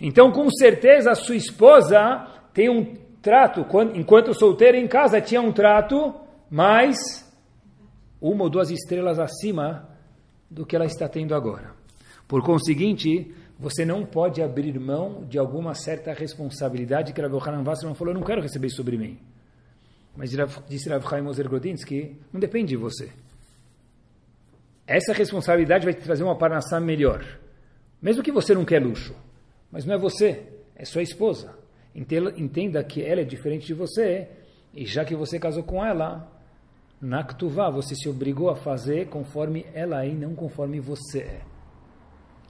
Então, 0.00 0.32
com 0.32 0.48
certeza, 0.50 1.10
a 1.10 1.14
sua 1.14 1.36
esposa 1.36 2.26
tem 2.52 2.68
um 2.68 2.96
trato, 3.22 3.64
enquanto 3.94 4.34
solteira 4.34 4.76
em 4.76 4.88
casa, 4.88 5.20
tinha 5.20 5.40
um 5.40 5.52
trato 5.52 6.14
mais 6.50 6.98
uma 8.20 8.44
ou 8.44 8.50
duas 8.50 8.70
estrelas 8.70 9.18
acima 9.18 9.88
do 10.50 10.66
que 10.66 10.74
ela 10.74 10.84
está 10.84 11.08
tendo 11.08 11.34
agora. 11.34 11.72
Por 12.26 12.42
conseguinte, 12.42 13.34
você 13.58 13.84
não 13.84 14.04
pode 14.04 14.42
abrir 14.42 14.78
mão 14.78 15.24
de 15.28 15.38
alguma 15.38 15.74
certa 15.74 16.12
responsabilidade 16.12 17.12
que 17.12 17.20
Rav 17.20 17.34
Yohanan 17.34 17.62
Wasserman 17.62 17.94
falou, 17.94 18.14
eu 18.14 18.18
não 18.18 18.26
quero 18.26 18.40
receber 18.40 18.70
sobre 18.70 18.96
mim. 18.96 19.18
Mas 20.16 20.30
disse 20.68 20.88
Rav 20.88 21.06
Chaim 21.08 21.26
Ozer 21.26 21.48
Grodinsky, 21.48 22.16
não 22.32 22.40
depende 22.40 22.68
de 22.68 22.76
você. 22.76 23.10
Essa 24.90 25.12
responsabilidade 25.12 25.84
vai 25.84 25.94
te 25.94 26.02
trazer 26.02 26.24
uma 26.24 26.36
parnassá 26.36 26.80
melhor. 26.80 27.24
Mesmo 28.02 28.24
que 28.24 28.32
você 28.32 28.52
não 28.52 28.64
quer 28.64 28.82
luxo. 28.82 29.14
Mas 29.70 29.84
não 29.84 29.94
é 29.94 29.98
você, 29.98 30.42
é 30.74 30.84
sua 30.84 31.00
esposa. 31.00 31.56
Entenda 31.94 32.82
que 32.82 33.00
ela 33.00 33.20
é 33.20 33.24
diferente 33.24 33.68
de 33.68 33.72
você, 33.72 34.26
e 34.74 34.84
já 34.84 35.04
que 35.04 35.14
você 35.14 35.38
casou 35.38 35.62
com 35.62 35.86
ela, 35.86 36.28
na 37.00 37.22
Ktuvá 37.22 37.70
você 37.70 37.94
se 37.94 38.08
obrigou 38.08 38.50
a 38.50 38.56
fazer 38.56 39.06
conforme 39.06 39.64
ela 39.72 40.04
é 40.04 40.08
e 40.08 40.14
não 40.14 40.34
conforme 40.34 40.80
você 40.80 41.20
é. 41.20 41.40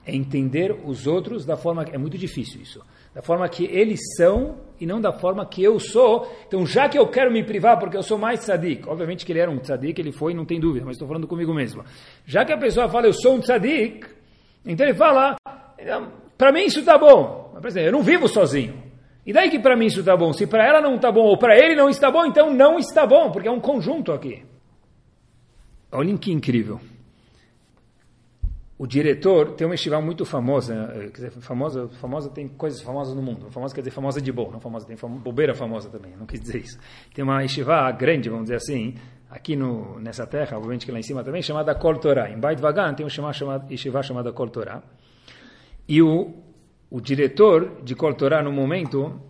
É 0.05 0.15
entender 0.15 0.75
os 0.85 1.05
outros 1.05 1.45
da 1.45 1.55
forma 1.55 1.85
que 1.85 1.93
é 1.93 1.97
muito 1.97 2.17
difícil 2.17 2.61
isso, 2.61 2.83
da 3.13 3.21
forma 3.21 3.47
que 3.47 3.65
eles 3.65 3.99
são 4.17 4.57
e 4.79 4.85
não 4.85 4.99
da 4.99 5.11
forma 5.11 5.45
que 5.45 5.63
eu 5.63 5.79
sou. 5.79 6.27
Então, 6.47 6.65
já 6.65 6.89
que 6.89 6.97
eu 6.97 7.07
quero 7.07 7.31
me 7.31 7.43
privar 7.43 7.79
porque 7.79 7.95
eu 7.95 8.01
sou 8.01 8.17
mais 8.17 8.39
tzadik, 8.39 8.87
obviamente 8.89 9.25
que 9.25 9.31
ele 9.31 9.39
era 9.39 9.51
um 9.51 9.59
tzadik, 9.59 9.99
ele 9.99 10.11
foi, 10.11 10.33
não 10.33 10.45
tem 10.45 10.59
dúvida, 10.59 10.85
mas 10.85 10.95
estou 10.95 11.07
falando 11.07 11.27
comigo 11.27 11.53
mesmo. 11.53 11.83
Já 12.25 12.43
que 12.43 12.51
a 12.51 12.57
pessoa 12.57 12.89
fala 12.89 13.05
eu 13.05 13.13
sou 13.13 13.35
um 13.35 13.39
tzadik, 13.39 14.07
então 14.65 14.85
ele 14.87 14.95
fala, 14.95 15.35
para 16.37 16.51
mim 16.51 16.65
isso 16.65 16.79
está 16.79 16.97
bom. 16.97 17.51
Mas, 17.61 17.75
eu 17.75 17.91
não 17.91 18.01
vivo 18.01 18.27
sozinho. 18.27 18.73
E 19.23 19.31
daí 19.31 19.51
que 19.51 19.59
para 19.59 19.77
mim 19.77 19.85
isso 19.85 19.99
está 19.99 20.17
bom? 20.17 20.33
Se 20.33 20.47
para 20.47 20.65
ela 20.65 20.81
não 20.81 20.95
está 20.95 21.11
bom 21.11 21.25
ou 21.25 21.37
para 21.37 21.55
ele 21.55 21.75
não 21.75 21.89
está 21.89 22.09
bom, 22.09 22.25
então 22.25 22.51
não 22.51 22.79
está 22.79 23.05
bom, 23.05 23.31
porque 23.31 23.47
é 23.47 23.51
um 23.51 23.59
conjunto 23.59 24.11
aqui. 24.11 24.43
Olhem 25.91 26.17
que 26.17 26.31
incrível 26.31 26.79
o 28.81 28.87
diretor 28.87 29.51
tem 29.51 29.67
uma 29.67 29.75
estiva 29.75 30.01
muito 30.01 30.25
famosa, 30.25 30.73
eh, 30.95 31.09
quer 31.09 31.27
dizer, 31.27 31.31
famosa, 31.41 31.87
famosa 31.87 32.31
tem 32.31 32.47
coisas 32.47 32.81
famosas 32.81 33.13
no 33.13 33.21
mundo. 33.21 33.51
Famosa 33.51 33.75
quer 33.75 33.81
dizer 33.81 33.91
famosa 33.91 34.19
de 34.19 34.31
bom, 34.31 34.49
não 34.49 34.59
famosa, 34.59 34.87
tem 34.87 34.97
bobeira 35.19 35.53
famosa 35.53 35.87
também, 35.87 36.17
não 36.17 36.25
quis 36.25 36.41
dizer 36.41 36.61
isso. 36.61 36.79
Tem 37.13 37.23
uma 37.23 37.45
estiva 37.45 37.91
grande, 37.91 38.27
vamos 38.27 38.45
dizer 38.45 38.55
assim, 38.55 38.95
aqui 39.29 39.55
no, 39.55 39.99
nessa 39.99 40.25
terra, 40.25 40.57
obviamente 40.57 40.87
que 40.87 40.91
lá 40.91 40.97
em 40.97 41.03
cima 41.03 41.23
também, 41.23 41.43
chamada 41.43 41.75
Kol 41.75 41.99
Torah. 41.99 42.31
Em 42.31 42.39
Beit 42.39 42.59
Vagan 42.59 42.95
tem 42.95 43.05
uma 43.05 43.33
chamada, 43.33 43.71
estiva 43.71 44.01
chamada 44.01 44.33
Kol 44.33 44.49
Torah. 44.49 44.81
E 45.87 46.01
o, 46.01 46.33
o 46.89 46.99
diretor 46.99 47.83
de 47.83 47.93
Kol 47.93 48.15
Torah, 48.15 48.41
no 48.41 48.51
momento, 48.51 49.21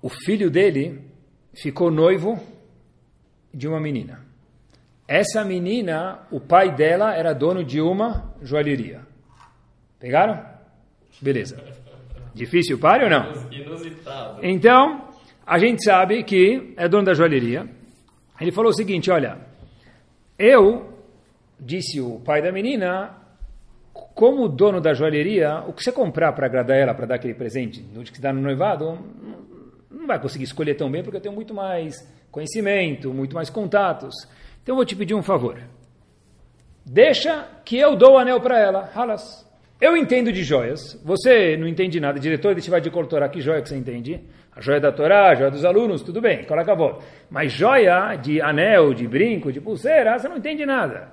o 0.00 0.08
filho 0.08 0.48
dele 0.48 1.10
ficou 1.60 1.90
noivo 1.90 2.38
de 3.52 3.66
uma 3.66 3.80
menina. 3.80 4.29
Essa 5.10 5.44
menina, 5.44 6.20
o 6.30 6.38
pai 6.38 6.72
dela 6.72 7.12
era 7.12 7.32
dono 7.32 7.64
de 7.64 7.80
uma 7.80 8.32
joalheria. 8.40 9.00
Pegaram? 9.98 10.40
Beleza. 11.20 11.60
Difícil 12.32 12.78
pai 12.78 13.02
ou 13.02 13.10
não? 13.10 13.32
Então, 14.40 15.08
a 15.44 15.58
gente 15.58 15.82
sabe 15.82 16.22
que 16.22 16.74
é 16.76 16.88
dono 16.88 17.06
da 17.06 17.12
joalheria. 17.12 17.68
Ele 18.40 18.52
falou 18.52 18.70
o 18.70 18.72
seguinte, 18.72 19.10
olha, 19.10 19.38
eu, 20.38 20.94
disse 21.58 22.00
o 22.00 22.20
pai 22.20 22.40
da 22.40 22.52
menina, 22.52 23.16
como 24.14 24.48
dono 24.48 24.80
da 24.80 24.94
joalheria, 24.94 25.64
o 25.66 25.72
que 25.72 25.82
você 25.82 25.90
comprar 25.90 26.32
para 26.34 26.46
agradar 26.46 26.76
ela, 26.76 26.94
para 26.94 27.06
dar 27.06 27.14
aquele 27.16 27.34
presente, 27.34 27.82
no 27.82 28.04
que 28.04 28.20
dá 28.20 28.32
no 28.32 28.40
noivado, 28.40 28.96
não 29.90 30.06
vai 30.06 30.20
conseguir 30.20 30.44
escolher 30.44 30.76
tão 30.76 30.88
bem, 30.88 31.02
porque 31.02 31.16
eu 31.16 31.20
tenho 31.20 31.34
muito 31.34 31.52
mais 31.52 31.96
conhecimento, 32.30 33.12
muito 33.12 33.34
mais 33.34 33.50
contatos. 33.50 34.14
Então 34.70 34.76
eu 34.76 34.78
vou 34.82 34.84
te 34.84 34.94
pedir 34.94 35.16
um 35.16 35.22
favor. 35.22 35.58
Deixa 36.86 37.44
que 37.64 37.76
eu 37.76 37.96
dou 37.96 38.12
o 38.12 38.18
anel 38.18 38.40
para 38.40 38.56
ela. 38.56 38.88
Halas. 38.94 39.44
Eu 39.80 39.96
entendo 39.96 40.32
de 40.32 40.44
joias. 40.44 40.94
Você 41.04 41.56
não 41.56 41.66
entende 41.66 41.98
nada. 41.98 42.20
Diretor 42.20 42.54
de 42.54 42.62
Tivai 42.62 42.80
de 42.80 42.88
Cortorá, 42.88 43.28
que 43.28 43.40
joia 43.40 43.60
que 43.62 43.68
você 43.68 43.76
entende? 43.76 44.20
A 44.54 44.60
joia 44.60 44.78
da 44.78 44.92
Torá, 44.92 45.30
a 45.30 45.34
joia 45.34 45.50
dos 45.50 45.64
alunos, 45.64 46.02
tudo 46.02 46.20
bem, 46.20 46.44
coloca 46.44 46.70
a 46.70 46.76
voz. 46.76 47.04
Mas 47.28 47.50
joia 47.50 48.14
de 48.14 48.40
anel, 48.40 48.94
de 48.94 49.08
brinco, 49.08 49.50
de 49.50 49.60
pulseira, 49.60 50.16
você 50.16 50.28
não 50.28 50.36
entende 50.36 50.64
nada. 50.64 51.08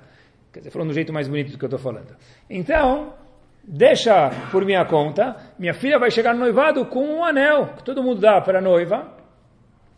Quer 0.52 0.60
dizer, 0.60 0.70
falando 0.70 0.90
do 0.90 0.94
jeito 0.94 1.12
mais 1.12 1.26
bonito 1.26 1.50
do 1.50 1.58
que 1.58 1.64
eu 1.64 1.66
estou 1.66 1.80
falando. 1.80 2.14
Então, 2.48 3.12
deixa 3.64 4.30
por 4.52 4.64
minha 4.64 4.84
conta, 4.84 5.34
minha 5.58 5.74
filha 5.74 5.98
vai 5.98 6.12
chegar 6.12 6.32
no 6.32 6.38
noivado 6.38 6.86
com 6.86 7.04
um 7.04 7.24
anel, 7.24 7.70
que 7.76 7.82
todo 7.82 8.04
mundo 8.04 8.20
dá 8.20 8.40
para 8.40 8.60
a 8.60 8.62
noiva. 8.62 9.16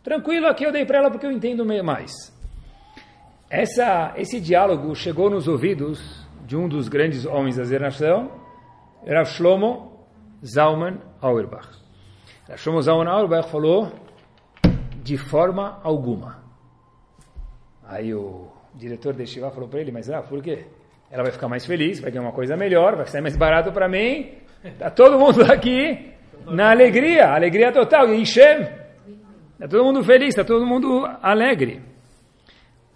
Tranquilo, 0.01 0.47
aqui 0.47 0.63
eu 0.63 0.71
dei 0.71 0.83
para 0.83 0.97
ela 0.97 1.11
porque 1.11 1.27
eu 1.27 1.31
entendo 1.31 1.63
mais. 1.83 2.40
Essa, 3.51 4.13
esse 4.15 4.39
diálogo 4.39 4.95
chegou 4.95 5.29
nos 5.29 5.45
ouvidos 5.45 6.25
de 6.45 6.55
um 6.55 6.69
dos 6.69 6.87
grandes 6.87 7.25
homens 7.25 7.57
da 7.57 7.65
geração, 7.65 8.31
Rav 9.05 9.25
Shlomo 9.25 10.07
Zalman 10.41 10.99
Auerbach. 11.19 11.67
Shlomo 12.55 12.81
Zalman 12.81 13.09
Auerbach 13.09 13.49
falou 13.49 13.91
de 15.03 15.17
forma 15.17 15.81
alguma. 15.83 16.41
Aí 17.85 18.13
o 18.15 18.47
diretor 18.73 19.13
de 19.15 19.25
Shiva 19.25 19.51
falou 19.51 19.67
para 19.67 19.81
ele, 19.81 19.91
mas 19.91 20.09
ah, 20.09 20.21
por 20.21 20.41
quê? 20.41 20.67
Ela 21.11 21.23
vai 21.23 21.33
ficar 21.33 21.49
mais 21.49 21.65
feliz, 21.65 21.99
vai 21.99 22.09
ganhar 22.09 22.23
uma 22.23 22.31
coisa 22.31 22.55
melhor, 22.55 22.95
vai 22.95 23.07
sair 23.07 23.21
mais 23.21 23.35
barato 23.35 23.73
para 23.73 23.89
mim. 23.89 24.31
Está 24.63 24.89
todo 24.89 25.19
mundo 25.19 25.43
aqui 25.51 26.13
na 26.45 26.71
alegria, 26.71 27.33
alegria 27.33 27.73
total. 27.73 28.13
E 28.13 28.25
Shem, 28.25 28.61
está 29.55 29.67
todo 29.67 29.83
mundo 29.83 30.01
feliz, 30.05 30.29
está 30.29 30.45
todo 30.45 30.65
mundo 30.65 31.05
alegre. 31.21 31.90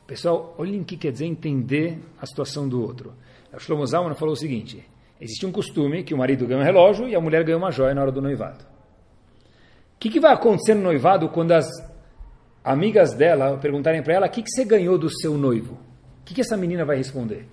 Pessoal, 0.08 0.54
olhem 0.58 0.82
o 0.82 0.86
que 0.86 0.98
quer 0.98 1.12
dizer 1.12 1.26
entender 1.26 1.98
a 2.22 2.26
situação 2.26 2.70
do 2.70 2.82
outro. 2.82 3.14
A 3.52 3.58
Shlomo 3.58 3.86
Zalman 3.88 4.14
falou 4.14 4.34
o 4.34 4.38
seguinte, 4.38 4.88
existe 5.20 5.46
um 5.46 5.52
costume 5.52 6.04
que 6.04 6.14
o 6.14 6.18
marido 6.18 6.46
ganha 6.46 6.60
um 6.60 6.64
relógio 6.64 7.08
e 7.08 7.16
a 7.16 7.22
mulher 7.22 7.44
ganha 7.44 7.58
uma 7.58 7.72
joia 7.72 7.96
na 7.96 8.02
hora 8.02 8.12
do 8.12 8.22
noivado. 8.22 8.64
O 9.96 10.00
que, 10.00 10.10
que 10.10 10.20
vai 10.20 10.34
acontecer 10.34 10.76
no 10.76 10.84
noivado 10.84 11.30
quando 11.30 11.54
as 11.54 11.68
amigas 12.64 13.14
dela 13.14 13.58
perguntarem 13.58 14.04
para 14.04 14.14
ela 14.14 14.28
o 14.28 14.30
que, 14.30 14.44
que 14.44 14.50
você 14.50 14.64
ganhou 14.64 14.98
do 14.98 15.10
seu 15.10 15.36
noivo? 15.38 15.76
O 16.22 16.26
que, 16.26 16.36
que 16.36 16.42
essa 16.42 16.58
menina 16.58 16.86
vai 16.86 16.98
responder? 16.98 17.48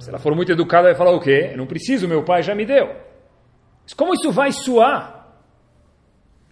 Se 0.00 0.08
ela 0.08 0.18
for 0.18 0.34
muito 0.34 0.50
educada, 0.50 0.88
vai 0.88 0.96
falar 0.96 1.12
o 1.12 1.20
quê? 1.20 1.50
Eu 1.52 1.58
não 1.58 1.66
preciso, 1.66 2.08
meu 2.08 2.24
pai 2.24 2.42
já 2.42 2.54
me 2.54 2.66
deu. 2.66 2.88
Mas 3.84 3.94
como 3.94 4.14
isso 4.14 4.32
vai 4.32 4.50
suar? 4.50 5.32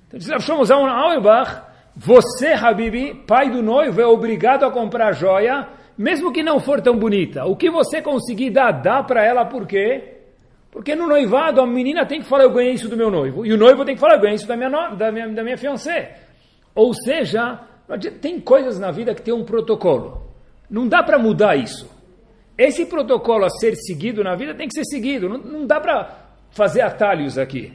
Então, 0.07 0.19
diz 0.19 0.45
Shlomo 0.45 0.65
Zalman 0.65 0.91
Auerbach, 0.91 1.70
você, 1.95 2.49
Habibi, 2.49 3.15
pai 3.27 3.51
do 3.51 3.63
noivo, 3.63 4.01
é 4.01 4.07
obrigado 4.07 4.65
a 4.65 4.71
comprar 4.71 5.13
joia, 5.13 5.69
mesmo 5.99 6.33
que 6.33 6.43
não 6.43 6.61
for 6.61 6.81
tão 6.81 6.97
bonita. 6.97 7.45
O 7.45 7.57
que 7.57 7.71
você 7.71 8.01
conseguir 8.01 8.51
dar, 8.51 8.73
dá 8.73 9.03
para 9.03 9.25
ela, 9.25 9.45
por 9.45 9.67
quê? 9.67 10.19
Porque 10.71 10.95
no 10.95 11.07
noivado 11.07 11.61
a 11.61 11.67
menina 11.67 12.07
tem 12.07 12.21
que 12.21 12.27
falar, 12.27 12.45
eu 12.45 12.53
ganhei 12.53 12.73
isso 12.73 12.89
do 12.89 12.97
meu 12.97 13.11
noivo. 13.11 13.45
E 13.45 13.53
o 13.53 13.59
noivo 13.59 13.85
tem 13.85 13.95
que 13.95 14.01
falar, 14.01 14.15
eu 14.15 14.21
ganhei 14.21 14.37
isso 14.37 14.47
da 14.47 14.57
minha, 14.57 14.71
da 14.91 15.11
minha, 15.11 15.29
da 15.29 15.43
minha 15.43 15.59
fiancé. 15.59 16.19
Ou 16.75 16.95
seja, 16.95 17.61
tem 18.21 18.41
coisas 18.41 18.79
na 18.79 18.91
vida 18.93 19.15
que 19.15 19.23
tem 19.23 19.35
um 19.35 19.45
protocolo. 19.45 20.31
Não 20.71 20.87
dá 20.87 21.03
para 21.03 21.19
mudar 21.19 21.57
isso. 21.57 21.91
Esse 22.57 22.87
protocolo 22.87 23.45
a 23.45 23.51
ser 23.51 23.75
seguido 23.75 24.23
na 24.23 24.37
vida 24.37 24.55
tem 24.55 24.69
que 24.69 24.75
ser 24.75 24.85
seguido. 24.85 25.29
Não, 25.29 25.39
não 25.39 25.67
dá 25.67 25.81
para 25.81 26.17
fazer 26.51 26.83
atalhos 26.83 27.37
aqui. 27.37 27.73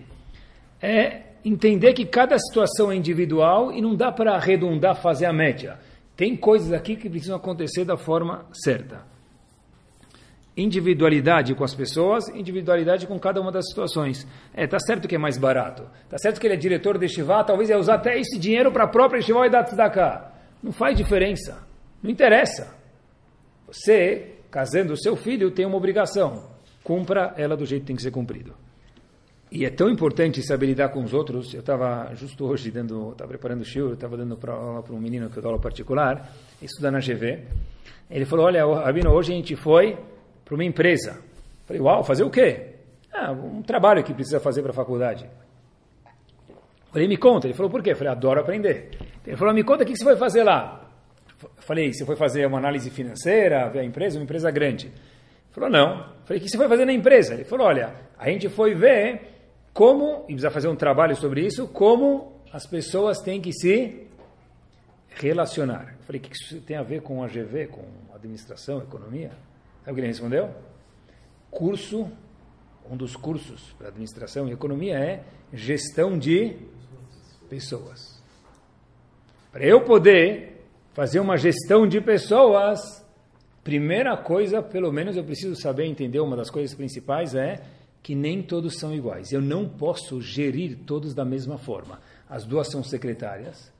É, 0.82 1.25
entender 1.46 1.94
que 1.94 2.06
cada 2.06 2.38
situação 2.40 2.92
é 2.92 2.96
individual 2.96 3.72
e 3.72 3.80
não 3.80 3.96
dá 3.96 4.12
para 4.12 4.34
arredondar, 4.34 4.96
fazer 4.96 5.28
a 5.28 5.32
média. 5.32 5.78
Tem 6.18 6.36
coisas 6.36 6.74
aqui 6.74 6.96
que 6.96 7.08
precisam 7.08 7.36
acontecer 7.36 7.86
da 7.86 7.96
forma 7.96 8.48
certa. 8.52 9.06
Individualidade 10.58 11.54
com 11.54 11.64
as 11.64 11.76
pessoas, 11.76 12.30
individualidade 12.30 13.06
com 13.06 13.20
cada 13.20 13.40
uma 13.40 13.52
das 13.52 13.68
situações. 13.68 14.26
É, 14.54 14.66
tá 14.66 14.80
certo 14.80 15.08
que 15.08 15.16
é 15.16 15.20
mais 15.20 15.38
barato. 15.38 15.84
Tá 16.10 16.18
certo 16.18 16.40
que 16.40 16.48
ele 16.48 16.56
é 16.56 16.58
diretor 16.58 16.98
de 16.98 17.08
Shivá, 17.08 17.44
talvez 17.44 17.70
ia 17.70 17.78
usar 17.78 17.96
até 17.96 18.18
esse 18.18 18.40
dinheiro 18.40 18.72
para 18.72 18.86
a 18.86 18.88
própria 18.88 19.22
Shivá 19.22 19.46
e 19.46 19.50
dar 19.50 19.66
tzedakah. 19.66 20.32
Não 20.64 20.72
faz 20.72 20.98
diferença. 20.98 21.62
Não 22.02 22.10
interessa. 22.10 22.76
Você, 23.68 24.38
casando 24.50 24.94
o 24.94 24.98
seu 24.98 25.16
filho, 25.16 25.52
tem 25.52 25.66
uma 25.66 25.78
obrigação. 25.78 26.50
Cumpra 26.84 27.34
ela 27.38 27.58
do 27.58 27.66
jeito 27.66 27.82
que 27.82 27.88
tem 27.88 27.96
que 27.96 28.02
ser 28.02 28.12
cumprido. 28.12 28.65
E 29.52 29.64
é 29.64 29.70
tão 29.70 29.90
importante 29.90 30.42
saber 30.42 30.66
lidar 30.66 30.90
com 30.90 31.04
os 31.04 31.14
outros. 31.14 31.54
Eu 31.54 31.60
estava 31.60 32.14
justo 32.16 32.46
hoje 32.46 32.72
dando, 32.72 33.12
estava 33.12 33.30
preparando 33.30 33.62
o 33.62 33.66
shiur, 33.66 33.94
estava 33.94 34.18
dando 34.18 34.36
para 34.36 34.54
um 34.90 35.00
menino 35.00 35.30
que 35.30 35.38
eu 35.38 35.42
dou 35.42 35.52
aula 35.52 35.62
particular, 35.62 36.30
estudando 36.62 36.94
na 36.94 37.00
GV. 37.00 37.44
Ele 38.10 38.26
falou: 38.26 38.46
Olha, 38.46 38.66
Rabino, 38.66 39.12
hoje 39.12 39.34
a 39.34 39.36
gente 39.36 39.56
foi 39.56 39.98
para 40.44 40.56
uma 40.56 40.64
empresa. 40.64 41.12
Eu 41.12 41.66
falei: 41.68 41.82
Uau, 41.82 42.04
fazer 42.04 42.24
o 42.24 42.30
quê? 42.30 42.74
Ah, 43.14 43.32
um 43.32 43.62
trabalho 43.62 44.04
que 44.04 44.14
precisa 44.14 44.40
fazer 44.40 44.62
para 44.62 44.72
a 44.72 44.74
faculdade. 44.74 45.26
Eu 45.26 46.92
falei: 46.92 47.08
Me 47.08 47.18
conta. 47.18 47.48
Ele 47.48 47.54
falou: 47.54 47.70
Por 47.70 47.84
quê? 47.84 47.92
Eu 47.92 47.96
falei: 47.96 48.12
Adoro 48.12 48.42
aprender. 48.42 48.92
Ele 49.26 49.38
falou: 49.38 49.54
Me 49.54 49.64
conta 49.64 49.84
o 49.84 49.88
que 49.88 49.96
você 49.96 50.04
foi 50.04 50.18
fazer 50.18 50.44
lá. 50.44 50.90
Eu 51.42 51.50
falei: 51.60 51.94
Você 51.94 52.04
foi 52.04 52.16
fazer 52.16 52.46
uma 52.48 52.58
análise 52.58 52.90
financeira, 52.90 53.70
ver 53.70 53.80
a 53.80 53.84
empresa, 53.86 54.18
uma 54.18 54.24
empresa 54.24 54.50
grande. 54.50 54.88
Ele 54.88 54.96
falou: 55.52 55.70
Não. 55.70 56.10
Falei: 56.26 56.40
O 56.40 56.44
que 56.44 56.50
você 56.50 56.58
foi 56.58 56.68
fazer 56.68 56.86
na 56.86 56.94
empresa? 56.94 57.36
Ele 57.36 57.44
falou: 57.44 57.68
Olha, 57.68 57.94
a 58.18 58.30
gente 58.30 58.50
foi 58.50 58.74
ver 58.74 59.35
como, 59.76 60.24
e 60.24 60.28
precisa 60.28 60.50
fazer 60.50 60.70
um 60.70 60.76
trabalho 60.76 61.18
sobre 61.18 61.46
isso, 61.46 61.68
como 61.68 62.32
as 62.50 62.66
pessoas 62.66 63.20
têm 63.20 63.42
que 63.42 63.52
se 63.52 64.08
relacionar. 65.10 65.98
Eu 66.00 66.06
falei, 66.06 66.22
o 66.22 66.24
que 66.24 66.34
isso 66.34 66.62
tem 66.62 66.78
a 66.78 66.82
ver 66.82 67.02
com 67.02 67.22
a 67.22 67.28
GV, 67.28 67.68
com 67.68 67.84
administração, 68.14 68.82
economia? 68.82 69.32
Sabe 69.84 69.92
o 69.92 69.96
que 69.96 70.00
ele 70.00 70.08
respondeu? 70.08 70.50
Curso, 71.52 72.10
um 72.90 72.96
dos 72.96 73.18
cursos 73.18 73.74
para 73.78 73.90
administração 73.90 74.48
e 74.48 74.54
economia 74.54 74.98
é 74.98 75.24
gestão 75.52 76.18
de 76.18 76.56
pessoas. 77.50 78.24
Para 79.52 79.66
eu 79.66 79.82
poder 79.82 80.66
fazer 80.94 81.20
uma 81.20 81.36
gestão 81.36 81.86
de 81.86 82.00
pessoas, 82.00 83.06
primeira 83.62 84.16
coisa, 84.16 84.64
pelo 84.64 84.90
menos 84.94 85.18
eu 85.18 85.24
preciso 85.26 85.54
saber 85.62 85.84
entender, 85.84 86.22
uma 86.22 86.38
das 86.38 86.50
coisas 86.50 86.74
principais 86.74 87.36
é 87.36 87.62
que 88.06 88.14
nem 88.14 88.44
todos 88.44 88.78
são 88.78 88.94
iguais. 88.94 89.32
Eu 89.32 89.42
não 89.42 89.68
posso 89.68 90.22
gerir 90.22 90.78
todos 90.86 91.16
da 91.16 91.26
mesma 91.26 91.58
forma. 91.58 92.00
As 92.30 92.46
duas 92.46 92.70
são 92.70 92.84
secretárias. 92.84 93.74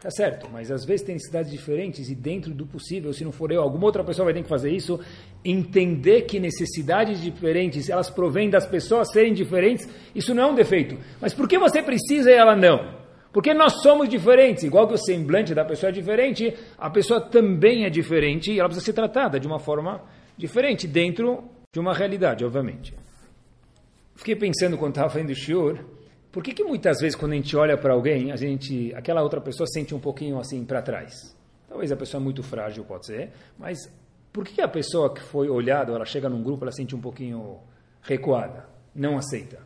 Tá 0.00 0.10
certo, 0.10 0.48
mas 0.50 0.70
às 0.70 0.86
vezes 0.86 1.04
tem 1.04 1.16
necessidades 1.16 1.52
diferentes 1.52 2.08
e 2.08 2.14
dentro 2.14 2.54
do 2.54 2.64
possível, 2.64 3.12
se 3.12 3.24
não 3.24 3.30
for 3.30 3.52
eu, 3.52 3.60
alguma 3.60 3.84
outra 3.84 4.02
pessoa 4.02 4.24
vai 4.24 4.32
ter 4.32 4.42
que 4.42 4.48
fazer 4.48 4.70
isso. 4.70 4.98
Entender 5.44 6.22
que 6.22 6.40
necessidades 6.40 7.20
diferentes, 7.20 7.90
elas 7.90 8.08
provêm 8.08 8.48
das 8.48 8.66
pessoas 8.66 9.12
serem 9.12 9.34
diferentes, 9.34 9.86
isso 10.14 10.34
não 10.34 10.44
é 10.44 10.46
um 10.46 10.54
defeito. 10.54 10.96
Mas 11.20 11.34
por 11.34 11.46
que 11.46 11.58
você 11.58 11.82
precisa 11.82 12.30
e 12.30 12.34
ela 12.34 12.56
não? 12.56 12.96
Porque 13.34 13.52
nós 13.52 13.82
somos 13.82 14.08
diferentes, 14.08 14.62
igual 14.62 14.88
que 14.88 14.94
o 14.94 14.98
semblante 14.98 15.54
da 15.54 15.62
pessoa 15.62 15.90
é 15.90 15.92
diferente, 15.92 16.54
a 16.78 16.88
pessoa 16.88 17.20
também 17.20 17.84
é 17.84 17.90
diferente 17.90 18.50
e 18.50 18.60
ela 18.60 18.68
precisa 18.70 18.86
ser 18.86 18.94
tratada 18.94 19.38
de 19.38 19.46
uma 19.46 19.58
forma 19.58 20.00
diferente, 20.38 20.86
dentro 20.86 21.44
de 21.70 21.78
uma 21.78 21.92
realidade, 21.92 22.46
obviamente. 22.46 22.94
Fiquei 24.18 24.34
pensando 24.34 24.76
quando 24.76 24.90
estava 24.90 25.08
fazendo 25.08 25.30
o 25.30 25.34
shiur, 25.34 25.78
por 26.32 26.42
que, 26.42 26.52
que 26.52 26.64
muitas 26.64 26.98
vezes 27.00 27.14
quando 27.14 27.32
a 27.32 27.34
gente 27.36 27.56
olha 27.56 27.78
para 27.78 27.92
alguém, 27.94 28.32
a 28.32 28.36
gente, 28.36 28.92
aquela 28.92 29.22
outra 29.22 29.40
pessoa 29.40 29.64
sente 29.68 29.94
um 29.94 30.00
pouquinho 30.00 30.40
assim 30.40 30.64
para 30.64 30.82
trás? 30.82 31.36
Talvez 31.68 31.92
a 31.92 31.96
pessoa 31.96 32.20
é 32.20 32.24
muito 32.24 32.42
frágil, 32.42 32.84
pode 32.84 33.06
ser, 33.06 33.30
mas 33.56 33.78
por 34.32 34.44
que 34.44 34.60
a 34.60 34.66
pessoa 34.66 35.14
que 35.14 35.20
foi 35.20 35.48
olhada, 35.48 35.92
ela 35.92 36.04
chega 36.04 36.28
num 36.28 36.42
grupo, 36.42 36.64
ela 36.64 36.72
sente 36.72 36.96
um 36.96 37.00
pouquinho 37.00 37.60
recuada, 38.02 38.68
não 38.92 39.16
aceita? 39.16 39.60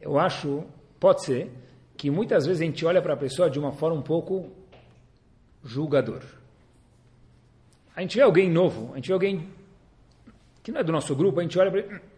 Eu 0.00 0.20
acho, 0.20 0.62
pode 1.00 1.24
ser, 1.24 1.50
que 1.96 2.08
muitas 2.12 2.46
vezes 2.46 2.62
a 2.62 2.64
gente 2.64 2.86
olha 2.86 3.02
para 3.02 3.14
a 3.14 3.16
pessoa 3.16 3.50
de 3.50 3.58
uma 3.58 3.72
forma 3.72 3.98
um 3.98 4.02
pouco 4.02 4.52
julgador. 5.64 6.22
A 7.96 8.02
gente 8.02 8.16
vê 8.16 8.22
alguém 8.22 8.48
novo, 8.48 8.92
a 8.92 8.96
gente 8.98 9.08
vê 9.08 9.14
alguém 9.14 9.48
que 10.62 10.70
não 10.70 10.78
é 10.78 10.84
do 10.84 10.92
nosso 10.92 11.12
grupo, 11.16 11.40
a 11.40 11.42
gente 11.42 11.58
olha 11.58 11.72
para 11.72 11.80
ele, 11.80 12.13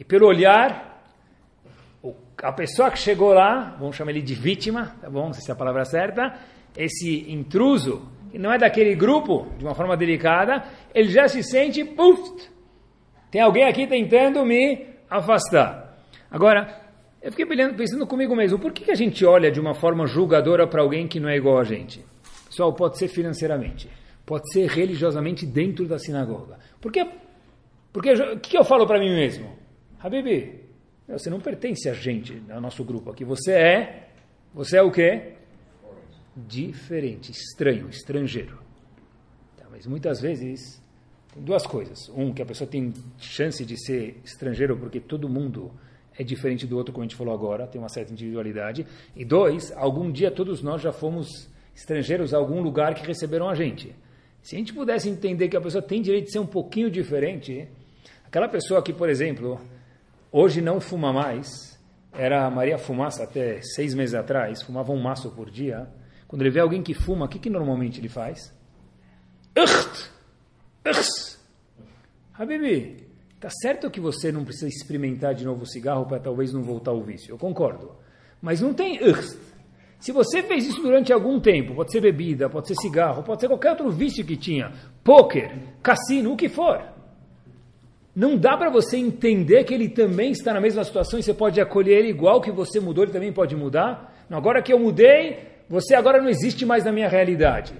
e 0.00 0.04
pelo 0.04 0.26
olhar 0.26 0.90
a 2.42 2.52
pessoa 2.52 2.90
que 2.90 2.98
chegou 2.98 3.34
lá, 3.34 3.76
vamos 3.78 3.94
chamar 3.94 4.12
ele 4.12 4.22
de 4.22 4.34
vítima, 4.34 4.96
tá 4.98 5.10
bom? 5.10 5.26
Não 5.26 5.34
sei 5.34 5.42
se 5.42 5.50
é 5.50 5.52
a 5.52 5.56
palavra 5.56 5.84
certa, 5.84 6.38
esse 6.74 7.30
intruso, 7.30 8.08
que 8.30 8.38
não 8.38 8.50
é 8.50 8.56
daquele 8.56 8.94
grupo, 8.94 9.46
de 9.58 9.64
uma 9.64 9.74
forma 9.74 9.98
delicada, 9.98 10.64
ele 10.94 11.10
já 11.10 11.28
se 11.28 11.42
sente, 11.42 11.84
puf, 11.84 12.48
tem 13.30 13.42
alguém 13.42 13.64
aqui 13.64 13.86
tentando 13.86 14.42
me 14.42 14.86
afastar. 15.10 15.98
Agora, 16.30 16.80
eu 17.20 17.30
fiquei 17.30 17.44
pensando 17.44 18.06
comigo 18.06 18.34
mesmo, 18.34 18.58
por 18.58 18.72
que, 18.72 18.84
que 18.84 18.90
a 18.90 18.96
gente 18.96 19.22
olha 19.26 19.50
de 19.50 19.60
uma 19.60 19.74
forma 19.74 20.06
julgadora 20.06 20.66
para 20.66 20.80
alguém 20.80 21.06
que 21.06 21.20
não 21.20 21.28
é 21.28 21.36
igual 21.36 21.58
a 21.58 21.64
gente? 21.64 22.02
Pessoal, 22.46 22.72
pode 22.72 22.96
ser 22.96 23.08
financeiramente, 23.08 23.90
pode 24.24 24.50
ser 24.50 24.66
religiosamente 24.66 25.44
dentro 25.44 25.86
da 25.86 25.98
sinagoga. 25.98 26.58
Por 26.80 26.90
quê? 26.90 27.06
Porque 27.92 28.12
o 28.12 28.40
que 28.40 28.56
eu 28.56 28.64
falo 28.64 28.86
para 28.86 28.98
mim 28.98 29.10
mesmo? 29.10 29.59
Habibi, 30.02 30.60
você 31.06 31.28
não 31.28 31.40
pertence 31.40 31.88
a 31.88 31.92
gente, 31.92 32.42
ao 32.50 32.60
nosso 32.60 32.82
grupo 32.84 33.10
aqui. 33.10 33.24
Você 33.24 33.52
é, 33.52 34.08
você 34.54 34.78
é 34.78 34.82
o 34.82 34.90
quê? 34.90 35.34
Diferente, 36.34 37.30
estranho, 37.30 37.88
estrangeiro. 37.90 38.58
Tá, 39.56 39.66
mas 39.70 39.86
muitas 39.86 40.20
vezes 40.20 40.82
tem 41.34 41.42
duas 41.42 41.66
coisas. 41.66 42.08
Um, 42.10 42.32
que 42.32 42.40
a 42.40 42.46
pessoa 42.46 42.68
tem 42.68 42.94
chance 43.18 43.64
de 43.64 43.76
ser 43.76 44.20
estrangeiro 44.24 44.76
porque 44.76 45.00
todo 45.00 45.28
mundo 45.28 45.70
é 46.18 46.24
diferente 46.24 46.66
do 46.66 46.76
outro, 46.76 46.92
como 46.92 47.02
a 47.02 47.06
gente 47.06 47.16
falou 47.16 47.34
agora, 47.34 47.66
tem 47.66 47.80
uma 47.80 47.88
certa 47.88 48.12
individualidade. 48.12 48.86
E 49.14 49.24
dois, 49.24 49.72
algum 49.72 50.10
dia 50.10 50.30
todos 50.30 50.62
nós 50.62 50.80
já 50.80 50.92
fomos 50.92 51.48
estrangeiros 51.74 52.32
a 52.32 52.38
algum 52.38 52.62
lugar 52.62 52.94
que 52.94 53.06
receberam 53.06 53.48
a 53.48 53.54
gente. 53.54 53.94
Se 54.42 54.56
a 54.56 54.58
gente 54.58 54.72
pudesse 54.72 55.08
entender 55.08 55.48
que 55.48 55.56
a 55.56 55.60
pessoa 55.60 55.82
tem 55.82 56.00
direito 56.00 56.26
de 56.26 56.32
ser 56.32 56.38
um 56.38 56.46
pouquinho 56.46 56.90
diferente, 56.90 57.68
aquela 58.24 58.48
pessoa 58.48 58.82
que, 58.82 58.92
por 58.92 59.08
exemplo, 59.08 59.60
Hoje 60.32 60.60
não 60.60 60.80
fuma 60.80 61.12
mais. 61.12 61.78
Era 62.12 62.46
a 62.46 62.50
Maria 62.50 62.78
Fumaça 62.78 63.24
até 63.24 63.60
seis 63.62 63.94
meses 63.94 64.14
atrás, 64.14 64.62
fumava 64.62 64.92
um 64.92 65.00
maço 65.00 65.30
por 65.30 65.50
dia. 65.50 65.88
Quando 66.28 66.42
ele 66.42 66.50
vê 66.50 66.60
alguém 66.60 66.82
que 66.82 66.94
fuma, 66.94 67.26
o 67.26 67.28
que, 67.28 67.38
que 67.38 67.50
normalmente 67.50 68.00
ele 68.00 68.08
faz? 68.08 68.52
Ucht! 69.56 70.10
Ucht! 70.86 71.38
Habibi, 72.34 73.08
tá 73.40 73.48
certo 73.50 73.90
que 73.90 74.00
você 74.00 74.30
não 74.30 74.44
precisa 74.44 74.68
experimentar 74.68 75.34
de 75.34 75.44
novo 75.44 75.62
o 75.62 75.66
cigarro 75.66 76.06
para 76.06 76.20
talvez 76.20 76.52
não 76.52 76.62
voltar 76.62 76.92
ao 76.92 77.02
vício. 77.02 77.32
Eu 77.32 77.38
concordo. 77.38 77.96
Mas 78.40 78.60
não 78.60 78.72
tem 78.72 79.02
ucht. 79.02 79.36
Se 79.98 80.12
você 80.12 80.42
fez 80.42 80.66
isso 80.66 80.80
durante 80.80 81.12
algum 81.12 81.40
tempo, 81.40 81.74
pode 81.74 81.92
ser 81.92 82.00
bebida, 82.00 82.48
pode 82.48 82.68
ser 82.68 82.74
cigarro, 82.76 83.22
pode 83.22 83.40
ser 83.40 83.48
qualquer 83.48 83.70
outro 83.70 83.90
vício 83.90 84.24
que 84.24 84.36
tinha, 84.36 84.72
poker, 85.04 85.58
cassino, 85.82 86.32
o 86.32 86.36
que 86.36 86.48
for 86.48 86.99
não 88.14 88.36
dá 88.36 88.56
para 88.56 88.70
você 88.70 88.96
entender 88.96 89.64
que 89.64 89.72
ele 89.72 89.88
também 89.88 90.32
está 90.32 90.52
na 90.52 90.60
mesma 90.60 90.82
situação 90.84 91.18
e 91.18 91.22
você 91.22 91.32
pode 91.32 91.60
acolher 91.60 91.98
ele 91.98 92.08
igual 92.08 92.40
que 92.40 92.50
você 92.50 92.80
mudou, 92.80 93.04
ele 93.04 93.12
também 93.12 93.32
pode 93.32 93.54
mudar? 93.54 94.24
Não, 94.28 94.36
agora 94.36 94.62
que 94.62 94.72
eu 94.72 94.78
mudei, 94.78 95.38
você 95.68 95.94
agora 95.94 96.20
não 96.20 96.28
existe 96.28 96.66
mais 96.66 96.84
na 96.84 96.92
minha 96.92 97.08
realidade. 97.08 97.72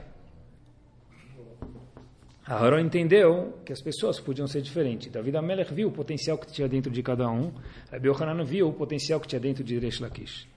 Aharon 2.46 2.80
entendeu 2.80 3.60
que 3.64 3.72
as 3.72 3.80
pessoas 3.80 4.18
podiam 4.18 4.46
ser 4.48 4.60
diferentes. 4.60 5.10
David 5.10 5.36
Amelech 5.36 5.72
viu 5.72 5.88
o 5.88 5.92
potencial 5.92 6.36
que 6.36 6.52
tinha 6.52 6.68
dentro 6.68 6.90
de 6.90 7.00
cada 7.00 7.30
um. 7.30 7.52
Rabbi 7.92 8.08
Yohanan 8.08 8.42
viu 8.42 8.68
o 8.68 8.72
potencial 8.72 9.20
que 9.20 9.28
tinha 9.28 9.38
dentro 9.40 9.62
de 9.62 9.78
Resh 9.78 10.00
Lakish. 10.00 10.48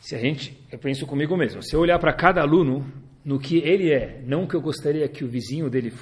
Se 0.00 0.16
a 0.16 0.18
gente, 0.18 0.58
eu 0.72 0.78
penso 0.78 1.06
comigo 1.06 1.36
mesmo, 1.36 1.62
se 1.62 1.76
eu 1.76 1.80
olhar 1.80 1.98
para 1.98 2.12
cada 2.12 2.40
aluno 2.40 2.84
no 3.22 3.38
que 3.38 3.58
ele 3.58 3.92
é, 3.92 4.22
não 4.26 4.46
que 4.46 4.54
eu 4.54 4.62
gostaria 4.62 5.06
que 5.08 5.24
o 5.24 5.28
vizinho 5.28 5.68
dele 5.68 5.92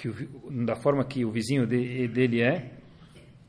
que 0.00 0.08
o, 0.08 0.64
da 0.64 0.76
forma 0.76 1.04
que 1.04 1.26
o 1.26 1.30
vizinho 1.30 1.66
de, 1.66 2.08
dele 2.08 2.40
é, 2.40 2.70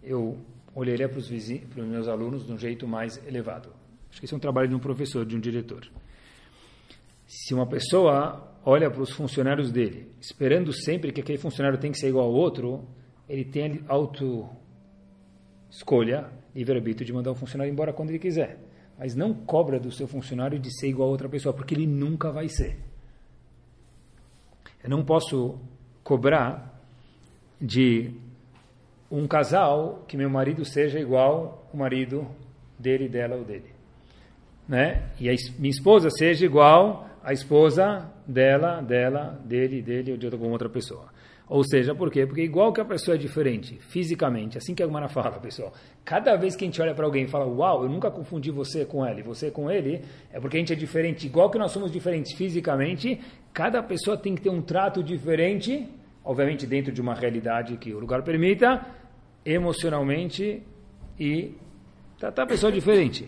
eu 0.04 0.38
olharia 0.76 1.08
para 1.08 1.18
os, 1.18 1.30
vizinhos, 1.30 1.64
para 1.70 1.82
os 1.82 1.88
meus 1.88 2.10
alunos 2.10 2.46
de 2.46 2.52
um 2.52 2.58
jeito 2.58 2.86
mais 2.86 3.26
elevado. 3.26 3.70
Acho 4.10 4.20
que 4.20 4.26
esse 4.26 4.34
é 4.34 4.38
um 4.38 4.40
trabalho 4.40 4.68
de 4.68 4.76
um 4.76 4.80
professor, 4.80 5.26
de 5.26 5.34
um 5.34 5.40
diretor. 5.40 5.88
Se 7.26 7.54
uma 7.54 7.66
pessoa 7.66 8.54
olha 8.66 8.92
para 8.92 9.02
os 9.02 9.12
funcionários 9.12 9.72
dele, 9.72 10.12
esperando 10.20 10.74
sempre 10.74 11.14
que 11.14 11.22
aquele 11.22 11.38
funcionário 11.38 11.80
tem 11.80 11.90
que 11.90 11.98
ser 11.98 12.10
igual 12.10 12.26
ao 12.26 12.34
outro, 12.34 12.86
ele 13.30 13.46
tem 13.46 13.86
auto 13.88 14.50
escolha, 15.70 16.30
livre-arbítrio 16.54 17.06
de 17.06 17.14
mandar 17.14 17.32
o 17.32 17.36
funcionário 17.36 17.72
embora 17.72 17.94
quando 17.94 18.10
ele 18.10 18.20
quiser. 18.20 18.60
Mas 19.00 19.16
não 19.16 19.34
cobra 19.34 19.80
do 19.80 19.90
seu 19.90 20.06
funcionário 20.06 20.60
de 20.60 20.70
ser 20.78 20.90
igual 20.90 21.08
a 21.08 21.12
outra 21.12 21.30
pessoa, 21.30 21.56
porque 21.56 21.74
ele 21.74 21.88
nunca 21.88 22.30
vai 22.30 22.50
ser. 22.50 22.78
Eu 24.84 24.90
não 24.90 25.06
posso 25.06 25.58
cobrar 26.12 26.78
de 27.62 28.12
um 29.10 29.26
casal 29.26 30.04
que 30.10 30.18
meu 30.18 30.30
marido 30.30 30.66
seja 30.66 31.00
igual 31.00 31.70
o 31.74 31.78
marido 31.78 32.28
dele, 32.78 33.08
dela 33.08 33.38
ou 33.38 33.46
dele. 33.46 33.72
Né? 34.68 35.04
E 35.18 35.30
a 35.30 35.34
minha 35.58 35.72
esposa 35.72 36.10
seja 36.10 36.46
igual 36.46 37.08
a 37.24 37.32
esposa 37.32 38.12
dela, 38.28 38.82
dela, 38.82 39.40
dele, 39.46 39.82
dele 39.82 40.12
ou 40.12 40.18
de 40.18 40.26
alguma 40.26 40.52
outra 40.52 40.68
pessoa. 40.68 41.06
Ou 41.48 41.64
seja, 41.64 41.96
por 41.96 42.12
quê? 42.12 42.26
Porque 42.26 42.42
igual 42.42 42.74
que 42.74 42.82
a 42.82 42.86
pessoa 42.86 43.16
é 43.16 43.18
diferente 43.18 43.78
fisicamente, 43.80 44.58
assim 44.58 44.76
que 44.76 44.84
a 44.84 44.86
Gumara 44.86 45.08
fala, 45.08 45.40
pessoal, 45.40 45.72
cada 46.04 46.36
vez 46.36 46.58
que 46.58 46.66
a 46.66 46.68
gente 46.68 46.82
olha 46.82 46.94
para 46.94 47.06
alguém 47.06 47.24
e 47.24 47.28
fala, 47.28 47.46
uau, 47.46 47.84
eu 47.84 47.90
nunca 47.90 48.12
confundi 48.12 48.52
você 48.52 48.86
com 48.86 49.06
ela 49.06 49.20
e 49.20 49.24
você 49.24 49.50
com 49.50 49.72
ele, 49.72 50.02
é 50.32 50.42
porque 50.42 50.58
a 50.58 50.60
gente 50.60 50.74
é 50.74 50.76
diferente. 50.76 51.26
Igual 51.26 51.50
que 51.50 51.58
nós 51.58 51.72
somos 51.72 51.90
diferentes 51.90 52.34
fisicamente, 52.34 53.20
cada 53.54 53.82
pessoa 53.82 54.18
tem 54.18 54.36
que 54.36 54.42
ter 54.42 54.50
um 54.50 54.62
trato 54.62 55.02
diferente, 55.04 55.88
obviamente 56.24 56.66
dentro 56.66 56.92
de 56.92 57.02
uma 57.02 57.14
realidade 57.14 57.78
que 57.78 57.94
o 57.94 58.00
lugar 58.00 58.24
permita, 58.24 58.86
emocionalmente 59.46 60.64
e 61.20 61.56
tratar 62.18 62.44
a 62.44 62.48
pessoa 62.48 62.72
diferente. 62.72 63.28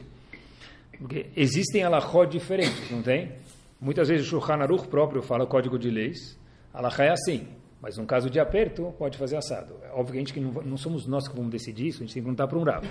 Porque 0.97 1.27
existem 1.35 1.83
alahot 1.83 2.31
diferentes, 2.31 2.89
não 2.91 3.01
tem? 3.01 3.31
Muitas 3.79 4.07
vezes 4.07 4.25
o 4.27 4.29
Shulchan 4.29 4.61
Aruch 4.61 4.87
próprio 4.87 5.21
fala 5.21 5.45
código 5.45 5.77
de 5.77 5.89
leis, 5.89 6.39
alahá 6.73 7.03
é 7.03 7.09
assim, 7.09 7.47
mas 7.81 7.97
num 7.97 8.05
caso 8.05 8.29
de 8.29 8.39
aperto, 8.39 8.93
pode 8.97 9.17
fazer 9.17 9.35
assado. 9.35 9.75
É 9.83 9.91
obviamente 9.91 10.31
que 10.31 10.39
não, 10.39 10.51
não, 10.63 10.77
somos 10.77 11.05
nós 11.05 11.27
que 11.27 11.35
vamos 11.35 11.51
decidir 11.51 11.87
isso, 11.87 11.97
a 11.97 12.05
gente 12.05 12.13
tem 12.13 12.23
que 12.23 12.25
perguntar 12.25 12.47
para 12.47 12.57
um 12.57 12.63
Rav. 12.63 12.85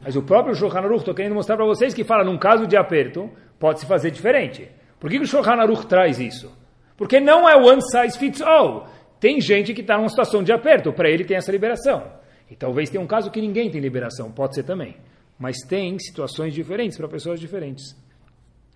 Mas 0.00 0.16
o 0.16 0.22
próprio 0.22 0.54
Shulchan 0.54 0.78
Aruch, 0.78 1.00
estou 1.00 1.14
querendo 1.14 1.34
mostrar 1.34 1.56
para 1.56 1.66
vocês 1.66 1.92
que 1.92 2.02
fala, 2.02 2.24
num 2.24 2.38
caso 2.38 2.66
de 2.66 2.74
aperto, 2.74 3.30
pode 3.58 3.80
se 3.80 3.86
fazer 3.86 4.10
diferente. 4.10 4.66
Por 4.98 5.10
que, 5.10 5.18
que 5.18 5.24
o 5.24 5.26
Shulchan 5.26 5.60
Aruch 5.60 5.86
traz 5.86 6.18
isso? 6.18 6.50
Porque 6.96 7.20
não 7.20 7.46
é 7.46 7.56
one 7.56 7.82
size 7.82 8.18
fits 8.18 8.40
all. 8.40 8.88
Tem 9.20 9.40
gente 9.40 9.74
que 9.74 9.80
está 9.80 9.96
numa 9.96 10.08
situação 10.08 10.42
de 10.42 10.52
aperto, 10.52 10.92
para 10.92 11.10
ele 11.10 11.24
tem 11.24 11.36
essa 11.36 11.50
liberação. 11.50 12.12
E 12.50 12.56
talvez 12.56 12.88
tenha 12.88 13.02
um 13.02 13.06
caso 13.06 13.30
que 13.30 13.40
ninguém 13.40 13.70
tem 13.70 13.80
liberação, 13.80 14.30
pode 14.30 14.54
ser 14.54 14.62
também. 14.62 14.96
Mas 15.38 15.58
tem 15.68 15.98
situações 15.98 16.54
diferentes 16.54 16.96
para 16.96 17.08
pessoas 17.08 17.38
diferentes. 17.38 17.96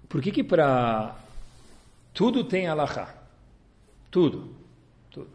Por 0.08 0.20
que 0.20 0.30
que 0.30 0.44
para 0.44 1.16
tudo 2.12 2.44
tem 2.44 2.66
alahá? 2.66 3.14
Tudo. 4.10 4.54
Tudo. 5.10 5.30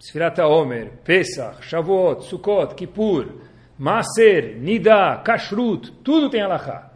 Sfirat 0.00 0.38
Omer, 0.40 0.92
Pesach, 1.04 1.62
Shavuot, 1.62 2.24
Sukkot, 2.24 2.74
Kippur, 2.74 3.42
Maser, 3.78 4.56
Nida, 4.58 5.18
Kashrut, 5.24 5.92
tudo 6.02 6.30
tem 6.30 6.42
alahá. 6.42 6.90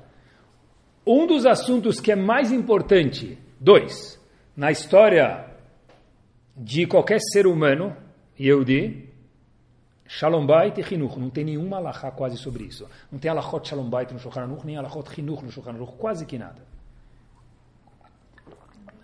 Um 1.06 1.26
dos 1.26 1.44
assuntos 1.44 2.00
que 2.00 2.12
é 2.12 2.16
mais 2.16 2.50
importante, 2.50 3.38
dois, 3.60 4.20
na 4.56 4.70
história 4.70 5.51
de 6.56 6.86
qualquer 6.86 7.20
ser 7.20 7.46
humano, 7.46 7.96
Yehudi, 8.38 9.10
Shalom 10.06 10.44
Bait 10.44 10.78
e 10.78 10.82
Chinuch. 10.82 11.18
Não 11.18 11.30
tem 11.30 11.44
nenhuma 11.44 11.78
alahá 11.78 12.10
quase 12.10 12.36
sobre 12.36 12.64
isso. 12.64 12.86
Não 13.10 13.18
tem 13.18 13.30
alahot 13.30 13.66
Shalom 13.66 13.88
Bait 13.88 14.12
no 14.12 14.18
Shulchan 14.18 14.42
Aruch, 14.42 14.66
nem 14.66 14.76
alahot 14.76 15.08
Chinuch 15.10 15.42
no 15.42 15.50
Shulchan 15.50 15.72
Aruch, 15.72 15.96
quase 15.96 16.26
que 16.26 16.38
nada. 16.38 16.62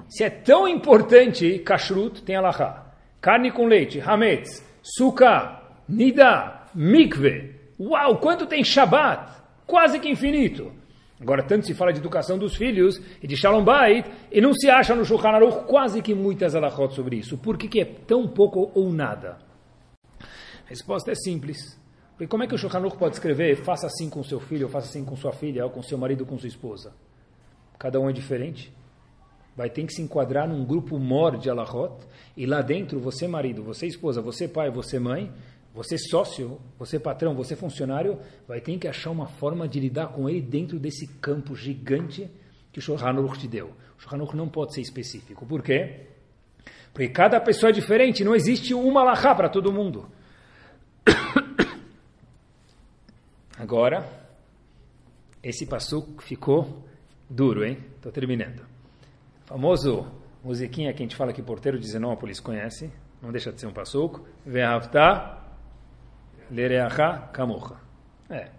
se 0.08 0.24
é 0.24 0.30
tão 0.30 0.66
importante, 0.66 1.58
kashrut 1.60 2.22
tem 2.22 2.36
alahá. 2.36 2.86
Carne 3.20 3.50
com 3.50 3.66
leite, 3.66 4.00
hametz, 4.00 4.64
sukkah, 4.82 5.62
nida, 5.88 6.66
mikve. 6.74 7.54
Uau, 7.78 8.18
quanto 8.18 8.46
tem 8.46 8.64
Shabbat? 8.64 9.32
Quase 9.66 9.98
que 10.00 10.08
infinito. 10.08 10.72
Agora, 11.20 11.42
tanto 11.42 11.66
se 11.66 11.74
fala 11.74 11.92
de 11.92 11.98
educação 11.98 12.38
dos 12.38 12.54
filhos 12.56 13.00
e 13.20 13.26
de 13.26 13.36
Shalom 13.36 13.64
Bait, 13.64 14.06
e 14.30 14.40
não 14.40 14.54
se 14.54 14.70
acha 14.70 14.94
no 14.94 15.04
Shulchan 15.04 15.30
Aruch 15.30 15.66
quase 15.66 16.00
que 16.00 16.14
muitas 16.14 16.54
alahot 16.54 16.94
sobre 16.94 17.16
isso. 17.16 17.36
Por 17.36 17.58
que, 17.58 17.66
que 17.66 17.80
é 17.80 17.84
tão 17.84 18.28
pouco 18.28 18.70
ou 18.74 18.92
nada? 18.92 19.38
A 20.20 20.68
resposta 20.68 21.10
é 21.10 21.14
simples. 21.14 21.58
Porque 22.10 22.28
como 22.28 22.44
é 22.44 22.46
que 22.46 22.54
o 22.54 22.58
Shulchan 22.58 22.78
Aruch 22.78 22.96
pode 22.96 23.14
escrever 23.14 23.56
faça 23.56 23.86
assim 23.86 24.08
com 24.08 24.22
seu 24.22 24.38
filho, 24.38 24.66
ou 24.66 24.72
faça 24.72 24.88
assim 24.88 25.04
com 25.04 25.16
sua 25.16 25.32
filha, 25.32 25.64
ou 25.64 25.70
com 25.70 25.82
seu 25.82 25.98
marido, 25.98 26.20
ou 26.20 26.26
com 26.26 26.38
sua 26.38 26.48
esposa? 26.48 26.92
Cada 27.78 27.98
um 28.00 28.08
é 28.08 28.12
diferente. 28.12 28.72
Vai 29.56 29.70
ter 29.70 29.84
que 29.84 29.92
se 29.92 30.00
enquadrar 30.00 30.48
num 30.48 30.64
grupo 30.64 31.00
mor 31.00 31.36
de 31.36 31.50
alahot, 31.50 31.96
e 32.36 32.46
lá 32.46 32.62
dentro, 32.62 33.00
você 33.00 33.26
marido, 33.26 33.64
você 33.64 33.88
esposa, 33.88 34.22
você 34.22 34.46
pai, 34.46 34.70
você 34.70 35.00
mãe, 35.00 35.32
você 35.78 35.96
sócio, 35.96 36.60
você 36.76 36.98
patrão, 36.98 37.36
você 37.36 37.54
funcionário, 37.54 38.18
vai 38.48 38.60
ter 38.60 38.76
que 38.78 38.88
achar 38.88 39.12
uma 39.12 39.28
forma 39.28 39.68
de 39.68 39.78
lidar 39.78 40.08
com 40.08 40.28
ele 40.28 40.42
dentro 40.42 40.76
desse 40.76 41.06
campo 41.06 41.54
gigante 41.54 42.28
que 42.72 42.80
o 42.80 42.82
Shulchan 42.82 43.06
Aruch 43.06 43.38
te 43.38 43.46
deu. 43.46 43.68
O 43.96 44.02
Shulchan 44.02 44.16
Aruch 44.16 44.36
não 44.36 44.48
pode 44.48 44.74
ser 44.74 44.80
específico. 44.80 45.46
Por 45.46 45.62
quê? 45.62 46.08
Porque 46.92 47.08
cada 47.10 47.40
pessoa 47.40 47.70
é 47.70 47.72
diferente, 47.72 48.24
não 48.24 48.34
existe 48.34 48.74
uma 48.74 49.02
alahá 49.02 49.32
para 49.36 49.48
todo 49.48 49.72
mundo. 49.72 50.10
Agora, 53.56 54.04
esse 55.40 55.64
passo 55.64 56.12
ficou 56.18 56.84
duro, 57.30 57.64
hein? 57.64 57.78
Estou 57.94 58.10
terminando. 58.10 58.66
famoso 59.44 60.10
musiquinha 60.42 60.92
que 60.92 61.04
a 61.04 61.04
gente 61.04 61.14
fala 61.14 61.32
que 61.32 61.40
porteiro 61.40 61.78
de 61.78 61.86
Zenópolis 61.86 62.40
conhece, 62.40 62.90
não 63.22 63.30
deixa 63.30 63.52
de 63.52 63.60
ser 63.60 63.68
um 63.68 63.72
passuco. 63.72 64.26
Ve'avta 64.44 65.37
Lereacha 66.50 67.28
kamocha. 67.32 67.76
É. 68.30 68.50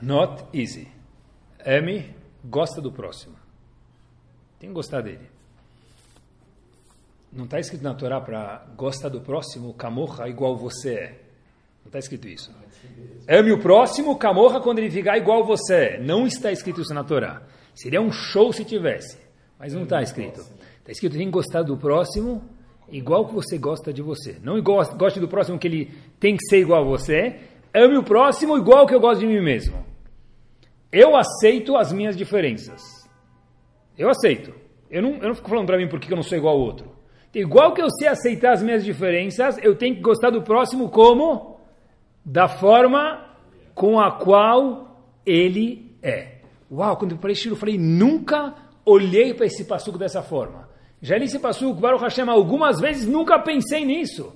Not 0.00 0.44
easy. 0.52 0.88
Ame 1.64 2.14
gosta 2.44 2.80
do 2.80 2.92
próximo. 2.92 3.36
Tem 4.58 4.68
que 4.68 4.74
gostar 4.74 5.02
dele. 5.02 5.28
Não 7.32 7.44
está 7.44 7.58
escrito 7.58 7.82
na 7.82 7.94
Torá 7.94 8.20
para 8.20 8.66
gostar 8.76 9.08
do 9.08 9.20
próximo, 9.20 9.74
camorra 9.74 10.28
igual 10.28 10.56
você 10.56 10.94
é. 10.94 11.08
Não 11.82 11.88
está 11.88 11.98
escrito 11.98 12.26
isso. 12.26 12.50
Ame 13.28 13.52
o 13.52 13.60
próximo, 13.60 14.16
camorra 14.16 14.60
quando 14.60 14.78
ele 14.78 14.90
ficar 14.90 15.18
igual 15.18 15.44
você 15.44 15.74
é. 15.74 16.00
Não 16.00 16.26
está 16.26 16.50
escrito 16.50 16.80
isso 16.80 16.94
na 16.94 17.04
Torá. 17.04 17.42
Seria 17.74 18.00
um 18.00 18.10
show 18.10 18.52
se 18.52 18.64
tivesse. 18.64 19.18
Mas 19.58 19.74
não 19.74 19.82
está 19.82 20.02
escrito. 20.02 20.40
Está 20.40 20.92
escrito 20.92 21.16
tem 21.16 21.26
que 21.26 21.32
gostar 21.32 21.62
do 21.62 21.76
próximo 21.76 22.42
igual 22.90 23.26
que 23.26 23.34
você 23.34 23.58
gosta 23.58 23.92
de 23.92 24.02
você. 24.02 24.38
Não 24.42 24.60
goste 24.62 25.20
do 25.20 25.28
próximo 25.28 25.58
que 25.58 25.66
ele 25.66 25.90
tem 26.18 26.36
que 26.36 26.44
ser 26.46 26.60
igual 26.60 26.82
a 26.82 26.86
você. 26.86 27.36
Ame 27.74 27.96
o 27.96 28.02
próximo 28.02 28.56
igual 28.56 28.86
que 28.86 28.94
eu 28.94 29.00
gosto 29.00 29.20
de 29.20 29.26
mim 29.26 29.40
mesmo. 29.40 29.84
Eu 30.90 31.16
aceito 31.16 31.76
as 31.76 31.92
minhas 31.92 32.16
diferenças. 32.16 32.82
Eu 33.98 34.08
aceito. 34.08 34.54
Eu 34.90 35.02
não, 35.02 35.16
eu 35.16 35.28
não 35.28 35.34
fico 35.34 35.48
falando 35.48 35.66
para 35.66 35.76
mim 35.76 35.88
porque 35.88 36.12
eu 36.12 36.16
não 36.16 36.22
sou 36.22 36.38
igual 36.38 36.54
ao 36.54 36.60
outro. 36.60 36.96
Igual 37.34 37.74
que 37.74 37.82
eu 37.82 37.90
sei 37.90 38.08
aceitar 38.08 38.52
as 38.52 38.62
minhas 38.62 38.84
diferenças, 38.84 39.58
eu 39.62 39.76
tenho 39.76 39.94
que 39.94 40.00
gostar 40.00 40.30
do 40.30 40.42
próximo 40.42 40.88
como? 40.88 41.60
Da 42.24 42.48
forma 42.48 43.26
com 43.74 44.00
a 44.00 44.12
qual 44.12 45.02
ele 45.24 45.94
é. 46.02 46.36
Uau, 46.70 46.96
quando 46.96 47.12
eu 47.12 47.18
falei 47.18 47.36
eu 47.46 47.56
falei, 47.56 47.76
nunca 47.76 48.54
olhei 48.84 49.34
para 49.34 49.46
esse 49.46 49.64
passuco 49.64 49.98
dessa 49.98 50.22
forma. 50.22 50.68
Já 51.00 51.16
li 51.18 51.24
esse 51.24 51.38
passuco, 51.38 51.80
Baruch 51.80 52.02
Hashem, 52.02 52.28
algumas 52.28 52.80
vezes 52.80 53.06
nunca 53.06 53.38
pensei 53.38 53.84
nisso. 53.84 54.34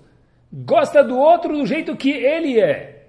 Gosta 0.52 1.02
do 1.02 1.16
outro 1.16 1.56
do 1.56 1.66
jeito 1.66 1.96
que 1.96 2.10
ele 2.10 2.60
é. 2.60 3.08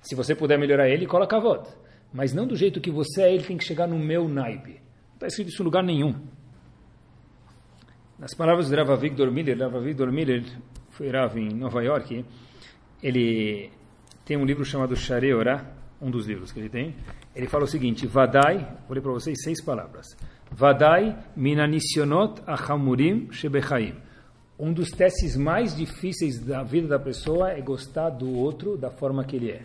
Se 0.00 0.14
você 0.14 0.34
puder 0.34 0.58
melhorar 0.58 0.88
ele, 0.88 1.06
coloca 1.06 1.36
a 1.36 1.40
voz. 1.40 1.78
Mas 2.12 2.32
não 2.32 2.46
do 2.46 2.56
jeito 2.56 2.80
que 2.80 2.90
você 2.90 3.22
é, 3.22 3.34
ele 3.34 3.44
tem 3.44 3.56
que 3.56 3.64
chegar 3.64 3.86
no 3.86 3.98
meu 3.98 4.28
naipe. 4.28 4.72
Não 4.72 5.14
está 5.14 5.26
escrito 5.26 5.48
isso 5.48 5.62
em 5.62 5.64
lugar 5.64 5.84
nenhum. 5.84 6.14
Nas 8.18 8.34
palavras 8.34 8.68
do 8.68 8.76
Rav 8.76 9.00
Victor 9.00 9.30
Miller, 9.30 9.58
Rav 9.58 9.80
Victor 9.80 10.10
Miller 10.10 10.42
foi 10.90 11.10
Rav 11.10 11.38
em 11.38 11.50
Nova 11.50 11.82
York, 11.84 12.24
ele 13.02 13.70
tem 14.24 14.36
um 14.36 14.44
livro 14.44 14.64
chamado 14.64 14.96
Share 14.96 15.32
Orah, 15.32 15.64
um 16.00 16.10
dos 16.10 16.26
livros 16.26 16.50
que 16.50 16.58
ele 16.58 16.68
tem. 16.68 16.96
Ele 17.34 17.46
fala 17.46 17.64
o 17.64 17.68
seguinte, 17.68 18.06
Vadai, 18.06 18.58
vou 18.88 18.94
ler 18.94 19.00
para 19.00 19.12
vocês 19.12 19.36
seis 19.42 19.62
palavras. 19.62 20.06
Vadai 20.50 21.16
minanisionot 21.36 22.42
achamurim 22.46 23.30
shebechaim. 23.32 23.94
Um 24.58 24.72
dos 24.72 24.90
testes 24.90 25.36
mais 25.36 25.76
difíceis 25.76 26.40
da 26.40 26.62
vida 26.64 26.88
da 26.88 26.98
pessoa 26.98 27.50
é 27.50 27.60
gostar 27.60 28.10
do 28.10 28.36
outro 28.36 28.76
da 28.76 28.90
forma 28.90 29.24
que 29.24 29.36
ele 29.36 29.52
é. 29.52 29.62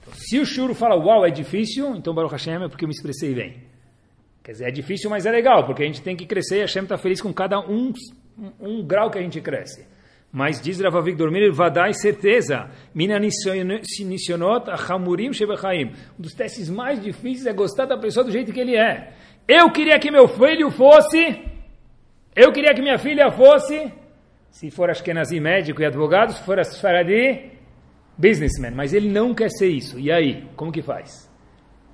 Então, 0.00 0.14
se 0.14 0.38
o 0.38 0.46
shuru 0.46 0.74
fala, 0.74 0.94
uau, 0.94 1.26
é 1.26 1.30
difícil, 1.30 1.96
então 1.96 2.14
Baruch 2.14 2.32
Hashem 2.32 2.62
é 2.62 2.68
porque 2.68 2.84
eu 2.84 2.88
me 2.88 2.94
expressei 2.94 3.34
bem. 3.34 3.64
Quer 4.44 4.52
dizer, 4.52 4.68
é 4.68 4.70
difícil, 4.70 5.10
mas 5.10 5.26
é 5.26 5.30
legal, 5.32 5.66
porque 5.66 5.82
a 5.82 5.86
gente 5.86 6.00
tem 6.02 6.14
que 6.14 6.24
crescer 6.24 6.58
e 6.58 6.60
Hashem 6.60 6.84
está 6.84 6.96
feliz 6.96 7.20
com 7.20 7.32
cada 7.34 7.58
um, 7.58 7.92
um, 8.38 8.52
um, 8.60 8.86
grau 8.86 9.10
que 9.10 9.18
a 9.18 9.22
gente 9.22 9.40
cresce. 9.40 9.84
Mas 10.30 10.60
diz 10.60 10.78
Rav 10.78 10.96
Avigdor 10.96 11.32
Miller, 11.32 11.52
vadai 11.52 11.92
certeza, 11.92 12.70
minanisionot 12.94 14.70
achamurim 14.70 15.32
shebechaim. 15.32 15.94
Um 16.16 16.22
dos 16.22 16.32
testes 16.32 16.70
mais 16.70 17.02
difíceis 17.02 17.46
é 17.46 17.52
gostar 17.52 17.86
da 17.86 17.98
pessoa 17.98 18.22
do 18.22 18.30
jeito 18.30 18.52
que 18.52 18.60
ele 18.60 18.76
é. 18.76 19.14
Eu 19.48 19.70
queria 19.70 19.98
que 19.98 20.10
meu 20.10 20.26
filho 20.26 20.70
fosse, 20.70 21.40
eu 22.34 22.52
queria 22.52 22.74
que 22.74 22.82
minha 22.82 22.98
filha 22.98 23.30
fosse, 23.30 23.92
se 24.50 24.70
for 24.70 24.90
Ashkenazi 24.90 25.38
médico 25.38 25.80
e 25.80 25.86
advogado, 25.86 26.32
se 26.32 26.42
for 26.42 26.58
Sfaradi, 26.64 27.52
businessman, 28.18 28.72
mas 28.72 28.92
ele 28.92 29.08
não 29.08 29.34
quer 29.34 29.50
ser 29.50 29.68
isso. 29.68 30.00
E 30.00 30.10
aí, 30.10 30.48
como 30.56 30.72
que 30.72 30.82
faz? 30.82 31.30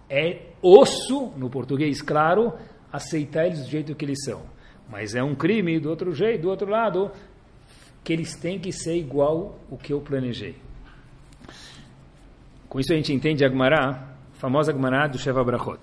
É 0.09 0.40
osso, 0.62 1.32
no 1.36 1.50
português 1.50 2.00
claro, 2.00 2.55
aceitar 2.90 3.46
eles 3.46 3.64
do 3.64 3.70
jeito 3.70 3.94
que 3.94 4.05
eles 4.05 4.24
são. 4.24 4.42
Mas 4.88 5.14
é 5.14 5.22
um 5.22 5.34
crime 5.34 5.78
do 5.78 5.90
outro 5.90 6.14
jeito, 6.14 6.42
do 6.42 6.48
outro 6.48 6.70
lado, 6.70 7.11
que 8.03 8.12
eles 8.12 8.34
têm 8.34 8.59
que 8.59 8.72
ser 8.72 8.96
igual 8.96 9.59
o 9.70 9.76
que 9.76 9.92
eu 9.92 10.00
planejei. 10.00 10.57
Com 12.68 12.80
isso 12.80 12.92
a 12.92 12.96
gente 12.96 13.12
entende 13.12 13.44
a 13.44 13.48
Gemara, 13.48 13.90
a 13.90 14.38
famosa 14.38 14.72
Gemara 14.72 15.07
do 15.07 15.18
Sheva 15.18 15.44
Brachot. 15.44 15.80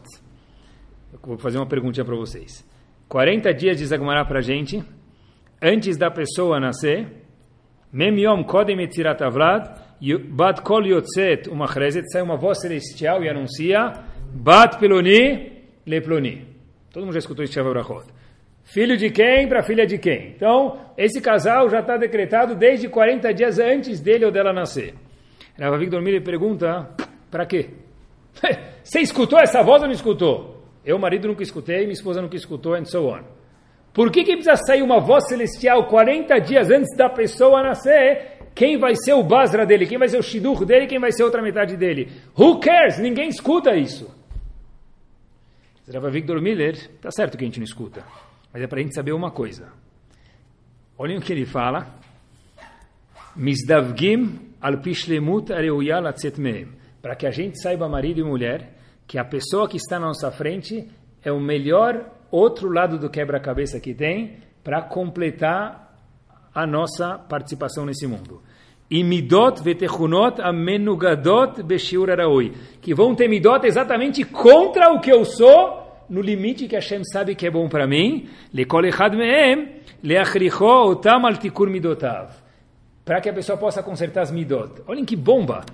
Vou 1.24 1.38
fazer 1.38 1.57
uma 1.57 1.67
perguntinha 1.67 2.05
para 2.05 2.15
vocês. 2.15 2.65
40 3.07 3.53
dias 3.53 3.78
diz 3.78 3.91
Agmará 3.91 4.24
para 4.24 4.39
a 4.39 4.41
gente, 4.41 4.84
antes 5.61 5.97
da 5.97 6.11
pessoa 6.11 6.59
nascer, 6.59 7.07
Mem 7.91 8.22
Yom 8.22 8.43
Kodem 8.43 8.82
Etzirat 8.82 9.22
Avlad, 9.24 9.67
Bat 10.30 10.61
Kol 10.61 10.86
Yotzet 10.86 11.49
Umachrezet, 11.49 12.09
sai 12.11 12.22
uma 12.22 12.38
voz 12.38 12.61
celestial 12.61 13.24
e 13.24 13.30
anuncia, 13.30 13.93
Bat 14.32 14.78
Peloni 14.78 15.63
Leploni. 15.86 16.47
Todo 16.91 17.03
mundo 17.03 17.13
já 17.13 17.20
escutou 17.20 17.43
isso 17.43 17.53
Sheva 17.53 17.72
Brachot. 17.72 18.05
Filho 18.63 18.95
de 18.95 19.09
quem 19.09 19.47
para 19.47 19.63
filha 19.63 19.88
de 19.88 19.97
quem? 19.97 20.34
Então, 20.36 20.80
esse 20.95 21.20
casal 21.20 21.67
já 21.70 21.80
está 21.80 21.97
decretado 21.97 22.55
desde 22.55 22.88
40 22.88 23.34
dias 23.34 23.57
antes 23.57 23.99
dele 23.99 24.26
ou 24.26 24.32
dela 24.32 24.53
nascer. 24.53 24.93
Rav 25.59 25.78
Victor 25.80 26.01
Miller 26.01 26.24
pergunta, 26.24 26.95
para 27.32 27.45
quê? 27.47 27.72
Você 28.84 28.99
escutou 28.99 29.39
essa 29.39 29.63
voz 29.63 29.82
ou 29.82 29.88
não 29.88 29.95
escutou? 29.95 30.59
Eu, 30.86 30.97
marido, 30.97 31.27
nunca 31.27 31.43
escutei, 31.43 31.82
minha 31.82 31.93
esposa 31.93 32.21
nunca 32.21 32.36
escutou, 32.36 32.75
and 32.75 32.86
so 32.86 33.07
on. 33.07 33.21
Por 33.93 34.11
que, 34.11 34.23
que 34.23 34.34
precisa 34.34 34.55
sair 34.55 34.82
uma 34.82 34.99
voz 34.99 35.27
celestial 35.27 35.88
40 35.88 36.39
dias 36.39 36.69
antes 36.69 36.95
da 36.95 37.09
pessoa 37.09 37.63
nascer? 37.63 38.39
Quem 38.55 38.77
vai 38.77 38.95
ser 38.95 39.13
o 39.13 39.23
Basra 39.23 39.65
dele? 39.65 39.86
Quem 39.86 39.97
vai 39.97 40.07
ser 40.07 40.17
o 40.17 40.23
Shidduch 40.23 40.65
dele? 40.65 40.88
Quem 40.88 40.99
vai 40.99 41.11
ser 41.11 41.23
a 41.23 41.25
outra 41.25 41.41
metade 41.41 41.75
dele? 41.75 42.11
Who 42.38 42.59
cares? 42.59 42.99
Ninguém 42.99 43.30
escuta 43.30 43.75
isso. 43.75 44.13
Rav 45.91 46.11
Victor 46.11 46.39
Miller, 46.39 46.77
tá 47.01 47.09
certo 47.09 47.36
que 47.36 47.43
a 47.43 47.47
gente 47.47 47.57
não 47.57 47.63
escuta, 47.63 48.03
mas 48.53 48.61
é 48.61 48.67
para 48.67 48.80
a 48.80 48.84
gente 48.84 48.93
saber 48.93 49.11
uma 49.11 49.32
coisa. 49.32 49.69
Olhem 50.97 51.17
o 51.17 51.21
que 51.21 51.34
ele 51.34 51.45
fala. 51.45 51.88
Misdavgim 53.36 54.53
al 54.61 54.82
pishlemut 54.82 55.51
areuya 55.51 55.99
latzet. 55.99 56.36
Para 57.01 57.15
que 57.15 57.25
a 57.25 57.32
gente 57.32 57.59
saiba, 57.61 57.88
marido 57.88 58.19
e 58.19 58.23
mulher, 58.23 58.78
que 59.10 59.18
a 59.18 59.26
pessoa 59.26 59.68
que 59.68 59.78
está 59.78 59.99
na 59.99 60.05
nossa 60.05 60.30
frente 60.30 60.88
é 61.24 61.32
o 61.32 61.39
melhor 61.39 62.12
outro 62.30 62.72
lado 62.72 62.99
do 62.99 63.10
quebra-cabeça 63.10 63.80
que 63.80 63.91
tem 63.91 64.38
para 64.64 64.84
completar 64.84 65.97
a 66.53 66.68
nossa 66.68 67.18
participação 67.18 67.88
nesse 67.88 68.05
mundo. 68.05 68.39
E 68.88 69.03
midot 69.03 69.64
vetechunot 69.64 70.39
amenugadot 70.39 71.64
beshiur. 71.64 72.07
Que 72.80 72.93
vão 72.93 73.16
ter 73.16 73.28
midot 73.28 73.66
exatamente 73.66 74.24
contra 74.26 74.93
o 74.93 74.99
que 74.99 75.12
eu 75.12 75.26
sou, 75.26 76.05
no 76.07 76.22
limite 76.22 76.68
que 76.68 76.76
Hashem 76.76 77.03
sabe 77.03 77.34
que 77.34 77.47
é 77.47 77.51
bom 77.51 77.68
para 77.68 77.88
mim. 77.88 78.30
Lekol 78.53 78.86
echad 78.86 79.16
mehem 79.16 79.82
leachricho 80.03 80.64
otam 80.64 81.26
al 81.26 81.38
tikur 81.38 81.68
midotav. 81.68 82.30
Para 83.03 83.22
que 83.22 83.30
a 83.30 83.34
pessoa 83.34 83.57
possa 83.57 83.82
consertar 83.82 84.22
as 84.22 84.32
midot. 84.32 84.84
Olhem 84.86 85.03
que 85.03 85.16
bomba! 85.16 85.66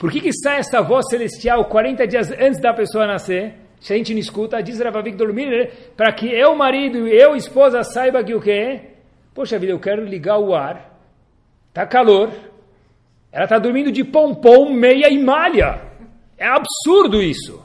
Por 0.00 0.10
que, 0.10 0.18
que 0.18 0.32
sai 0.32 0.60
essa 0.60 0.80
voz 0.80 1.04
celestial 1.10 1.66
40 1.66 2.06
dias 2.06 2.30
antes 2.32 2.58
da 2.58 2.72
pessoa 2.72 3.06
nascer? 3.06 3.54
Se 3.78 3.92
a 3.92 3.96
gente 3.98 4.14
não 4.14 4.18
escuta, 4.18 4.62
diz 4.62 4.80
Rav 4.80 5.02
Victor 5.02 5.30
Miller, 5.30 5.92
para 5.94 6.10
que 6.10 6.26
eu, 6.26 6.56
marido, 6.56 7.06
e 7.06 7.12
eu, 7.14 7.36
esposa, 7.36 7.82
saiba 7.84 8.24
que 8.24 8.34
o 8.34 8.40
quê? 8.40 8.80
Poxa 9.34 9.58
vida, 9.58 9.72
eu 9.72 9.78
quero 9.78 10.02
ligar 10.02 10.38
o 10.38 10.54
ar, 10.54 10.98
tá 11.74 11.86
calor, 11.86 12.30
ela 13.30 13.44
está 13.44 13.58
dormindo 13.58 13.92
de 13.92 14.02
pompom, 14.02 14.72
meia 14.72 15.10
e 15.10 15.22
malha. 15.22 15.82
É 16.38 16.46
absurdo 16.46 17.22
isso. 17.22 17.62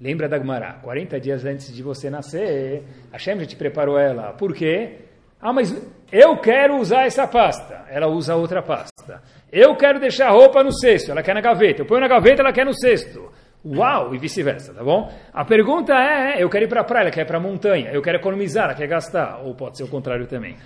Lembra 0.00 0.28
da 0.28 0.38
Gmará, 0.38 0.74
40 0.74 1.18
dias 1.18 1.44
antes 1.44 1.74
de 1.74 1.82
você 1.82 2.08
nascer, 2.08 2.84
a 3.12 3.18
Shem 3.18 3.40
já 3.40 3.46
te 3.46 3.56
preparou 3.56 3.98
ela. 3.98 4.32
Por 4.34 4.54
quê? 4.54 4.98
Ah, 5.40 5.52
mas 5.52 5.74
eu 6.12 6.36
quero 6.36 6.76
usar 6.76 7.06
essa 7.06 7.26
pasta. 7.26 7.86
Ela 7.88 8.06
usa 8.06 8.36
outra 8.36 8.62
pasta. 8.62 9.20
Eu 9.52 9.76
quero 9.76 10.00
deixar 10.00 10.28
a 10.28 10.30
roupa 10.30 10.64
no 10.64 10.72
cesto. 10.72 11.10
Ela 11.10 11.22
quer 11.22 11.34
na 11.34 11.42
gaveta. 11.42 11.82
Eu 11.82 11.86
ponho 11.86 12.00
na 12.00 12.08
gaveta, 12.08 12.40
ela 12.40 12.52
quer 12.52 12.64
no 12.64 12.72
cesto. 12.72 13.30
Uau! 13.64 14.14
E 14.14 14.18
vice-versa, 14.18 14.72
tá 14.72 14.82
bom? 14.82 15.12
A 15.32 15.44
pergunta 15.44 15.92
é, 15.92 16.42
eu 16.42 16.48
quero 16.48 16.64
ir 16.64 16.68
para 16.68 16.80
a 16.80 16.84
praia, 16.84 17.04
ela 17.04 17.10
quer 17.10 17.20
ir 17.20 17.26
para 17.26 17.36
a 17.36 17.40
montanha. 17.40 17.90
Eu 17.92 18.00
quero 18.00 18.16
economizar, 18.16 18.64
ela 18.64 18.74
quer 18.74 18.88
gastar. 18.88 19.42
Ou 19.44 19.54
pode 19.54 19.76
ser 19.76 19.84
o 19.84 19.88
contrário 19.88 20.26
também. 20.26 20.56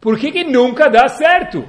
Por 0.00 0.18
que, 0.18 0.32
que 0.32 0.44
nunca 0.44 0.88
dá 0.88 1.08
certo? 1.08 1.64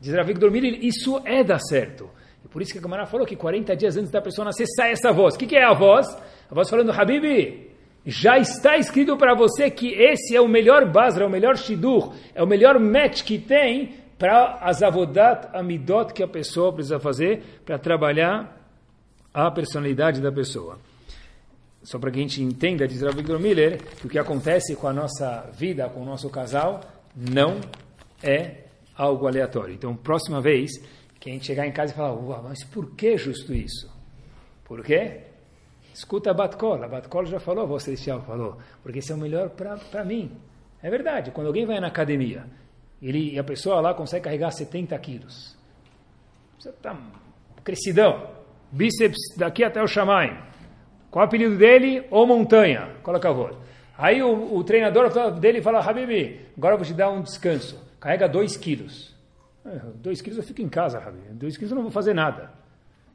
Diz 0.00 0.12
Ravik 0.12 0.38
Dormir, 0.38 0.84
isso 0.84 1.22
é 1.24 1.42
dar 1.44 1.60
certo. 1.60 2.10
E 2.44 2.48
por 2.48 2.60
isso 2.60 2.72
que 2.72 2.78
a 2.78 2.82
Gamara 2.82 3.06
falou 3.06 3.26
que 3.26 3.36
40 3.36 3.74
dias 3.76 3.96
antes 3.96 4.10
da 4.10 4.20
pessoa 4.20 4.44
nascer 4.44 4.66
sai 4.76 4.92
essa 4.92 5.12
voz. 5.12 5.34
O 5.34 5.38
que, 5.38 5.46
que 5.46 5.56
é 5.56 5.64
a 5.64 5.72
voz? 5.72 6.06
A 6.50 6.54
voz 6.54 6.68
falando, 6.68 6.92
Habibi, 6.92 7.70
já 8.04 8.38
está 8.38 8.76
escrito 8.76 9.16
para 9.16 9.34
você 9.34 9.70
que 9.70 9.92
esse 9.92 10.36
é 10.36 10.40
o 10.40 10.48
melhor 10.48 10.90
basra, 10.90 11.24
é 11.24 11.26
o 11.26 11.30
melhor 11.30 11.56
shidur, 11.56 12.14
é 12.34 12.42
o 12.42 12.46
melhor 12.46 12.78
match 12.78 13.22
que 13.22 13.38
tem 13.38 13.94
para 14.18 14.58
as 14.60 14.82
avodat 14.82 15.48
amidot 15.54 16.12
que 16.12 16.22
a 16.22 16.28
pessoa 16.28 16.72
precisa 16.72 16.98
fazer 16.98 17.62
para 17.64 17.78
trabalhar 17.78 18.58
a 19.32 19.50
personalidade 19.50 20.20
da 20.20 20.32
pessoa. 20.32 20.78
Só 21.82 21.98
para 21.98 22.10
que 22.10 22.18
a 22.18 22.22
gente 22.22 22.42
entenda, 22.42 22.88
diz 22.88 23.00
Rav 23.00 23.14
Victor 23.14 23.38
Miller, 23.38 23.80
que 23.96 24.06
o 24.06 24.10
que 24.10 24.18
acontece 24.18 24.74
com 24.74 24.88
a 24.88 24.92
nossa 24.92 25.48
vida, 25.52 25.88
com 25.88 26.02
o 26.02 26.04
nosso 26.04 26.28
casal, 26.28 26.80
não 27.14 27.60
é 28.22 28.64
algo 28.96 29.28
aleatório. 29.28 29.74
Então, 29.74 29.94
próxima 29.94 30.40
vez 30.40 30.72
que 31.20 31.30
a 31.30 31.32
gente 31.32 31.46
chegar 31.46 31.66
em 31.66 31.72
casa 31.72 31.92
e 31.92 31.96
falar, 31.96 32.12
Uau, 32.12 32.44
mas 32.48 32.64
por 32.64 32.90
que 32.96 33.16
justo 33.16 33.54
isso? 33.54 33.88
Por 34.64 34.84
quê? 34.84 35.20
Escuta 35.94 36.30
a 36.30 36.34
Batkol. 36.34 36.82
A 36.82 36.88
Batkol 36.88 37.24
já 37.26 37.38
falou, 37.38 37.74
a 37.74 37.80
celestial 37.80 38.22
falou, 38.22 38.58
porque 38.82 38.98
isso 38.98 39.12
é 39.12 39.14
o 39.14 39.18
melhor 39.18 39.50
para 39.50 40.04
mim. 40.04 40.32
É 40.82 40.90
verdade, 40.90 41.30
quando 41.30 41.46
alguém 41.46 41.64
vai 41.64 41.80
na 41.80 41.86
academia 41.86 42.44
ele, 43.00 43.38
a 43.38 43.44
pessoa 43.44 43.80
lá 43.80 43.94
consegue 43.94 44.24
carregar 44.24 44.50
70 44.50 44.98
quilos, 44.98 45.56
você 46.58 46.70
está 46.70 46.96
crescidão, 47.62 48.30
bíceps 48.72 49.36
daqui 49.36 49.62
até 49.62 49.82
o 49.82 49.86
Shamayim. 49.86 50.36
Qual 51.10 51.24
o 51.24 51.28
apelido 51.28 51.56
dele? 51.56 52.04
Ou 52.10 52.26
montanha. 52.26 52.96
Coloca 53.02 53.28
a 53.28 53.32
voz. 53.32 53.56
Aí 53.96 54.22
o, 54.22 54.54
o 54.54 54.62
treinador 54.62 55.32
dele 55.38 55.62
fala, 55.62 55.80
Habibi, 55.80 56.40
agora 56.56 56.74
eu 56.74 56.78
vou 56.78 56.86
te 56.86 56.92
dar 56.92 57.10
um 57.10 57.22
descanso 57.22 57.88
carrega 58.00 58.28
2 58.28 58.56
quilos. 58.56 59.14
2 59.96 60.20
é, 60.20 60.22
quilos 60.22 60.38
eu 60.38 60.44
fico 60.44 60.62
em 60.62 60.68
casa, 60.68 60.98
Rabi. 60.98 61.18
2 61.32 61.56
quilos 61.56 61.70
eu 61.70 61.76
não 61.76 61.82
vou 61.82 61.92
fazer 61.92 62.14
nada. 62.14 62.50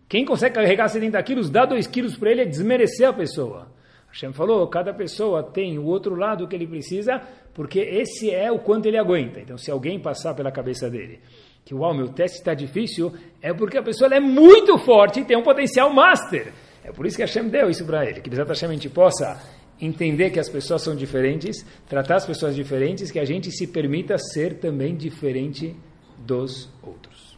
Quem 0.08 0.26
consegue 0.26 0.56
carregar 0.56 0.88
70 0.90 1.22
quilos, 1.24 1.50
dá 1.50 1.66
2 1.66 1.88
quilos 1.88 2.16
para 2.16 2.32
ele 2.32 2.42
é 2.42 2.46
desmerecer 2.46 3.08
a 3.08 3.14
pessoa. 3.14 3.72
Hashem 4.14 4.32
falou, 4.32 4.68
cada 4.68 4.94
pessoa 4.94 5.42
tem 5.42 5.80
o 5.80 5.86
outro 5.86 6.14
lado 6.14 6.48
que 6.48 6.56
ele 6.56 6.68
precisa, 6.68 7.20
porque 7.52 7.80
esse 7.80 8.30
é 8.30 8.52
o 8.52 8.60
quanto 8.60 8.86
ele 8.86 8.98
aguenta. 8.98 9.40
Então, 9.40 9.58
se 9.58 9.72
alguém 9.72 10.00
passar 10.00 10.36
pela 10.36 10.52
cabeça 10.52 10.88
dele 10.88 11.20
que, 11.66 11.74
uau, 11.74 11.94
meu 11.96 12.10
teste 12.10 12.38
está 12.38 12.54
difícil, 12.54 13.12
é 13.42 13.54
porque 13.54 13.78
a 13.78 13.82
pessoa 13.82 14.14
é 14.14 14.20
muito 14.20 14.78
forte 14.78 15.22
e 15.22 15.26
tem 15.26 15.36
um 15.36 15.42
potencial 15.42 15.92
master. 15.92 16.54
É 16.84 16.92
por 16.92 17.06
isso 17.08 17.16
que 17.16 17.24
Hashem 17.24 17.50
deu 17.50 17.70
isso 17.70 17.86
para 17.86 18.06
ele, 18.06 18.22
que 18.22 18.30
Bezat 18.30 18.50
Hashem 18.50 18.70
a 18.70 18.74
gente 18.74 18.90
possa 18.90 19.42
entender 19.82 20.30
que 20.30 20.40
as 20.40 20.50
pessoas 20.50 20.84
são 20.84 20.96
diferentes, 20.96 21.66
tratar 21.88 22.18
as 22.18 22.26
pessoas 22.26 22.54
diferentes, 22.54 23.10
que 23.10 23.20
a 23.20 23.26
gente 23.26 23.50
se 23.52 23.66
permita 23.66 24.18
ser 24.18 24.60
também 24.60 24.96
diferente 24.96 25.76
dos 26.20 26.70
outros. 26.84 27.36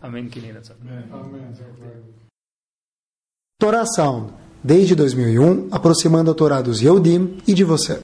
Amém. 0.00 0.28
Torá 3.58 3.84
Sound, 3.86 4.32
desde 4.64 4.94
2001, 4.94 5.68
aproximando 5.70 6.30
a 6.30 6.34
Torá 6.34 6.62
dos 6.62 6.80
e 7.46 7.52
de 7.52 7.62
você. 7.62 8.03